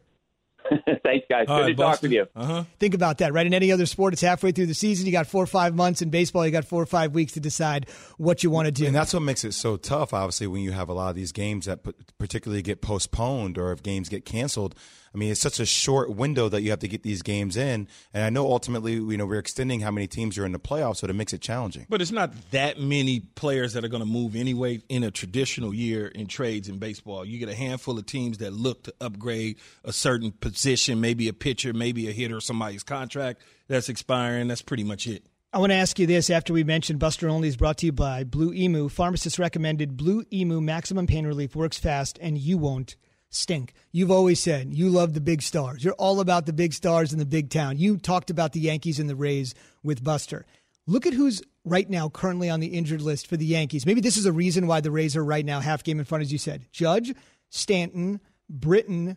Thanks, 1.04 1.26
guys. 1.28 1.44
All 1.48 1.58
Good 1.58 1.62
right, 1.62 1.68
to 1.68 1.74
talk 1.74 1.92
Buster. 1.92 2.04
with 2.06 2.12
you. 2.12 2.26
Uh-huh. 2.34 2.64
Think 2.78 2.94
about 2.94 3.18
that, 3.18 3.34
right? 3.34 3.46
In 3.46 3.52
any 3.52 3.70
other 3.70 3.84
sport, 3.84 4.14
it's 4.14 4.22
halfway 4.22 4.50
through 4.50 4.66
the 4.66 4.74
season. 4.74 5.04
You 5.04 5.12
got 5.12 5.26
four 5.26 5.42
or 5.42 5.46
five 5.46 5.74
months. 5.74 6.00
In 6.00 6.08
baseball, 6.08 6.46
you 6.46 6.52
got 6.52 6.64
four 6.64 6.80
or 6.82 6.86
five 6.86 7.12
weeks 7.14 7.32
to 7.32 7.40
decide 7.40 7.86
what 8.16 8.42
you 8.42 8.50
want 8.50 8.66
to 8.66 8.72
do. 8.72 8.86
And 8.86 8.94
that's 8.94 9.12
what 9.12 9.20
makes 9.22 9.44
it 9.44 9.52
so 9.52 9.76
tough, 9.76 10.14
obviously, 10.14 10.46
when 10.46 10.62
you 10.62 10.72
have 10.72 10.88
a 10.88 10.94
lot 10.94 11.10
of 11.10 11.16
these 11.16 11.32
games 11.32 11.66
that 11.66 11.80
particularly 12.18 12.62
get 12.62 12.80
postponed 12.80 13.58
or 13.58 13.72
if 13.72 13.82
games 13.82 14.08
get 14.08 14.24
canceled. 14.24 14.74
I 15.14 15.18
mean, 15.18 15.30
it's 15.30 15.40
such 15.40 15.60
a 15.60 15.66
short 15.66 16.10
window 16.10 16.48
that 16.48 16.62
you 16.62 16.70
have 16.70 16.80
to 16.80 16.88
get 16.88 17.04
these 17.04 17.22
games 17.22 17.56
in. 17.56 17.86
And 18.12 18.24
I 18.24 18.30
know 18.30 18.46
ultimately, 18.46 18.94
you 18.94 19.16
know, 19.16 19.26
we're 19.26 19.38
extending 19.38 19.80
how 19.80 19.92
many 19.92 20.08
teams 20.08 20.36
are 20.38 20.44
in 20.44 20.52
the 20.52 20.58
playoffs, 20.58 20.96
so 20.96 21.06
it 21.06 21.14
makes 21.14 21.32
it 21.32 21.40
challenging. 21.40 21.86
But 21.88 22.02
it's 22.02 22.10
not 22.10 22.32
that 22.50 22.80
many 22.80 23.20
players 23.20 23.74
that 23.74 23.84
are 23.84 23.88
going 23.88 24.02
to 24.02 24.08
move 24.08 24.34
anyway 24.34 24.80
in 24.88 25.04
a 25.04 25.12
traditional 25.12 25.72
year 25.72 26.08
in 26.08 26.26
trades 26.26 26.68
in 26.68 26.78
baseball. 26.78 27.24
You 27.24 27.38
get 27.38 27.48
a 27.48 27.54
handful 27.54 27.96
of 27.96 28.06
teams 28.06 28.38
that 28.38 28.52
look 28.52 28.84
to 28.84 28.94
upgrade 29.00 29.58
a 29.84 29.92
certain 29.92 30.32
position, 30.32 31.00
maybe 31.00 31.28
a 31.28 31.32
pitcher, 31.32 31.72
maybe 31.72 32.08
a 32.08 32.12
hitter, 32.12 32.40
somebody's 32.40 32.82
contract 32.82 33.40
that's 33.68 33.88
expiring. 33.88 34.48
That's 34.48 34.62
pretty 34.62 34.84
much 34.84 35.06
it. 35.06 35.24
I 35.52 35.58
want 35.58 35.70
to 35.70 35.76
ask 35.76 36.00
you 36.00 36.08
this 36.08 36.30
after 36.30 36.52
we 36.52 36.64
mentioned 36.64 36.98
Buster 36.98 37.28
Olney 37.28 37.46
is 37.46 37.56
brought 37.56 37.78
to 37.78 37.86
you 37.86 37.92
by 37.92 38.24
Blue 38.24 38.52
Emu. 38.52 38.88
Pharmacists 38.88 39.38
recommended 39.38 39.96
Blue 39.96 40.24
Emu 40.32 40.60
Maximum 40.60 41.06
Pain 41.06 41.24
Relief 41.24 41.54
works 41.54 41.78
fast 41.78 42.18
and 42.20 42.36
you 42.36 42.58
won't 42.58 42.96
stink. 43.34 43.72
You've 43.92 44.10
always 44.10 44.40
said 44.40 44.72
you 44.72 44.88
love 44.88 45.14
the 45.14 45.20
big 45.20 45.42
stars. 45.42 45.84
You're 45.84 45.94
all 45.94 46.20
about 46.20 46.46
the 46.46 46.52
big 46.52 46.72
stars 46.72 47.12
in 47.12 47.18
the 47.18 47.26
big 47.26 47.50
town. 47.50 47.78
You 47.78 47.96
talked 47.96 48.30
about 48.30 48.52
the 48.52 48.60
Yankees 48.60 48.98
and 48.98 49.08
the 49.08 49.16
Rays 49.16 49.54
with 49.82 50.02
Buster. 50.02 50.46
Look 50.86 51.06
at 51.06 51.14
who's 51.14 51.42
right 51.64 51.88
now 51.88 52.08
currently 52.08 52.50
on 52.50 52.60
the 52.60 52.68
injured 52.68 53.00
list 53.00 53.26
for 53.26 53.36
the 53.36 53.46
Yankees. 53.46 53.86
Maybe 53.86 54.00
this 54.00 54.16
is 54.16 54.26
a 54.26 54.32
reason 54.32 54.66
why 54.66 54.80
the 54.80 54.90
Rays 54.90 55.16
are 55.16 55.24
right 55.24 55.44
now 55.44 55.60
half 55.60 55.82
game 55.82 55.98
in 55.98 56.04
front, 56.04 56.22
as 56.22 56.32
you 56.32 56.38
said. 56.38 56.66
Judge, 56.72 57.14
Stanton, 57.50 58.20
Britton, 58.48 59.16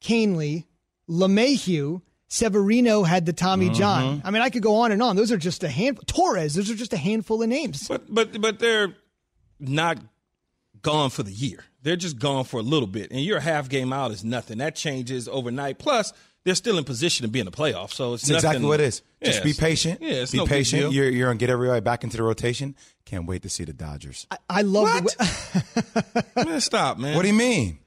Kahnle, 0.00 0.64
LeMahieu, 1.08 2.02
Severino 2.28 3.02
had 3.02 3.26
the 3.26 3.32
Tommy 3.32 3.66
mm-hmm. 3.66 3.74
John. 3.74 4.22
I 4.24 4.30
mean, 4.30 4.42
I 4.42 4.50
could 4.50 4.62
go 4.62 4.76
on 4.76 4.92
and 4.92 5.02
on. 5.02 5.16
Those 5.16 5.30
are 5.30 5.36
just 5.36 5.62
a 5.62 5.68
handful. 5.68 6.04
Torres, 6.06 6.54
those 6.54 6.70
are 6.70 6.74
just 6.74 6.92
a 6.92 6.96
handful 6.96 7.42
of 7.42 7.48
names. 7.48 7.86
But 7.86 8.12
but 8.12 8.40
but 8.40 8.58
they're 8.58 8.94
not 9.60 9.98
gone 10.84 11.10
for 11.10 11.24
the 11.24 11.32
year. 11.32 11.64
They're 11.82 11.96
just 11.96 12.18
gone 12.20 12.44
for 12.44 12.60
a 12.60 12.62
little 12.62 12.86
bit, 12.86 13.10
and 13.10 13.20
your 13.20 13.40
half 13.40 13.68
game 13.68 13.92
out 13.92 14.12
is 14.12 14.22
nothing. 14.24 14.58
That 14.58 14.76
changes 14.76 15.26
overnight. 15.28 15.78
Plus, 15.78 16.12
they're 16.44 16.54
still 16.54 16.78
in 16.78 16.84
position 16.84 17.24
to 17.24 17.28
be 17.30 17.40
in 17.40 17.46
the 17.46 17.50
playoffs, 17.52 17.94
so 17.94 18.14
it's 18.14 18.22
It's 18.22 18.30
exactly 18.30 18.58
nothing- 18.60 18.68
what 18.68 18.80
it 18.80 18.84
is. 18.84 19.02
Just 19.22 19.38
Yeah, 19.38 19.44
be 19.44 19.50
it's- 19.50 19.60
patient. 19.60 20.00
Yeah, 20.00 20.08
it's 20.22 20.32
be 20.32 20.38
no 20.38 20.44
big 20.44 20.50
patient. 20.50 20.82
deal. 20.82 20.92
You're, 20.92 21.10
you're 21.10 21.26
going 21.28 21.38
to 21.38 21.42
get 21.42 21.50
everybody 21.50 21.80
back 21.80 22.04
into 22.04 22.16
the 22.16 22.22
rotation. 22.22 22.76
Can't 23.06 23.26
wait 23.26 23.42
to 23.42 23.48
see 23.48 23.64
the 23.64 23.72
Dodgers. 23.72 24.26
I, 24.30 24.36
I 24.48 24.62
love 24.62 25.04
the 25.04 26.22
way- 26.36 26.44
Man, 26.44 26.60
stop, 26.60 26.98
man. 26.98 27.16
What 27.16 27.22
do 27.22 27.28
you 27.28 27.34
mean? 27.34 27.78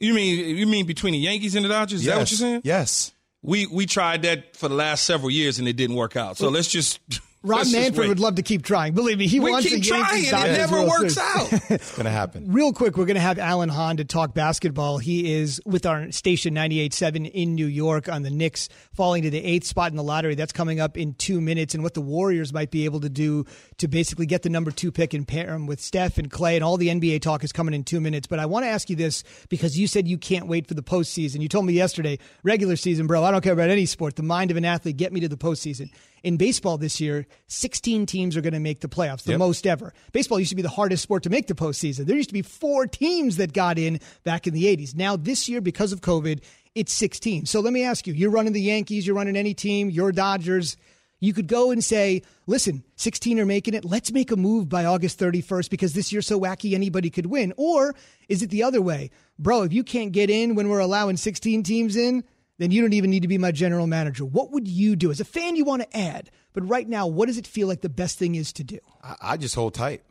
You 0.00 0.12
mean 0.12 0.56
you 0.56 0.66
mean 0.66 0.84
between 0.86 1.12
the 1.12 1.18
Yankees 1.18 1.54
and 1.54 1.64
the 1.64 1.68
Dodgers? 1.70 2.00
Is 2.00 2.06
that 2.06 2.18
what 2.18 2.30
you're 2.30 2.36
saying? 2.38 2.60
Yes. 2.64 3.12
We 3.42 3.66
we 3.66 3.86
tried 3.86 4.22
that 4.22 4.54
for 4.56 4.68
the 4.68 4.74
last 4.74 5.04
several 5.04 5.30
years 5.30 5.58
and 5.58 5.66
it 5.68 5.74
didn't 5.74 5.96
work 5.96 6.16
out. 6.16 6.36
So 6.36 6.48
let's 6.50 6.68
just 6.68 7.00
Rob 7.46 7.58
let's 7.58 7.70
just 7.70 7.80
Manfred 7.82 8.08
would 8.08 8.20
love 8.20 8.34
to 8.36 8.42
keep 8.42 8.62
trying. 8.62 8.92
Believe 8.94 9.18
me, 9.18 9.26
he 9.26 9.40
We 9.40 9.50
wants 9.50 9.68
keep 9.68 9.82
the 9.82 9.88
trying, 9.88 10.26
and 10.26 10.48
it 10.50 10.58
never 10.58 10.82
works 10.82 11.14
Series. 11.14 11.18
out. 11.18 11.52
It's 11.70 11.92
going 11.92 12.04
to 12.04 12.10
happen. 12.10 12.50
Real 12.52 12.72
quick, 12.72 12.96
we're 12.96 13.06
going 13.06 13.16
to 13.16 13.20
have 13.20 13.38
Alan 13.38 13.68
Hahn 13.68 13.98
to 13.98 14.04
talk 14.04 14.34
basketball. 14.34 14.98
He 14.98 15.32
is 15.34 15.60
with 15.64 15.86
our 15.86 16.10
station 16.12 16.54
98.7 16.54 17.30
in 17.30 17.54
New 17.54 17.66
York 17.66 18.08
on 18.08 18.22
the 18.22 18.30
Knicks, 18.30 18.68
falling 18.94 19.22
to 19.22 19.30
the 19.30 19.42
eighth 19.44 19.66
spot 19.66 19.90
in 19.90 19.96
the 19.96 20.02
lottery. 20.02 20.34
That's 20.34 20.52
coming 20.52 20.80
up 20.80 20.96
in 20.96 21.14
two 21.14 21.40
minutes, 21.40 21.74
and 21.74 21.82
what 21.82 21.94
the 21.94 22.00
Warriors 22.00 22.52
might 22.52 22.70
be 22.70 22.84
able 22.84 23.00
to 23.00 23.08
do 23.08 23.44
to 23.78 23.88
basically 23.88 24.26
get 24.26 24.42
the 24.42 24.50
number 24.50 24.70
two 24.70 24.90
pick 24.90 25.14
and 25.14 25.26
pair 25.26 25.54
him 25.54 25.66
with 25.66 25.80
Steph 25.80 26.18
and 26.18 26.30
Clay, 26.30 26.56
and 26.56 26.64
all 26.64 26.76
the 26.76 26.88
NBA 26.88 27.20
talk 27.22 27.44
is 27.44 27.52
coming 27.52 27.74
in 27.74 27.84
two 27.84 28.00
minutes. 28.00 28.26
But 28.26 28.38
I 28.38 28.46
want 28.46 28.64
to 28.64 28.68
ask 28.68 28.90
you 28.90 28.96
this 28.96 29.22
because 29.48 29.78
you 29.78 29.86
said 29.86 30.08
you 30.08 30.18
can't 30.18 30.46
wait 30.46 30.66
for 30.66 30.74
the 30.74 30.82
postseason. 30.82 31.40
You 31.42 31.48
told 31.48 31.66
me 31.66 31.72
yesterday, 31.72 32.18
regular 32.42 32.76
season, 32.76 33.06
bro, 33.06 33.22
I 33.24 33.30
don't 33.30 33.42
care 33.42 33.52
about 33.52 33.70
any 33.70 33.86
sport. 33.86 34.16
The 34.16 34.22
mind 34.22 34.50
of 34.50 34.56
an 34.56 34.64
athlete, 34.64 34.96
get 34.96 35.12
me 35.12 35.20
to 35.20 35.28
the 35.28 35.36
postseason. 35.36 35.90
In 36.22 36.36
baseball 36.36 36.78
this 36.78 37.00
year, 37.00 37.26
16 37.48 38.06
teams 38.06 38.36
are 38.36 38.40
going 38.40 38.52
to 38.54 38.60
make 38.60 38.80
the 38.80 38.88
playoffs, 38.88 39.22
the 39.22 39.32
Yep. 39.32 39.38
most 39.38 39.66
ever. 39.66 39.92
Baseball 40.12 40.38
used 40.38 40.50
to 40.50 40.56
be 40.56 40.62
the 40.62 40.68
hardest 40.68 41.02
sport 41.02 41.22
to 41.24 41.30
make 41.30 41.46
the 41.46 41.54
postseason. 41.54 42.06
There 42.06 42.16
used 42.16 42.30
to 42.30 42.34
be 42.34 42.42
four 42.42 42.86
teams 42.86 43.36
that 43.36 43.52
got 43.52 43.78
in 43.78 44.00
back 44.24 44.46
in 44.46 44.54
the 44.54 44.64
80s. 44.64 44.94
Now, 44.94 45.16
this 45.16 45.48
year, 45.48 45.60
because 45.60 45.92
of 45.92 46.00
COVID, 46.00 46.40
it's 46.74 46.92
16. 46.92 47.46
So 47.46 47.60
let 47.60 47.72
me 47.72 47.84
ask 47.84 48.06
you 48.06 48.12
you're 48.14 48.30
running 48.30 48.52
the 48.52 48.60
Yankees, 48.60 49.06
you're 49.06 49.16
running 49.16 49.36
any 49.36 49.54
team, 49.54 49.88
you're 49.90 50.12
Dodgers. 50.12 50.76
You 51.18 51.32
could 51.32 51.46
go 51.46 51.70
and 51.70 51.82
say, 51.82 52.20
listen, 52.46 52.84
16 52.96 53.40
are 53.40 53.46
making 53.46 53.72
it. 53.72 53.86
Let's 53.86 54.12
make 54.12 54.30
a 54.30 54.36
move 54.36 54.68
by 54.68 54.84
August 54.84 55.18
31st 55.18 55.70
because 55.70 55.94
this 55.94 56.12
year's 56.12 56.26
so 56.26 56.38
wacky 56.38 56.74
anybody 56.74 57.08
could 57.08 57.26
win. 57.26 57.54
Or 57.56 57.94
is 58.28 58.42
it 58.42 58.50
the 58.50 58.62
other 58.62 58.82
way? 58.82 59.10
Bro, 59.38 59.62
if 59.62 59.72
you 59.72 59.82
can't 59.82 60.12
get 60.12 60.28
in 60.28 60.54
when 60.54 60.68
we're 60.68 60.78
allowing 60.80 61.16
16 61.16 61.62
teams 61.62 61.96
in, 61.96 62.22
then 62.58 62.70
you 62.70 62.80
don't 62.80 62.92
even 62.92 63.10
need 63.10 63.22
to 63.22 63.28
be 63.28 63.38
my 63.38 63.52
general 63.52 63.86
manager. 63.86 64.24
What 64.24 64.52
would 64.52 64.66
you 64.66 64.96
do? 64.96 65.10
As 65.10 65.20
a 65.20 65.24
fan, 65.24 65.56
you 65.56 65.64
want 65.64 65.82
to 65.82 65.96
add. 65.96 66.30
But 66.52 66.68
right 66.68 66.88
now, 66.88 67.06
what 67.06 67.26
does 67.26 67.36
it 67.36 67.46
feel 67.46 67.68
like 67.68 67.82
the 67.82 67.88
best 67.88 68.18
thing 68.18 68.34
is 68.34 68.52
to 68.54 68.64
do? 68.64 68.78
I, 69.02 69.16
I 69.22 69.36
just 69.36 69.54
hold 69.54 69.74
tight. 69.74 70.02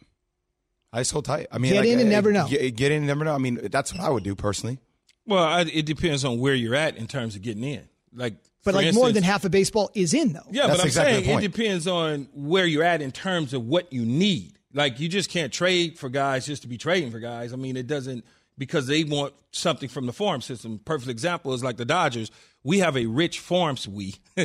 I 0.94 1.00
just 1.00 1.12
hold 1.12 1.26
tight. 1.26 1.48
I 1.52 1.58
mean, 1.58 1.74
Get 1.74 1.80
like, 1.80 1.90
in 1.90 2.00
and 2.00 2.08
uh, 2.08 2.12
never 2.12 2.32
know. 2.32 2.48
Get, 2.48 2.76
get 2.76 2.92
in 2.92 3.00
and 3.00 3.08
never 3.08 3.26
know. 3.26 3.34
I 3.34 3.40
mean, 3.40 3.60
that's 3.72 3.94
what 3.94 4.02
I 4.02 4.10
would 4.10 4.24
do 4.24 4.36
personally. 4.36 4.78
Well, 5.26 5.44
I, 5.44 5.62
it 5.62 5.86
depends 5.86 6.24
on 6.24 6.40
where 6.40 6.54
you're 6.54 6.76
at 6.76 6.98
in 6.98 7.08
terms 7.08 7.36
of 7.36 7.42
getting 7.42 7.64
in. 7.64 7.88
Like, 8.14 8.36
But 8.64 8.76
for 8.76 8.82
like 8.82 8.94
more 8.94 9.12
than 9.12 9.24
half 9.24 9.44
of 9.44 9.52
baseball 9.52 9.90
is 9.94 10.14
in, 10.14 10.34
though. 10.34 10.42
Yeah, 10.52 10.68
That's 10.68 10.78
but 10.78 10.82
I'm 10.82 10.88
exactly 10.88 11.26
saying 11.26 11.40
it 11.40 11.42
depends 11.42 11.88
on 11.88 12.30
where 12.34 12.66
you're 12.66 12.84
at 12.84 13.02
in 13.02 13.12
terms 13.12 13.54
of 13.54 13.66
what 13.66 13.92
you 13.92 14.06
need. 14.06 14.54
Like 14.74 15.00
you 15.00 15.08
just 15.08 15.30
can't 15.30 15.52
trade 15.52 15.98
for 15.98 16.10
guys 16.10 16.46
just 16.46 16.62
to 16.62 16.68
be 16.68 16.78
trading 16.78 17.10
for 17.10 17.20
guys. 17.20 17.54
I 17.54 17.56
mean, 17.56 17.78
it 17.78 17.88
doesn't 17.88 18.26
because 18.58 18.88
they 18.88 19.04
want 19.04 19.34
something 19.52 19.90
from 19.90 20.06
the 20.06 20.14
farm 20.14 20.42
system. 20.42 20.80
Perfect 20.86 21.10
example 21.10 21.54
is 21.54 21.64
like 21.64 21.78
the 21.78 21.86
Dodgers. 21.86 22.32
We 22.64 22.80
have 22.80 22.98
a 22.98 23.06
rich 23.06 23.40
farm. 23.40 23.78
We 23.90 24.16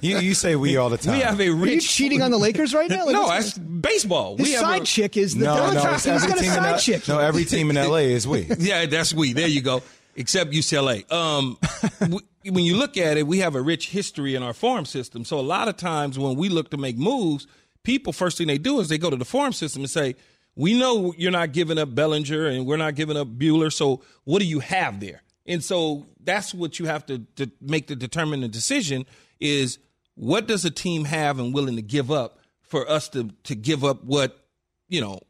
You, 0.00 0.18
you 0.18 0.34
say 0.34 0.56
we 0.56 0.76
all 0.76 0.90
the 0.90 0.98
time. 0.98 1.14
we 1.14 1.20
have 1.20 1.40
a 1.40 1.48
rich. 1.50 1.62
Are 1.62 1.66
you 1.68 1.74
rich. 1.76 1.88
cheating 1.88 2.22
on 2.22 2.30
the 2.30 2.38
Lakers 2.38 2.74
right 2.74 2.90
now? 2.90 2.96
Like, 3.06 3.12
no, 3.14 3.28
that's 3.28 3.56
baseball. 3.56 4.36
his 4.36 4.46
we 4.46 4.52
have 4.52 4.60
side 4.62 4.82
a, 4.82 4.84
chick 4.84 5.16
is 5.16 5.34
the 5.34 5.44
no, 5.46 5.56
Dodgers. 5.56 5.84
no, 5.84 5.92
it's 5.94 6.04
He's 6.04 6.12
every 6.14 6.28
got 6.28 6.38
a 6.38 6.40
team 6.42 6.50
in 6.50 6.56
side 6.56 6.72
L- 6.72 6.78
chick. 6.78 7.08
No, 7.08 7.18
every 7.18 7.44
team 7.44 7.70
in 7.70 7.76
LA 7.76 7.96
is 7.96 8.26
we. 8.28 8.42
Yeah, 8.58 8.86
that's 8.86 9.14
we. 9.14 9.32
There 9.32 9.48
you 9.48 9.60
go. 9.62 9.82
Except 10.16 10.50
UCLA. 10.50 11.10
Um, 11.12 11.58
w- 12.00 12.20
when 12.44 12.64
you 12.64 12.76
look 12.76 12.96
at 12.96 13.16
it, 13.16 13.26
we 13.26 13.38
have 13.40 13.54
a 13.54 13.60
rich 13.60 13.90
history 13.90 14.34
in 14.34 14.42
our 14.42 14.52
farm 14.54 14.84
system. 14.86 15.24
So 15.24 15.38
a 15.38 15.42
lot 15.42 15.68
of 15.68 15.76
times 15.76 16.18
when 16.18 16.36
we 16.36 16.48
look 16.48 16.70
to 16.70 16.76
make 16.78 16.96
moves, 16.96 17.46
people 17.84 18.12
first 18.12 18.38
thing 18.38 18.46
they 18.46 18.58
do 18.58 18.80
is 18.80 18.88
they 18.88 18.98
go 18.98 19.10
to 19.10 19.16
the 19.16 19.24
farm 19.26 19.52
system 19.52 19.82
and 19.82 19.90
say, 19.90 20.16
"We 20.56 20.78
know 20.78 21.14
you're 21.16 21.30
not 21.30 21.52
giving 21.52 21.78
up 21.78 21.94
Bellinger 21.94 22.46
and 22.46 22.66
we're 22.66 22.76
not 22.76 22.94
giving 22.96 23.16
up 23.16 23.28
Buehler. 23.28 23.72
So 23.72 24.02
what 24.24 24.40
do 24.40 24.46
you 24.46 24.60
have 24.60 25.00
there?" 25.00 25.22
And 25.46 25.62
so 25.62 26.06
that's 26.22 26.52
what 26.52 26.78
you 26.78 26.86
have 26.86 27.06
to, 27.06 27.20
to 27.36 27.50
make 27.60 27.86
the 27.86 27.94
determine 27.94 28.40
the 28.40 28.48
decision 28.48 29.06
is 29.38 29.78
what 30.16 30.48
does 30.48 30.64
a 30.64 30.70
team 30.70 31.04
have 31.04 31.38
and 31.38 31.54
willing 31.54 31.76
to 31.76 31.82
give 31.82 32.10
up 32.10 32.40
for 32.62 32.88
us 32.90 33.08
to 33.10 33.30
to 33.44 33.54
give 33.54 33.84
up 33.84 34.02
what 34.04 34.44
you 34.88 35.00
know 35.00 35.20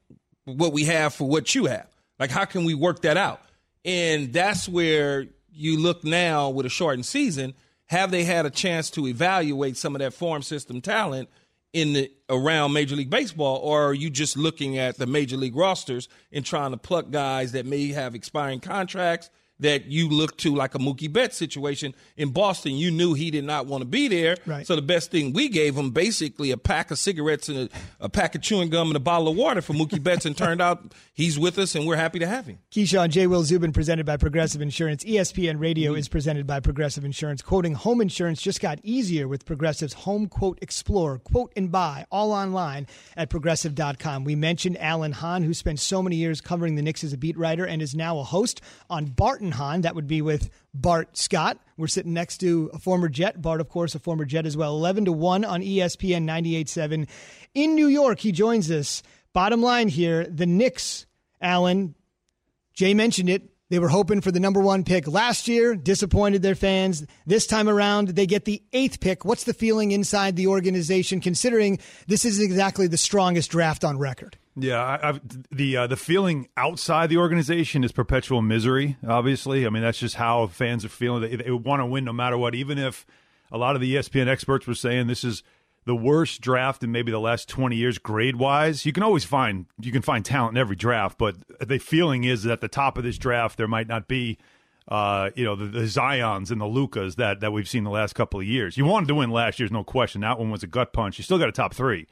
what 0.44 0.72
we 0.72 0.84
have 0.84 1.12
for 1.12 1.28
what 1.28 1.54
you 1.54 1.66
have. 1.66 1.88
Like, 2.18 2.30
how 2.30 2.44
can 2.44 2.64
we 2.64 2.74
work 2.74 3.02
that 3.02 3.16
out? 3.16 3.42
And 3.84 4.32
that's 4.32 4.68
where 4.68 5.26
you 5.52 5.78
look 5.78 6.04
now 6.04 6.50
with 6.50 6.66
a 6.66 6.70
shortened 6.70 7.06
season. 7.06 7.54
Have 7.86 8.10
they 8.10 8.24
had 8.24 8.46
a 8.46 8.50
chance 8.50 8.90
to 8.90 9.06
evaluate 9.06 9.76
some 9.76 9.94
of 9.94 10.00
that 10.00 10.14
farm 10.14 10.42
system 10.42 10.80
talent 10.80 11.28
in 11.76 11.92
the 11.92 12.10
around 12.30 12.72
Major 12.72 12.96
League 12.96 13.10
Baseball, 13.10 13.58
or 13.58 13.84
are 13.84 13.92
you 13.92 14.08
just 14.08 14.34
looking 14.34 14.78
at 14.78 14.96
the 14.96 15.06
Major 15.06 15.36
League 15.36 15.54
rosters 15.54 16.08
and 16.32 16.42
trying 16.42 16.70
to 16.70 16.78
pluck 16.78 17.10
guys 17.10 17.52
that 17.52 17.66
may 17.66 17.88
have 17.88 18.14
expiring 18.14 18.60
contracts 18.60 19.28
that 19.60 19.86
you 19.86 20.08
look 20.08 20.36
to 20.38 20.54
like 20.54 20.74
a 20.74 20.78
Mookie 20.78 21.12
Betts 21.12 21.36
situation 21.36 21.94
in 22.16 22.30
Boston. 22.30 22.72
You 22.72 22.90
knew 22.90 23.14
he 23.14 23.30
did 23.30 23.44
not 23.44 23.66
want 23.66 23.82
to 23.82 23.86
be 23.86 24.08
there. 24.08 24.36
Right. 24.46 24.66
So 24.66 24.76
the 24.76 24.82
best 24.82 25.10
thing 25.10 25.32
we 25.32 25.48
gave 25.48 25.76
him 25.76 25.90
basically 25.90 26.50
a 26.50 26.56
pack 26.56 26.90
of 26.90 26.98
cigarettes 26.98 27.48
and 27.48 27.58
a, 27.58 27.68
a 28.00 28.08
pack 28.08 28.34
of 28.34 28.42
chewing 28.42 28.68
gum 28.68 28.88
and 28.88 28.96
a 28.96 29.00
bottle 29.00 29.28
of 29.28 29.36
water 29.36 29.62
for 29.62 29.72
Mookie 29.72 30.02
Betts, 30.02 30.26
and 30.26 30.36
turned 30.36 30.60
out 30.60 30.92
he's 31.12 31.38
with 31.38 31.58
us 31.58 31.74
and 31.74 31.86
we're 31.86 31.96
happy 31.96 32.18
to 32.18 32.26
have 32.26 32.46
him. 32.46 32.58
Keyshawn 32.70 33.10
J. 33.10 33.26
Will 33.26 33.42
Zubin 33.44 33.72
presented 33.72 34.04
by 34.04 34.16
Progressive 34.16 34.60
Insurance. 34.60 35.04
ESPN 35.04 35.60
Radio 35.60 35.92
mm-hmm. 35.92 35.98
is 35.98 36.08
presented 36.08 36.46
by 36.46 36.60
Progressive 36.60 37.04
Insurance. 37.04 37.42
Quoting 37.42 37.74
home 37.74 38.00
insurance 38.00 38.42
just 38.42 38.60
got 38.60 38.78
easier 38.82 39.28
with 39.28 39.44
Progressive's 39.44 39.94
Home 39.94 40.28
Quote 40.28 40.58
Explorer. 40.60 41.18
Quote 41.18 41.52
and 41.56 41.70
buy 41.70 42.06
all 42.10 42.32
online 42.32 42.86
at 43.16 43.30
progressive.com. 43.30 44.24
We 44.24 44.36
mentioned 44.36 44.76
Alan 44.78 45.12
Hahn, 45.12 45.42
who 45.42 45.54
spent 45.54 45.80
so 45.80 46.02
many 46.02 46.16
years 46.16 46.40
covering 46.40 46.76
the 46.76 46.82
Knicks 46.82 47.04
as 47.04 47.12
a 47.12 47.18
beat 47.18 47.38
writer 47.38 47.64
and 47.64 47.80
is 47.80 47.94
now 47.94 48.18
a 48.18 48.24
host 48.24 48.60
on 48.90 49.06
Bart 49.06 49.40
and 49.40 49.45
Hahn. 49.52 49.82
That 49.82 49.94
would 49.94 50.06
be 50.06 50.22
with 50.22 50.50
Bart 50.74 51.16
Scott. 51.16 51.58
We're 51.76 51.86
sitting 51.86 52.12
next 52.12 52.38
to 52.38 52.70
a 52.72 52.78
former 52.78 53.08
Jet. 53.08 53.40
Bart, 53.40 53.60
of 53.60 53.68
course, 53.68 53.94
a 53.94 53.98
former 53.98 54.24
Jet 54.24 54.46
as 54.46 54.56
well. 54.56 54.74
11 54.74 55.06
to 55.06 55.12
1 55.12 55.44
on 55.44 55.62
ESPN 55.62 56.24
98.7. 56.24 57.08
In 57.54 57.74
New 57.74 57.88
York, 57.88 58.20
he 58.20 58.32
joins 58.32 58.70
us. 58.70 59.02
Bottom 59.32 59.60
line 59.60 59.88
here 59.88 60.26
the 60.26 60.46
Knicks, 60.46 61.06
Alan, 61.40 61.94
Jay 62.72 62.94
mentioned 62.94 63.28
it. 63.28 63.50
They 63.68 63.78
were 63.80 63.88
hoping 63.88 64.20
for 64.20 64.30
the 64.30 64.38
number 64.38 64.60
one 64.60 64.84
pick 64.84 65.08
last 65.08 65.48
year, 65.48 65.74
disappointed 65.74 66.40
their 66.40 66.54
fans. 66.54 67.04
This 67.26 67.46
time 67.46 67.68
around, 67.68 68.08
they 68.08 68.26
get 68.26 68.44
the 68.44 68.62
eighth 68.72 69.00
pick. 69.00 69.24
What's 69.24 69.44
the 69.44 69.54
feeling 69.54 69.90
inside 69.90 70.36
the 70.36 70.46
organization, 70.46 71.20
considering 71.20 71.80
this 72.06 72.24
is 72.24 72.40
exactly 72.40 72.86
the 72.86 72.96
strongest 72.96 73.50
draft 73.50 73.84
on 73.84 73.98
record? 73.98 74.38
Yeah, 74.58 74.82
I, 74.82 75.10
I've, 75.10 75.20
the 75.50 75.76
uh, 75.76 75.86
the 75.86 75.96
feeling 75.96 76.48
outside 76.56 77.10
the 77.10 77.18
organization 77.18 77.84
is 77.84 77.92
perpetual 77.92 78.40
misery. 78.40 78.96
Obviously, 79.06 79.66
I 79.66 79.70
mean 79.70 79.82
that's 79.82 79.98
just 79.98 80.14
how 80.14 80.46
fans 80.46 80.84
are 80.84 80.88
feeling. 80.88 81.22
They, 81.22 81.36
they 81.36 81.50
want 81.50 81.80
to 81.80 81.86
win 81.86 82.04
no 82.04 82.12
matter 82.14 82.38
what. 82.38 82.54
Even 82.54 82.78
if 82.78 83.04
a 83.52 83.58
lot 83.58 83.74
of 83.74 83.82
the 83.82 83.94
ESPN 83.96 84.28
experts 84.28 84.66
were 84.66 84.74
saying 84.74 85.08
this 85.08 85.24
is 85.24 85.42
the 85.84 85.94
worst 85.94 86.40
draft 86.40 86.82
in 86.82 86.90
maybe 86.90 87.12
the 87.12 87.20
last 87.20 87.50
twenty 87.50 87.76
years, 87.76 87.98
grade 87.98 88.36
wise, 88.36 88.86
you 88.86 88.94
can 88.94 89.02
always 89.02 89.24
find 89.24 89.66
you 89.78 89.92
can 89.92 90.00
find 90.00 90.24
talent 90.24 90.56
in 90.56 90.60
every 90.60 90.76
draft. 90.76 91.18
But 91.18 91.36
the 91.60 91.78
feeling 91.78 92.24
is 92.24 92.44
that 92.44 92.52
at 92.52 92.60
the 92.62 92.68
top 92.68 92.96
of 92.96 93.04
this 93.04 93.18
draft 93.18 93.58
there 93.58 93.68
might 93.68 93.88
not 93.88 94.08
be. 94.08 94.38
Uh, 94.88 95.30
you 95.34 95.44
know 95.44 95.56
the, 95.56 95.64
the 95.64 95.88
Zion's 95.88 96.52
and 96.52 96.60
the 96.60 96.66
Lucas 96.66 97.16
that 97.16 97.40
that 97.40 97.52
we've 97.52 97.68
seen 97.68 97.82
the 97.82 97.90
last 97.90 98.14
couple 98.14 98.38
of 98.38 98.46
years. 98.46 98.76
You 98.76 98.84
wanted 98.84 99.08
to 99.08 99.16
win 99.16 99.30
last 99.30 99.58
year's, 99.58 99.72
no 99.72 99.82
question. 99.82 100.20
That 100.20 100.38
one 100.38 100.48
was 100.48 100.62
a 100.62 100.68
gut 100.68 100.92
punch. 100.92 101.18
You 101.18 101.24
still 101.24 101.38
got 101.38 101.48
a 101.48 101.52
top 101.52 101.74
three, 101.74 102.06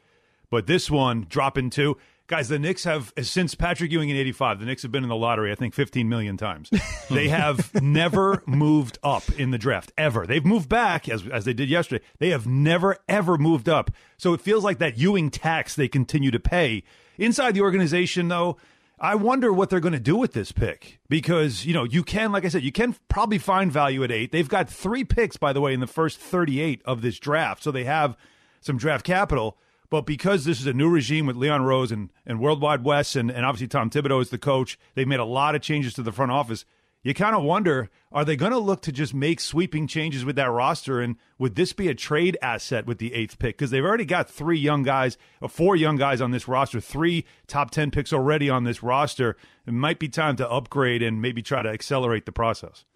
but 0.51 0.66
this 0.66 0.90
one 0.90 1.24
dropping 1.28 1.70
two. 1.70 1.97
Guys, 2.26 2.48
the 2.48 2.58
Knicks 2.58 2.84
have 2.84 3.12
since 3.20 3.54
Patrick 3.54 3.92
Ewing 3.92 4.08
in 4.08 4.16
'85. 4.16 4.60
The 4.60 4.64
Knicks 4.64 4.80
have 4.80 4.90
been 4.90 5.02
in 5.02 5.10
the 5.10 5.16
lottery, 5.16 5.52
I 5.52 5.54
think, 5.54 5.74
15 5.74 6.08
million 6.08 6.38
times. 6.38 6.70
they 7.10 7.28
have 7.28 7.82
never 7.82 8.42
moved 8.46 8.98
up 9.02 9.30
in 9.38 9.50
the 9.50 9.58
draft 9.58 9.92
ever. 9.98 10.26
They've 10.26 10.44
moved 10.44 10.70
back 10.70 11.06
as 11.06 11.26
as 11.28 11.44
they 11.44 11.52
did 11.52 11.68
yesterday. 11.68 12.02
They 12.18 12.30
have 12.30 12.46
never 12.46 12.96
ever 13.10 13.36
moved 13.36 13.68
up. 13.68 13.90
So 14.16 14.32
it 14.32 14.40
feels 14.40 14.64
like 14.64 14.78
that 14.78 14.96
Ewing 14.96 15.30
tax 15.30 15.74
they 15.74 15.86
continue 15.86 16.30
to 16.30 16.40
pay 16.40 16.82
inside 17.18 17.52
the 17.54 17.60
organization. 17.60 18.28
Though, 18.28 18.56
I 18.98 19.16
wonder 19.16 19.52
what 19.52 19.68
they're 19.68 19.78
going 19.78 19.92
to 19.92 20.00
do 20.00 20.16
with 20.16 20.32
this 20.32 20.50
pick 20.50 21.00
because 21.10 21.66
you 21.66 21.74
know 21.74 21.84
you 21.84 22.02
can, 22.02 22.32
like 22.32 22.46
I 22.46 22.48
said, 22.48 22.62
you 22.62 22.72
can 22.72 22.96
probably 23.08 23.38
find 23.38 23.70
value 23.70 24.02
at 24.02 24.10
eight. 24.10 24.32
They've 24.32 24.48
got 24.48 24.70
three 24.70 25.04
picks, 25.04 25.36
by 25.36 25.52
the 25.52 25.60
way, 25.60 25.74
in 25.74 25.80
the 25.80 25.86
first 25.86 26.18
38 26.18 26.80
of 26.86 27.02
this 27.02 27.18
draft, 27.18 27.62
so 27.62 27.70
they 27.70 27.84
have 27.84 28.16
some 28.62 28.78
draft 28.78 29.04
capital. 29.04 29.58
But 29.91 30.07
because 30.07 30.45
this 30.45 30.61
is 30.61 30.66
a 30.66 30.72
new 30.72 30.89
regime 30.89 31.26
with 31.26 31.37
Leon 31.37 31.62
Rose 31.62 31.93
and, 31.93 32.11
and 32.26 32.41
Worldwide 32.41 32.85
Wes 32.85 33.16
and, 33.16 33.30
and 33.30 33.45
obviously 33.45 33.68
Tom 33.68 33.91
Thibodeau 33.91 34.20
is 34.20 34.30
the 34.30 34.39
coach, 34.39 34.78
they've 34.95 35.09
made 35.09 35.20
a 35.20 35.24
lot 35.24 35.55
of 35.55 35.62
changes 35.62 35.95
to 35.95 36.03
the 36.03 36.12
front 36.12 36.32
office. 36.32 36.64
You 37.05 37.12
kind 37.12 37.37
of 37.37 37.43
wonder 37.43 37.91
are 38.11 38.24
they 38.24 38.35
going 38.35 38.53
to 38.53 38.59
look 38.59 38.80
to 38.82 38.93
just 38.93 39.12
make 39.12 39.41
sweeping 39.41 39.87
changes 39.87 40.24
with 40.24 40.37
that 40.37 40.51
roster? 40.51 41.01
And 41.01 41.16
would 41.39 41.55
this 41.55 41.74
be 41.74 41.89
a 41.89 41.95
trade 41.95 42.39
asset 42.41 42.87
with 42.87 42.99
the 42.99 43.12
eighth 43.12 43.39
pick? 43.39 43.59
Because 43.59 43.70
they've 43.70 43.85
already 43.85 44.07
got 44.07 44.30
three 44.30 44.59
young 44.59 44.85
guys, 44.85 45.18
or 45.43 45.51
four 45.51 45.76
young 45.76 45.97
guys 45.97 46.22
on 46.22 46.30
this 46.30 46.49
roster, 46.49 46.80
three 46.80 47.26
top 47.47 47.70
10 47.70 47.91
picks 47.91 48.12
already 48.12 48.49
on 48.49 48.64
this 48.64 48.82
roster. 48.82 49.37
It 49.66 49.74
might 49.74 49.99
be 49.99 50.09
time 50.09 50.37
to 50.37 50.51
upgrade 50.51 51.03
and 51.03 51.20
maybe 51.20 51.43
try 51.43 51.62
to 51.62 51.68
accelerate 51.68 52.24
the 52.24 52.32
process. 52.32 52.87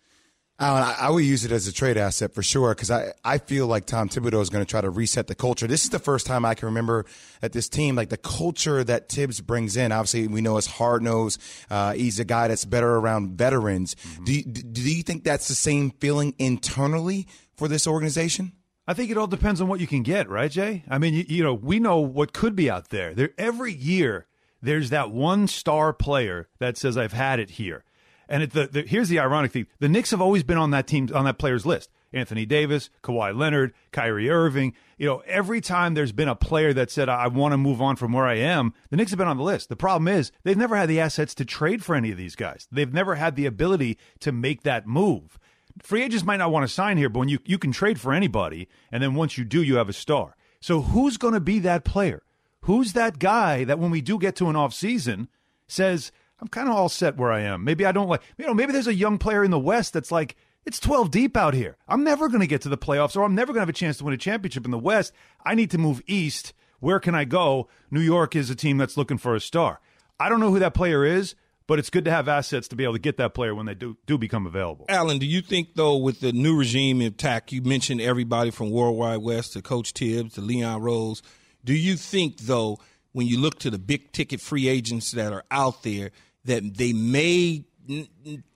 Alan, 0.60 0.82
I, 0.82 0.96
I 1.02 1.10
would 1.10 1.24
use 1.24 1.44
it 1.44 1.52
as 1.52 1.68
a 1.68 1.72
trade 1.72 1.96
asset 1.96 2.34
for 2.34 2.42
sure 2.42 2.74
because 2.74 2.90
I, 2.90 3.12
I 3.24 3.38
feel 3.38 3.68
like 3.68 3.86
Tom 3.86 4.08
Thibodeau 4.08 4.40
is 4.40 4.50
going 4.50 4.64
to 4.64 4.68
try 4.68 4.80
to 4.80 4.90
reset 4.90 5.28
the 5.28 5.36
culture. 5.36 5.68
This 5.68 5.84
is 5.84 5.90
the 5.90 6.00
first 6.00 6.26
time 6.26 6.44
I 6.44 6.54
can 6.54 6.66
remember 6.66 7.04
at 7.42 7.52
this 7.52 7.68
team, 7.68 7.94
like 7.94 8.08
the 8.08 8.16
culture 8.16 8.82
that 8.82 9.08
Thibs 9.08 9.40
brings 9.40 9.76
in. 9.76 9.92
Obviously, 9.92 10.26
we 10.26 10.40
know 10.40 10.56
it's 10.56 10.66
hard 10.66 11.02
nosed. 11.02 11.40
Uh, 11.70 11.92
he's 11.92 12.18
a 12.18 12.24
guy 12.24 12.48
that's 12.48 12.64
better 12.64 12.96
around 12.96 13.38
veterans. 13.38 13.94
Do, 14.24 14.32
you, 14.32 14.42
do 14.42 14.80
you 14.80 15.04
think 15.04 15.22
that's 15.22 15.46
the 15.46 15.54
same 15.54 15.90
feeling 15.90 16.34
internally 16.38 17.28
for 17.56 17.68
this 17.68 17.86
organization? 17.86 18.52
I 18.88 18.94
think 18.94 19.12
it 19.12 19.18
all 19.18 19.26
depends 19.28 19.60
on 19.60 19.68
what 19.68 19.78
you 19.78 19.86
can 19.86 20.02
get, 20.02 20.28
right, 20.28 20.50
Jay? 20.50 20.82
I 20.88 20.98
mean, 20.98 21.14
you, 21.14 21.24
you 21.28 21.44
know, 21.44 21.54
we 21.54 21.78
know 21.78 22.00
what 22.00 22.32
could 22.32 22.56
be 22.56 22.68
out 22.68 22.88
there. 22.88 23.14
There 23.14 23.30
every 23.38 23.72
year 23.72 24.26
there's 24.60 24.90
that 24.90 25.12
one 25.12 25.46
star 25.46 25.92
player 25.92 26.48
that 26.58 26.76
says 26.76 26.96
I've 26.96 27.12
had 27.12 27.38
it 27.38 27.50
here. 27.50 27.84
And 28.28 28.42
it, 28.42 28.52
the, 28.52 28.66
the, 28.66 28.82
here's 28.82 29.08
the 29.08 29.18
ironic 29.18 29.52
thing: 29.52 29.66
the 29.78 29.88
Knicks 29.88 30.10
have 30.10 30.20
always 30.20 30.42
been 30.42 30.58
on 30.58 30.70
that 30.72 30.86
team 30.86 31.08
on 31.14 31.24
that 31.24 31.38
player's 31.38 31.66
list. 31.66 31.90
Anthony 32.12 32.46
Davis, 32.46 32.90
Kawhi 33.02 33.36
Leonard, 33.36 33.74
Kyrie 33.92 34.30
Irving. 34.30 34.74
You 34.96 35.06
know, 35.06 35.22
every 35.26 35.60
time 35.60 35.94
there's 35.94 36.12
been 36.12 36.28
a 36.28 36.34
player 36.34 36.72
that 36.72 36.90
said 36.90 37.08
I 37.08 37.28
want 37.28 37.52
to 37.52 37.58
move 37.58 37.82
on 37.82 37.96
from 37.96 38.12
where 38.12 38.26
I 38.26 38.36
am, 38.36 38.72
the 38.90 38.96
Knicks 38.96 39.10
have 39.10 39.18
been 39.18 39.28
on 39.28 39.36
the 39.36 39.42
list. 39.42 39.68
The 39.68 39.76
problem 39.76 40.08
is 40.08 40.32
they've 40.42 40.56
never 40.56 40.76
had 40.76 40.88
the 40.88 41.00
assets 41.00 41.34
to 41.36 41.44
trade 41.44 41.84
for 41.84 41.94
any 41.94 42.10
of 42.10 42.16
these 42.16 42.34
guys. 42.34 42.66
They've 42.72 42.92
never 42.92 43.16
had 43.16 43.36
the 43.36 43.46
ability 43.46 43.98
to 44.20 44.32
make 44.32 44.62
that 44.62 44.86
move. 44.86 45.38
Free 45.82 46.02
agents 46.02 46.24
might 46.24 46.38
not 46.38 46.50
want 46.50 46.66
to 46.66 46.72
sign 46.72 46.96
here, 46.96 47.08
but 47.08 47.20
when 47.20 47.28
you 47.28 47.38
you 47.44 47.58
can 47.58 47.72
trade 47.72 48.00
for 48.00 48.12
anybody, 48.12 48.68
and 48.90 49.02
then 49.02 49.14
once 49.14 49.36
you 49.36 49.44
do, 49.44 49.62
you 49.62 49.76
have 49.76 49.88
a 49.88 49.92
star. 49.92 50.34
So 50.60 50.80
who's 50.80 51.18
going 51.18 51.34
to 51.34 51.40
be 51.40 51.58
that 51.60 51.84
player? 51.84 52.22
Who's 52.62 52.94
that 52.94 53.18
guy 53.18 53.64
that 53.64 53.78
when 53.78 53.90
we 53.90 54.00
do 54.00 54.18
get 54.18 54.34
to 54.36 54.48
an 54.48 54.56
off 54.56 54.74
season 54.74 55.28
says? 55.66 56.10
I'm 56.40 56.48
kind 56.48 56.68
of 56.68 56.74
all 56.74 56.88
set 56.88 57.16
where 57.16 57.32
I 57.32 57.40
am. 57.40 57.64
Maybe 57.64 57.84
I 57.84 57.92
don't 57.92 58.08
like, 58.08 58.22
you 58.36 58.46
know, 58.46 58.54
maybe 58.54 58.72
there's 58.72 58.86
a 58.86 58.94
young 58.94 59.18
player 59.18 59.42
in 59.44 59.50
the 59.50 59.58
West 59.58 59.92
that's 59.92 60.12
like, 60.12 60.36
it's 60.64 60.78
12 60.78 61.10
deep 61.10 61.36
out 61.36 61.54
here. 61.54 61.76
I'm 61.88 62.04
never 62.04 62.28
going 62.28 62.40
to 62.40 62.46
get 62.46 62.62
to 62.62 62.68
the 62.68 62.78
playoffs 62.78 63.16
or 63.16 63.22
I'm 63.22 63.34
never 63.34 63.52
going 63.52 63.60
to 63.60 63.62
have 63.62 63.68
a 63.68 63.72
chance 63.72 63.98
to 63.98 64.04
win 64.04 64.14
a 64.14 64.18
championship 64.18 64.64
in 64.64 64.70
the 64.70 64.78
West. 64.78 65.12
I 65.44 65.54
need 65.54 65.70
to 65.70 65.78
move 65.78 66.02
east. 66.06 66.52
Where 66.80 67.00
can 67.00 67.14
I 67.14 67.24
go? 67.24 67.68
New 67.90 68.00
York 68.00 68.36
is 68.36 68.50
a 68.50 68.54
team 68.54 68.78
that's 68.78 68.96
looking 68.96 69.18
for 69.18 69.34
a 69.34 69.40
star. 69.40 69.80
I 70.20 70.28
don't 70.28 70.40
know 70.40 70.50
who 70.50 70.58
that 70.58 70.74
player 70.74 71.04
is, 71.04 71.34
but 71.66 71.78
it's 71.78 71.90
good 71.90 72.04
to 72.06 72.10
have 72.10 72.28
assets 72.28 72.68
to 72.68 72.76
be 72.76 72.84
able 72.84 72.94
to 72.94 72.98
get 72.98 73.16
that 73.18 73.34
player 73.34 73.54
when 73.54 73.66
they 73.66 73.74
do, 73.74 73.96
do 74.06 74.16
become 74.18 74.46
available. 74.46 74.86
Alan, 74.88 75.18
do 75.18 75.26
you 75.26 75.40
think, 75.40 75.74
though, 75.74 75.96
with 75.96 76.20
the 76.20 76.32
new 76.32 76.56
regime 76.56 77.00
intact, 77.00 77.52
you 77.52 77.62
mentioned 77.62 78.00
everybody 78.00 78.50
from 78.50 78.70
Worldwide 78.70 79.18
Wes 79.18 79.50
to 79.50 79.62
Coach 79.62 79.92
Thibs 79.92 80.34
to 80.34 80.40
Leon 80.40 80.80
Rose. 80.80 81.22
Do 81.64 81.74
you 81.74 81.96
think, 81.96 82.38
though, 82.38 82.78
when 83.12 83.26
you 83.26 83.38
look 83.38 83.58
to 83.60 83.70
the 83.70 83.78
big 83.78 84.12
ticket 84.12 84.40
free 84.40 84.68
agents 84.68 85.10
that 85.12 85.32
are 85.32 85.44
out 85.50 85.82
there, 85.82 86.10
that 86.44 86.76
they 86.76 86.92
may 86.92 87.64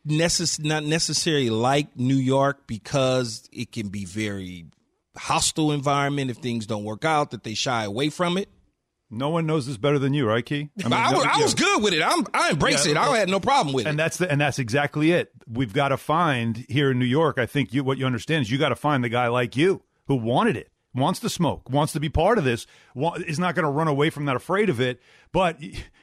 necess- 0.06 0.62
not 0.62 0.84
necessarily 0.84 1.50
like 1.50 1.96
New 1.96 2.16
York 2.16 2.66
because 2.66 3.48
it 3.52 3.72
can 3.72 3.88
be 3.88 4.04
very 4.04 4.66
hostile 5.16 5.72
environment 5.72 6.30
if 6.30 6.38
things 6.38 6.66
don't 6.66 6.84
work 6.84 7.04
out 7.04 7.30
that 7.30 7.44
they 7.44 7.54
shy 7.54 7.84
away 7.84 8.10
from 8.10 8.38
it. 8.38 8.48
No 9.10 9.28
one 9.28 9.44
knows 9.44 9.66
this 9.66 9.76
better 9.76 9.98
than 9.98 10.14
you, 10.14 10.26
right, 10.26 10.44
Key? 10.44 10.70
I, 10.80 10.84
mean, 10.84 10.92
I, 10.94 11.10
no, 11.12 11.22
I 11.22 11.42
was 11.42 11.52
good 11.52 11.82
with 11.82 11.92
it. 11.92 12.02
I'm, 12.02 12.24
I 12.32 12.50
embrace 12.50 12.86
yeah, 12.86 12.92
it. 12.92 12.96
I 12.96 13.18
had 13.18 13.28
no 13.28 13.40
problem 13.40 13.74
with 13.74 13.86
and 13.86 13.96
it. 13.96 13.98
That's 13.98 14.16
the, 14.16 14.30
and 14.30 14.40
that's 14.40 14.58
exactly 14.58 15.12
it. 15.12 15.30
We've 15.46 15.74
got 15.74 15.88
to 15.88 15.98
find 15.98 16.64
here 16.68 16.90
in 16.90 16.98
New 16.98 17.04
York. 17.04 17.38
I 17.38 17.44
think 17.44 17.74
you, 17.74 17.84
what 17.84 17.98
you 17.98 18.06
understand 18.06 18.42
is 18.42 18.50
you 18.50 18.56
got 18.56 18.70
to 18.70 18.76
find 18.76 19.04
the 19.04 19.10
guy 19.10 19.28
like 19.28 19.54
you 19.54 19.82
who 20.06 20.14
wanted 20.14 20.56
it 20.56 20.72
wants 20.94 21.20
to 21.20 21.28
smoke, 21.28 21.70
wants 21.70 21.92
to 21.94 22.00
be 22.00 22.08
part 22.08 22.38
of 22.38 22.44
this, 22.44 22.66
is 23.26 23.38
not 23.38 23.54
going 23.54 23.64
to 23.64 23.70
run 23.70 23.88
away 23.88 24.10
from 24.10 24.26
that, 24.26 24.36
afraid 24.36 24.68
of 24.68 24.80
it. 24.80 25.00
But 25.32 25.58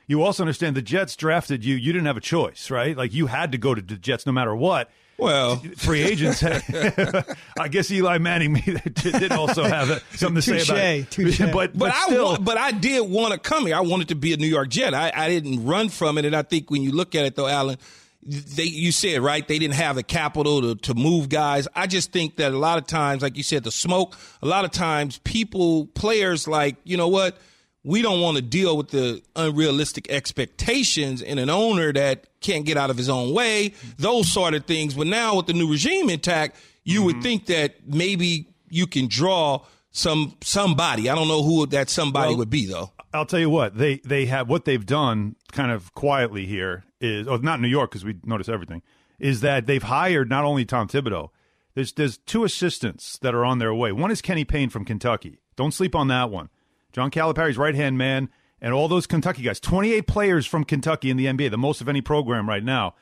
you 0.10 0.24
also 0.24 0.41
understand 0.41 0.76
the 0.76 0.82
Jets 0.82 1.16
drafted 1.16 1.64
you. 1.64 1.76
You 1.76 1.93
didn't 1.93 2.07
have 2.07 2.18
a 2.18 2.22
choice, 2.22 2.72
right? 2.72 2.97
Like 2.97 3.14
you 3.14 3.28
had 3.28 3.51
to 3.51 3.60
go 3.60 3.76
to 3.76 3.82
the 3.82 3.95
Jets 3.95 4.26
no 4.26 4.32
matter 4.32 4.55
what. 4.55 4.89
Well, 5.20 5.57
free 5.78 6.01
agents. 6.01 6.43
I 7.60 7.68
guess 7.68 7.91
Eli 7.91 8.18
Manning 8.18 8.55
did 8.93 9.32
also 9.32 9.66
have 9.66 10.03
something 10.16 10.41
to 10.41 10.51
touché, 10.51 10.66
say 10.66 10.99
about 11.01 11.12
touché. 11.12 11.47
it. 11.49 11.53
But, 11.53 11.78
but, 11.78 11.93
but, 11.93 11.93
I 11.93 12.38
but 12.38 12.57
I 12.57 12.72
did 12.72 13.07
want 13.07 13.34
to 13.34 13.39
come 13.39 13.68
here. 13.68 13.76
I 13.76 13.82
wanted 13.82 14.07
to 14.07 14.16
be 14.16 14.34
a 14.34 14.38
New 14.38 14.47
York 14.47 14.70
Jet. 14.70 14.95
I, 14.95 15.12
I 15.16 15.30
didn't 15.30 15.64
run 15.64 15.89
from 15.89 16.18
it, 16.18 16.26
and 16.26 16.36
I 16.36 16.41
think 16.41 16.72
when 16.72 16.82
you 16.82 16.91
look 16.91 17.14
at 17.14 17.26
it, 17.26 17.36
though, 17.36 17.47
Alan, 17.47 17.78
they 18.24 18.64
you 18.64 18.91
said 18.91 19.22
right 19.22 19.47
they 19.47 19.60
didn't 19.60 19.76
have 19.76 19.95
the 19.95 20.03
capital 20.03 20.62
to, 20.62 20.76
to 20.76 20.93
move 20.93 21.30
guys 21.30 21.70
i 21.74 21.88
just 21.88 22.12
think 22.12 22.36
that 22.36 22.51
a 22.51 22.57
lot 22.57 22.78
of 22.78 22.86
times 22.86 23.22
like 23.22 23.38
you 23.38 23.43
said 23.43 23.64
the 23.64 23.72
smoke 23.72 24.18
a 24.41 24.45
lot 24.45 24.66
of 24.66 24.72
times 24.72 25.20
people 25.20 25.86
players 25.88 26.45
like 26.45 26.76
you 26.84 26.97
know 26.97 27.07
what 27.07 27.38
we 27.84 28.02
don't 28.02 28.22
want 28.22 28.38
to 28.38 28.44
deal 28.44 28.76
with 28.76 28.90
the 28.90 29.22
unrealistic 29.36 30.10
expectations 30.10 31.22
in 31.22 31.40
an 31.40 31.50
owner 31.50 31.94
that 31.94 32.28
can't 32.42 32.66
get 32.66 32.78
out 32.78 32.90
of 32.90 32.98
his 32.98 33.10
own 33.10 33.34
way 33.34 33.74
those 33.98 34.32
sort 34.32 34.54
of 34.54 34.66
things 34.66 34.94
but 34.94 35.08
now 35.08 35.36
with 35.36 35.48
the 35.48 35.54
new 35.54 35.70
regime 35.70 36.10
intact 36.10 36.58
you 36.84 37.00
mm-hmm. 37.00 37.06
would 37.06 37.24
think 37.24 37.46
that 37.48 37.76
maybe 37.88 38.48
you 38.70 38.88
can 38.88 39.08
draw 39.08 39.64
some 39.92 40.36
somebody 40.42 41.10
i 41.10 41.16
don't 41.16 41.28
know 41.28 41.44
who 41.44 41.66
that 41.66 41.90
somebody 41.90 42.30
well, 42.30 42.38
would 42.38 42.50
be 42.50 42.66
though 42.66 42.92
I'll 43.14 43.26
tell 43.26 43.40
you 43.40 43.50
what 43.50 43.76
they 43.76 43.98
they 43.98 44.28
have 44.28 44.50
what 44.50 44.66
they've 44.66 44.86
done 44.86 45.36
kind 45.52 45.72
of 45.72 45.94
quietly 45.96 46.46
here 46.46 46.84
is 47.02 47.28
oh 47.28 47.38
not 47.38 47.60
New 47.60 47.68
York 47.68 47.92
because 47.92 48.06
we 48.06 48.16
notice 48.24 48.48
everything 48.48 48.84
is 49.20 49.42
that 49.42 49.66
they've 49.66 49.84
hired 49.84 50.30
not 50.30 50.46
only 50.46 50.66
Tom 50.66 50.88
Thibodeau, 50.88 51.30
there's 51.76 51.92
there's 51.94 52.18
two 52.18 52.44
assistants 52.44 53.18
that 53.20 53.36
are 53.36 53.46
on 53.46 53.60
their 53.60 53.74
way. 53.74 53.92
One 53.92 54.12
is 54.12 54.22
Kenny 54.22 54.46
Payne 54.46 54.70
from 54.70 54.86
Kentucky. 54.86 55.40
Don't 55.56 55.74
sleep 55.74 55.96
on 55.96 56.08
that 56.08 56.30
one. 56.30 56.50
John 56.92 57.12
Calipari's 57.12 57.58
right 57.58 57.76
hand 57.76 57.98
man, 57.98 58.30
and 58.62 58.74
all 58.74 58.88
those 58.88 59.08
Kentucky 59.08 59.44
guys. 59.44 59.60
28 59.60 60.08
players 60.08 60.46
from 60.46 60.64
Kentucky 60.64 61.10
in 61.10 61.18
the 61.18 61.26
NBA, 61.26 61.52
the 61.52 61.58
most 61.58 61.82
of 61.82 61.90
any 61.90 62.02
program 62.02 62.48
right 62.50 62.64
now. 62.64 62.96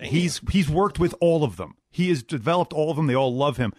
He's 0.00 0.40
he's 0.50 0.68
worked 0.68 0.98
with 0.98 1.14
all 1.20 1.44
of 1.44 1.56
them. 1.56 1.76
He 1.90 2.08
has 2.08 2.22
developed 2.24 2.72
all 2.72 2.90
of 2.90 2.96
them. 2.96 3.06
They 3.06 3.14
all 3.14 3.34
love 3.34 3.56
him. 3.58 3.72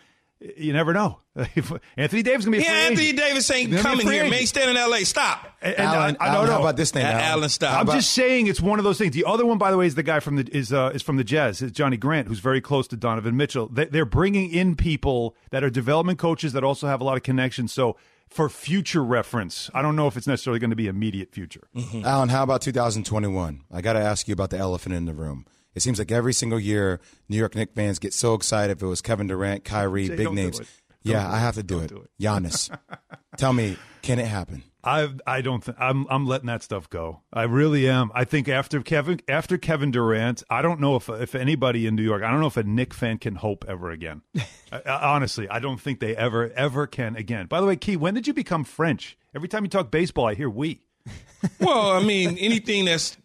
You 0.58 0.74
never 0.74 0.94
know. 0.94 1.20
Anthony 1.98 2.24
Davis 2.24 2.46
gonna 2.46 2.58
be. 2.58 2.64
A 2.64 2.66
Yeah, 2.66 2.72
Anthony 2.74 3.08
agent. 3.08 3.20
Davis 3.20 3.52
ain't 3.52 3.72
He's 3.72 3.82
gonna 3.84 3.96
be 3.98 4.02
a 4.02 4.04
coming 4.04 4.14
here, 4.14 4.24
man. 4.24 4.28
agent. 4.28 4.40
He's 4.42 4.50
staying 4.50 4.70
in 4.70 4.78
L.A. 4.78 5.04
Stop. 5.04 5.48
And 5.62 5.76
Alan, 5.78 6.18
I, 6.20 6.26
I 6.26 6.28
don't 6.28 6.36
Alan, 6.36 6.46
know. 6.48 6.54
how 6.54 6.60
about 6.62 6.78
this 6.78 6.94
name, 6.94 7.06
A- 7.06 7.10
Alan? 7.10 7.22
Alan, 7.24 7.50
stop. 7.50 7.80
I'm 7.88 7.94
just 7.96 8.12
saying 8.12 8.48
it's 8.48 8.62
one 8.62 8.78
of 8.80 8.86
those 8.86 8.98
things. 8.98 9.14
The 9.14 9.26
other 9.26 9.46
one, 9.46 9.58
by 9.58 9.72
the 9.72 9.78
way, 9.78 9.88
is 9.88 9.96
the 9.96 10.04
guy 10.04 10.20
from 10.20 10.36
the 10.38 10.48
is 10.56 10.72
uh, 10.72 10.92
is 10.94 11.02
from 11.02 11.18
the 11.18 11.24
Jazz. 11.24 11.62
It's 11.62 11.72
Johnnie 11.72 11.98
Bryant, 11.98 12.28
who's 12.28 12.40
very 12.40 12.62
close 12.62 12.88
to 12.90 12.98
Donovan 12.98 13.36
Mitchell. 13.36 13.68
They, 13.68 13.86
they're 13.86 14.06
bringing 14.06 14.52
in 14.52 14.76
people 14.76 15.36
that 15.52 15.64
are 15.64 15.70
development 15.70 16.20
coaches 16.20 16.54
that 16.54 16.64
also 16.64 16.88
have 16.88 17.02
a 17.02 17.04
lot 17.04 17.18
of 17.18 17.24
connections. 17.24 17.74
So 17.74 17.98
for 18.30 18.50
future 18.50 19.04
reference, 19.04 19.70
I 19.74 19.82
don't 19.82 19.96
know 19.96 20.08
if 20.08 20.18
it's 20.18 20.28
necessarily 20.28 20.60
going 20.60 20.72
to 20.72 20.76
be 20.76 20.88
immediate 20.88 21.34
future. 21.34 21.68
Mm-hmm. 21.76 22.06
Alan, 22.06 22.30
how 22.30 22.44
about 22.44 22.62
2021? 22.62 23.62
I 23.72 23.82
got 23.82 23.94
to 23.94 24.00
ask 24.00 24.28
you 24.28 24.34
about 24.34 24.50
the 24.50 24.58
elephant 24.58 24.96
in 24.96 25.06
the 25.06 25.14
room. 25.14 25.46
It 25.74 25.82
seems 25.82 26.00
like 26.00 26.12
every 26.12 26.34
single 26.34 26.60
year, 26.60 27.02
New 27.28 27.38
York 27.38 27.56
Knicks 27.56 27.74
fans 27.74 28.00
get 28.00 28.14
so 28.14 28.34
excited 28.34 28.78
if 28.78 28.82
it 28.82 28.88
was 28.88 29.02
Kevin 29.02 29.28
Durant, 29.28 29.66
Kyrie, 29.66 30.08
Jay, 30.08 30.16
big 30.16 30.32
names. 30.32 30.62
Yeah, 31.04 31.30
I 31.30 31.38
have 31.38 31.56
to 31.56 31.64
do 31.64 31.80
it. 31.80 31.90
do 31.90 31.98
it. 31.98 32.10
Giannis, 32.20 32.76
tell 33.38 33.54
me, 33.54 33.78
can 34.02 34.18
it 34.20 34.28
happen? 34.28 34.64
I 34.86 35.10
I 35.26 35.42
don't 35.42 35.64
think 35.64 35.78
I'm 35.80 36.06
I'm 36.10 36.26
letting 36.28 36.48
that 36.48 36.62
stuff 36.64 36.90
go. 36.90 37.22
I 37.34 37.44
really 37.44 37.90
am. 37.90 38.12
I 38.14 38.24
think 38.24 38.48
after 38.48 38.82
Kevin 38.82 39.20
after 39.28 39.58
Kevin 39.58 39.92
Durant, 39.92 40.44
I 40.50 40.62
don't 40.62 40.80
know 40.80 40.96
if 40.96 41.10
if 41.10 41.34
anybody 41.36 41.88
in 41.88 41.96
New 41.96 42.04
York, 42.04 42.22
I 42.24 42.30
don't 42.32 42.40
know 42.40 42.48
if 42.48 42.58
a 42.58 42.64
Knick 42.64 42.94
fan 42.94 43.18
can 43.18 43.36
hope 43.36 43.66
ever 43.68 43.90
again. 43.92 44.22
I, 44.72 44.82
I- 44.86 45.14
honestly, 45.16 45.50
I 45.50 45.60
don't 45.60 45.82
think 45.82 46.00
they 46.00 46.16
ever 46.16 46.52
ever 46.56 46.86
can 46.88 47.16
again. 47.16 47.48
By 47.48 47.60
the 47.62 47.68
way, 47.68 47.76
Key, 47.76 47.98
when 47.98 48.14
did 48.14 48.28
you 48.28 48.34
become 48.34 48.64
French? 48.64 49.18
Every 49.36 49.48
time 49.50 49.64
you 49.64 49.70
talk 49.70 49.90
baseball, 49.92 50.28
I 50.28 50.36
hear 50.36 50.50
we. 50.50 50.82
Well, 51.60 51.92
I 51.92 52.02
mean, 52.02 52.38
anything 52.40 52.86
that's 52.86 53.18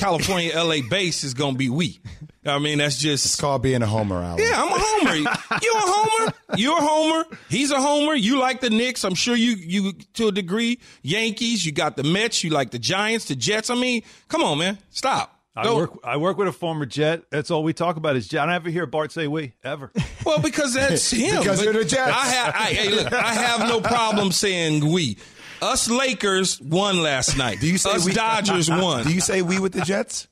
California, 0.00 0.50
L.A. 0.54 0.82
base 0.82 1.24
is 1.24 1.34
going 1.34 1.52
to 1.54 1.58
be 1.58 1.68
we. 1.68 2.00
I 2.46 2.58
mean, 2.58 2.78
that's 2.78 2.96
just. 2.98 3.26
It's 3.26 3.36
called 3.40 3.62
being 3.62 3.82
a 3.82 3.86
homer, 3.86 4.16
Alan. 4.22 4.38
Yeah, 4.42 4.52
I'm 4.56 4.72
a 4.72 4.78
homer. 4.78 5.14
You're 5.62 5.76
a 5.76 5.80
homer. 5.80 6.32
You're 6.56 6.78
a 6.78 6.80
homer. 6.80 7.24
He's 7.50 7.70
a 7.70 7.80
homer. 7.80 8.14
You 8.14 8.38
like 8.38 8.60
the 8.62 8.70
Knicks. 8.70 9.04
I'm 9.04 9.14
sure 9.14 9.36
you 9.36 9.52
you 9.52 9.92
to 10.14 10.28
a 10.28 10.32
degree. 10.32 10.80
Yankees. 11.02 11.64
You 11.66 11.72
got 11.72 11.96
the 11.96 12.02
Mets. 12.02 12.42
You 12.42 12.48
like 12.50 12.70
the 12.70 12.78
Giants, 12.78 13.26
the 13.26 13.36
Jets. 13.36 13.68
I 13.68 13.74
mean, 13.74 14.02
come 14.28 14.42
on, 14.42 14.56
man. 14.58 14.78
Stop. 14.88 15.36
I 15.54 15.64
Don't- 15.64 15.76
work 15.76 15.90
I 16.02 16.16
work 16.16 16.38
with 16.38 16.48
a 16.48 16.52
former 16.52 16.86
Jet. 16.86 17.24
That's 17.30 17.50
all 17.50 17.62
we 17.62 17.74
talk 17.74 17.96
about 17.96 18.16
is 18.16 18.26
Jet. 18.26 18.40
I 18.40 18.46
don't 18.46 18.54
ever 18.54 18.70
hear 18.70 18.86
Bart 18.86 19.12
say 19.12 19.26
we 19.26 19.52
ever. 19.62 19.90
Well, 20.24 20.40
because 20.40 20.72
that's 20.74 21.10
him. 21.10 21.40
Because 21.40 21.58
But 21.58 21.64
you're 21.64 21.82
the 21.82 21.84
Jets. 21.84 22.10
I 22.10 22.26
have, 22.26 22.54
I, 22.54 22.64
hey, 22.72 22.88
look, 22.88 23.12
I 23.12 23.34
have 23.34 23.68
no 23.68 23.80
problem 23.82 24.32
saying 24.32 24.90
we. 24.90 25.18
Us 25.62 25.90
Lakers 25.90 26.60
won 26.60 27.02
last 27.02 27.36
night. 27.36 27.60
Do 27.60 27.66
you 27.66 27.78
say 27.78 27.90
Us 27.90 28.06
we, 28.06 28.12
Dodgers 28.12 28.70
won? 28.70 29.04
Do 29.04 29.12
you 29.12 29.20
say 29.20 29.42
we 29.42 29.58
with 29.58 29.72
the 29.72 29.82
Jets? 29.82 30.28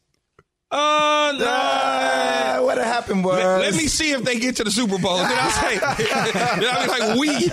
Uh, 0.70 1.34
no. 1.38 1.46
Ah, 1.48 2.58
what 2.60 2.76
happened 2.76 3.24
was. 3.24 3.38
Let, 3.38 3.60
let 3.60 3.74
me 3.74 3.86
see 3.86 4.10
if 4.12 4.22
they 4.22 4.38
get 4.38 4.56
to 4.56 4.64
the 4.64 4.70
Super 4.70 4.98
Bowl. 4.98 5.16
Then 5.16 5.32
I'll 5.32 5.50
say, 5.50 5.78
then 5.78 6.68
I'll 6.70 6.84
be 6.84 6.88
like, 6.88 7.18
we. 7.18 7.48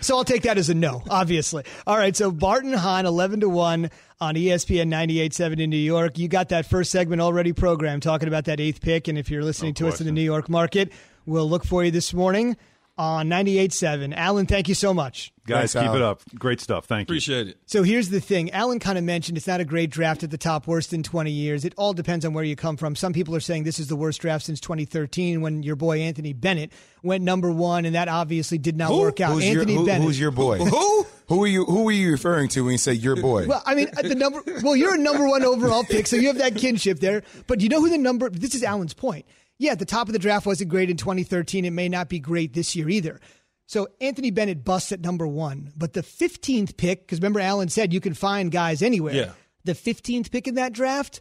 So 0.00 0.16
I'll 0.16 0.24
take 0.24 0.42
that 0.42 0.56
as 0.56 0.70
a 0.70 0.74
no, 0.74 1.02
obviously. 1.10 1.64
All 1.86 1.98
right, 1.98 2.16
so 2.16 2.30
Bart 2.30 2.64
and 2.64 2.74
Hahn, 2.74 3.04
11 3.04 3.40
to 3.40 3.48
1 3.50 3.90
on 4.20 4.34
ESPN 4.34 4.88
98.7 4.88 5.60
in 5.60 5.68
New 5.68 5.76
York. 5.76 6.18
You 6.18 6.28
got 6.28 6.48
that 6.48 6.64
first 6.64 6.90
segment 6.90 7.20
already 7.20 7.52
programmed 7.52 8.02
talking 8.02 8.28
about 8.28 8.46
that 8.46 8.58
eighth 8.58 8.80
pick. 8.80 9.08
And 9.08 9.18
if 9.18 9.30
you're 9.30 9.44
listening 9.44 9.74
to 9.74 9.88
us 9.88 10.00
in 10.00 10.06
the 10.06 10.12
New 10.12 10.22
York 10.22 10.48
market, 10.48 10.92
we'll 11.26 11.48
look 11.48 11.64
for 11.64 11.84
you 11.84 11.90
this 11.90 12.14
morning 12.14 12.56
on 12.98 13.28
98.7. 13.28 14.14
Alan, 14.16 14.46
thank 14.46 14.68
you 14.68 14.74
so 14.74 14.94
much. 14.94 15.32
Guys, 15.46 15.72
Thanks, 15.72 15.72
keep 15.74 15.82
Alan. 15.90 15.96
it 15.96 16.04
up. 16.04 16.22
Great 16.38 16.60
stuff. 16.60 16.86
Thank 16.86 17.08
you. 17.08 17.12
Appreciate 17.12 17.46
it. 17.48 17.58
So 17.66 17.82
here's 17.82 18.08
the 18.08 18.20
thing. 18.20 18.50
Alan 18.50 18.78
kind 18.80 18.98
of 18.98 19.04
mentioned 19.04 19.36
it's 19.36 19.46
not 19.46 19.60
a 19.60 19.64
great 19.64 19.90
draft 19.90 20.24
at 20.24 20.30
the 20.30 20.38
top, 20.38 20.66
worst 20.66 20.92
in 20.92 21.02
20 21.04 21.30
years. 21.30 21.64
It 21.64 21.72
all 21.76 21.92
depends 21.92 22.24
on 22.24 22.32
where 22.32 22.42
you 22.42 22.56
come 22.56 22.76
from. 22.76 22.96
Some 22.96 23.12
people 23.12 23.36
are 23.36 23.40
saying 23.40 23.62
this 23.64 23.78
is 23.78 23.86
the 23.86 23.94
worst 23.96 24.20
draft 24.20 24.44
since 24.46 24.60
2013 24.60 25.40
when 25.42 25.62
your 25.62 25.76
boy 25.76 26.00
Anthony 26.00 26.32
Bennett 26.32 26.72
went 27.02 27.22
number 27.22 27.52
one, 27.52 27.84
and 27.84 27.94
that 27.94 28.08
obviously 28.08 28.58
did 28.58 28.76
not 28.76 28.88
Who? 28.88 28.98
work 29.00 29.20
out. 29.20 29.34
Who's, 29.34 29.44
Anthony 29.44 29.72
your, 29.74 29.80
who- 29.82 29.86
Bennett. 29.86 30.02
who's 30.06 30.18
your 30.18 30.30
boy? 30.32 30.58
Who? 30.58 31.06
Who 31.28 31.42
are 31.44 31.48
you? 31.48 31.64
Who 31.64 31.88
are 31.88 31.92
you 31.92 32.12
referring 32.12 32.48
to 32.50 32.62
when 32.62 32.72
you 32.72 32.78
say 32.78 32.92
your 32.94 33.16
boy? 33.16 33.46
Well, 33.46 33.62
I 33.66 33.74
mean, 33.74 33.88
the 34.00 34.14
number. 34.14 34.42
Well, 34.62 34.76
you're 34.76 34.94
a 34.94 34.98
number 34.98 35.28
one 35.28 35.42
overall 35.42 35.82
pick, 35.84 36.06
so 36.06 36.14
you 36.16 36.28
have 36.28 36.38
that 36.38 36.54
kinship 36.56 37.00
there. 37.00 37.24
But 37.48 37.60
you 37.60 37.68
know 37.68 37.80
who 37.80 37.88
the 37.90 37.98
number? 37.98 38.30
This 38.30 38.54
is 38.54 38.62
Alan's 38.62 38.94
point. 38.94 39.26
Yeah, 39.58 39.74
the 39.74 39.84
top 39.84 40.08
of 40.08 40.12
the 40.12 40.18
draft 40.18 40.46
wasn't 40.46 40.70
great 40.70 40.90
in 40.90 40.96
2013. 40.96 41.64
It 41.64 41.70
may 41.70 41.88
not 41.88 42.08
be 42.08 42.18
great 42.18 42.52
this 42.52 42.76
year 42.76 42.88
either. 42.88 43.20
So 43.66 43.88
Anthony 44.00 44.30
Bennett 44.30 44.64
busts 44.64 44.92
at 44.92 45.00
number 45.00 45.26
one, 45.26 45.72
but 45.76 45.92
the 45.92 46.02
15th 46.02 46.76
pick, 46.76 47.00
because 47.00 47.18
remember 47.18 47.40
Alan 47.40 47.68
said 47.68 47.92
you 47.92 48.00
can 48.00 48.14
find 48.14 48.52
guys 48.52 48.82
anywhere. 48.82 49.14
Yeah. 49.14 49.32
The 49.64 49.72
15th 49.72 50.30
pick 50.30 50.46
in 50.46 50.54
that 50.54 50.72
draft, 50.72 51.20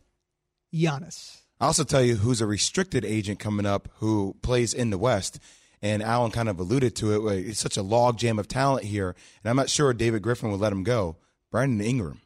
Giannis. 0.73 1.41
I'll 1.59 1.67
also 1.67 1.83
tell 1.83 2.03
you 2.03 2.17
who's 2.17 2.41
a 2.41 2.45
restricted 2.45 3.03
agent 3.05 3.39
coming 3.39 3.65
up 3.65 3.89
who 3.95 4.35
plays 4.41 4.73
in 4.73 4.89
the 4.89 4.97
West. 4.97 5.39
And 5.81 6.03
Alan 6.03 6.31
kind 6.31 6.49
of 6.49 6.59
alluded 6.59 6.95
to 6.97 7.29
it. 7.29 7.47
It's 7.47 7.59
such 7.59 7.77
a 7.77 7.83
log 7.83 8.17
jam 8.17 8.39
of 8.39 8.47
talent 8.47 8.85
here. 8.85 9.15
And 9.43 9.49
I'm 9.49 9.55
not 9.55 9.69
sure 9.69 9.93
David 9.93 10.21
Griffin 10.21 10.51
would 10.51 10.59
let 10.59 10.71
him 10.71 10.83
go. 10.83 11.17
Brandon 11.51 11.85
Ingram. 11.85 12.21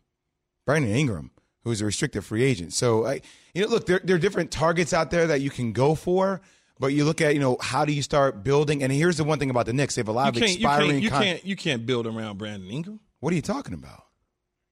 Brandon 0.65 0.91
Ingram, 0.91 1.31
who's 1.69 1.81
a 1.81 1.85
restricted 1.85 2.23
free 2.25 2.43
agent. 2.43 2.73
So, 2.73 3.05
I, 3.05 3.21
you 3.53 3.61
know, 3.63 3.67
look, 3.67 3.85
there, 3.85 4.01
there 4.03 4.15
are 4.15 4.19
different 4.19 4.51
targets 4.51 4.93
out 4.93 5.11
there 5.11 5.27
that 5.27 5.41
you 5.41 5.49
can 5.49 5.71
go 5.73 5.95
for. 5.95 6.41
But 6.81 6.93
you 6.93 7.03
look 7.03 7.19
at, 7.19 7.33
you 7.33 7.41
know, 7.41 7.57
how 7.59 7.83
do 7.83 7.91
you 7.91 8.01
start 8.01 8.41
building? 8.41 8.83
And 8.83 8.91
here's 8.93 9.17
the 9.17 9.25
one 9.25 9.37
thing 9.37 9.49
about 9.49 9.65
the 9.65 9.73
Knicks. 9.73 9.95
They 9.95 9.99
have 9.99 10.07
a 10.07 10.13
lot 10.13 10.33
You 10.33 10.41
of 10.41 10.47
can't, 10.47 10.59
you 10.59 10.65
expiring 10.67 10.89
can't, 10.91 11.03
you 11.03 11.09
con- 11.09 11.23
can't, 11.23 11.45
you 11.45 11.55
can't 11.57 11.85
build 11.85 12.07
around 12.07 12.37
Brandon 12.37 12.69
Ingram. 12.69 13.01
What 13.19 13.33
are 13.33 13.35
you 13.35 13.41
talking 13.41 13.73
about? 13.73 14.03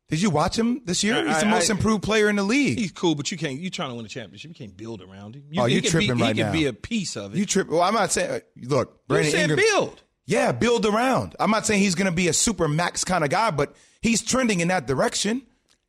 Did 0.08 0.22
you 0.22 0.30
watch 0.30 0.58
him 0.58 0.82
this 0.86 1.04
year? 1.04 1.16
I- 1.16 1.28
He's 1.28 1.42
the 1.42 1.48
I- 1.48 1.52
most 1.52 1.70
improved 1.70 2.04
player 2.04 2.30
in 2.30 2.38
the 2.38 2.44
league. 2.44 2.78
He's 2.80 2.94
cool, 2.94 3.14
but 3.14 3.30
you 3.30 3.38
can't. 3.38 3.60
You 3.60 3.70
trying 3.70 3.90
to 3.90 3.96
win 3.96 4.06
a 4.06 4.08
championship? 4.08 4.48
You 4.48 4.56
can't 4.56 4.78
build 4.78 5.02
around 5.02 5.36
him. 5.36 5.44
You, 5.52 5.62
oh, 5.62 5.66
he 5.66 5.76
you 5.76 5.82
tripping 5.82 6.16
be, 6.16 6.22
right 6.24 6.34
He 6.34 6.42
now. 6.44 6.52
could 6.52 6.58
be 6.58 6.66
a 6.68 6.72
piece 6.72 7.18
of 7.18 7.36
it. 7.36 7.40
You 7.40 7.46
trip. 7.46 7.68
Well, 7.68 7.82
I'm 7.82 7.94
not 7.94 8.14
saying. 8.14 8.40
Look, 8.62 9.06
Brandon 9.10 9.32
said 9.32 9.42
Ingram. 9.50 9.60
build. 9.60 10.02
Yeah, 10.26 10.54
build 10.54 10.86
around. 10.86 11.36
I'm 11.42 11.52
not 11.52 11.66
saying 11.66 11.82
he's 11.82 11.96
going 11.96 12.06
to 12.10 12.16
be 12.16 12.30
a 12.30 12.34
super 12.34 12.70
max 12.70 13.04
kind 13.04 13.26
of 13.26 13.30
guy, 13.30 13.52
but 13.52 13.76
he's 14.02 14.22
trending 14.22 14.62
in 14.62 14.70
that 14.70 14.88
direction. 14.88 15.42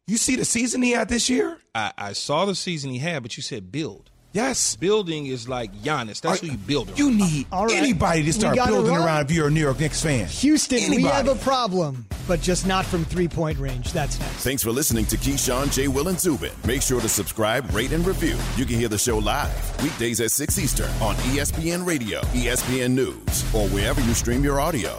You 0.09 0.17
see 0.17 0.37
the 0.37 0.45
season 0.47 0.81
he 0.81 0.93
had 0.93 1.11
this 1.11 1.29
year? 1.29 1.59
I, 1.75 1.93
I 1.99 2.13
saw 2.15 2.47
the 2.47 2.55
season 2.55 2.91
he 2.91 2.99
had, 2.99 3.23
but 3.23 3.37
you 3.37 3.43
said 3.43 3.71
build. 3.71 4.09
Yes. 4.33 4.75
Building 4.77 5.27
is 5.27 5.51
like 5.51 5.71
Giannis. 5.83 6.23
That's 6.23 6.41
who 6.41 6.47
you 6.47 6.57
build 6.57 6.89
around. 6.89 6.99
You 6.99 7.11
need 7.11 7.47
All 7.53 7.67
right. 7.67 7.77
anybody 7.77 8.23
to 8.23 8.33
start 8.33 8.57
building 8.57 8.93
wrong. 8.95 9.05
around 9.05 9.27
if 9.27 9.33
you're 9.37 9.49
a 9.49 9.51
New 9.51 9.61
York 9.61 9.81
Knicks 9.81 10.03
fan. 10.03 10.27
Houston, 10.27 10.79
Anybody. 10.79 11.03
we 11.03 11.09
have 11.11 11.29
a 11.29 11.35
problem, 11.35 12.07
but 12.27 12.41
just 12.41 12.67
not 12.67 12.87
from 12.87 13.05
three 13.05 13.29
point 13.29 13.59
range. 13.59 13.93
That's 13.93 14.19
next. 14.19 14.33
Thanks 14.45 14.63
for 14.63 14.71
listening 14.71 15.05
to 15.07 15.17
Keyshawn, 15.19 15.71
J. 15.73 15.89
Will, 15.89 16.09
and 16.09 16.19
Zubin. 16.19 16.53
Make 16.67 16.81
sure 16.81 17.01
to 17.03 17.09
subscribe, 17.09 17.71
rate, 17.75 17.93
and 17.93 18.07
review. 18.07 18.37
You 18.57 18.65
can 18.65 18.79
hear 18.79 18.89
the 18.89 18.99
show 18.99 19.19
live 19.19 19.83
weekdays 19.83 20.21
at 20.21 20.31
6 20.31 20.59
Eastern 20.59 20.91
on 21.03 21.17
ESPN 21.17 21.87
Radio, 21.87 22.21
ESPN 22.33 22.93
News, 22.93 23.55
or 23.55 23.67
wherever 23.69 24.01
you 24.03 24.15
stream 24.15 24.43
your 24.43 24.59
audio. 24.61 24.99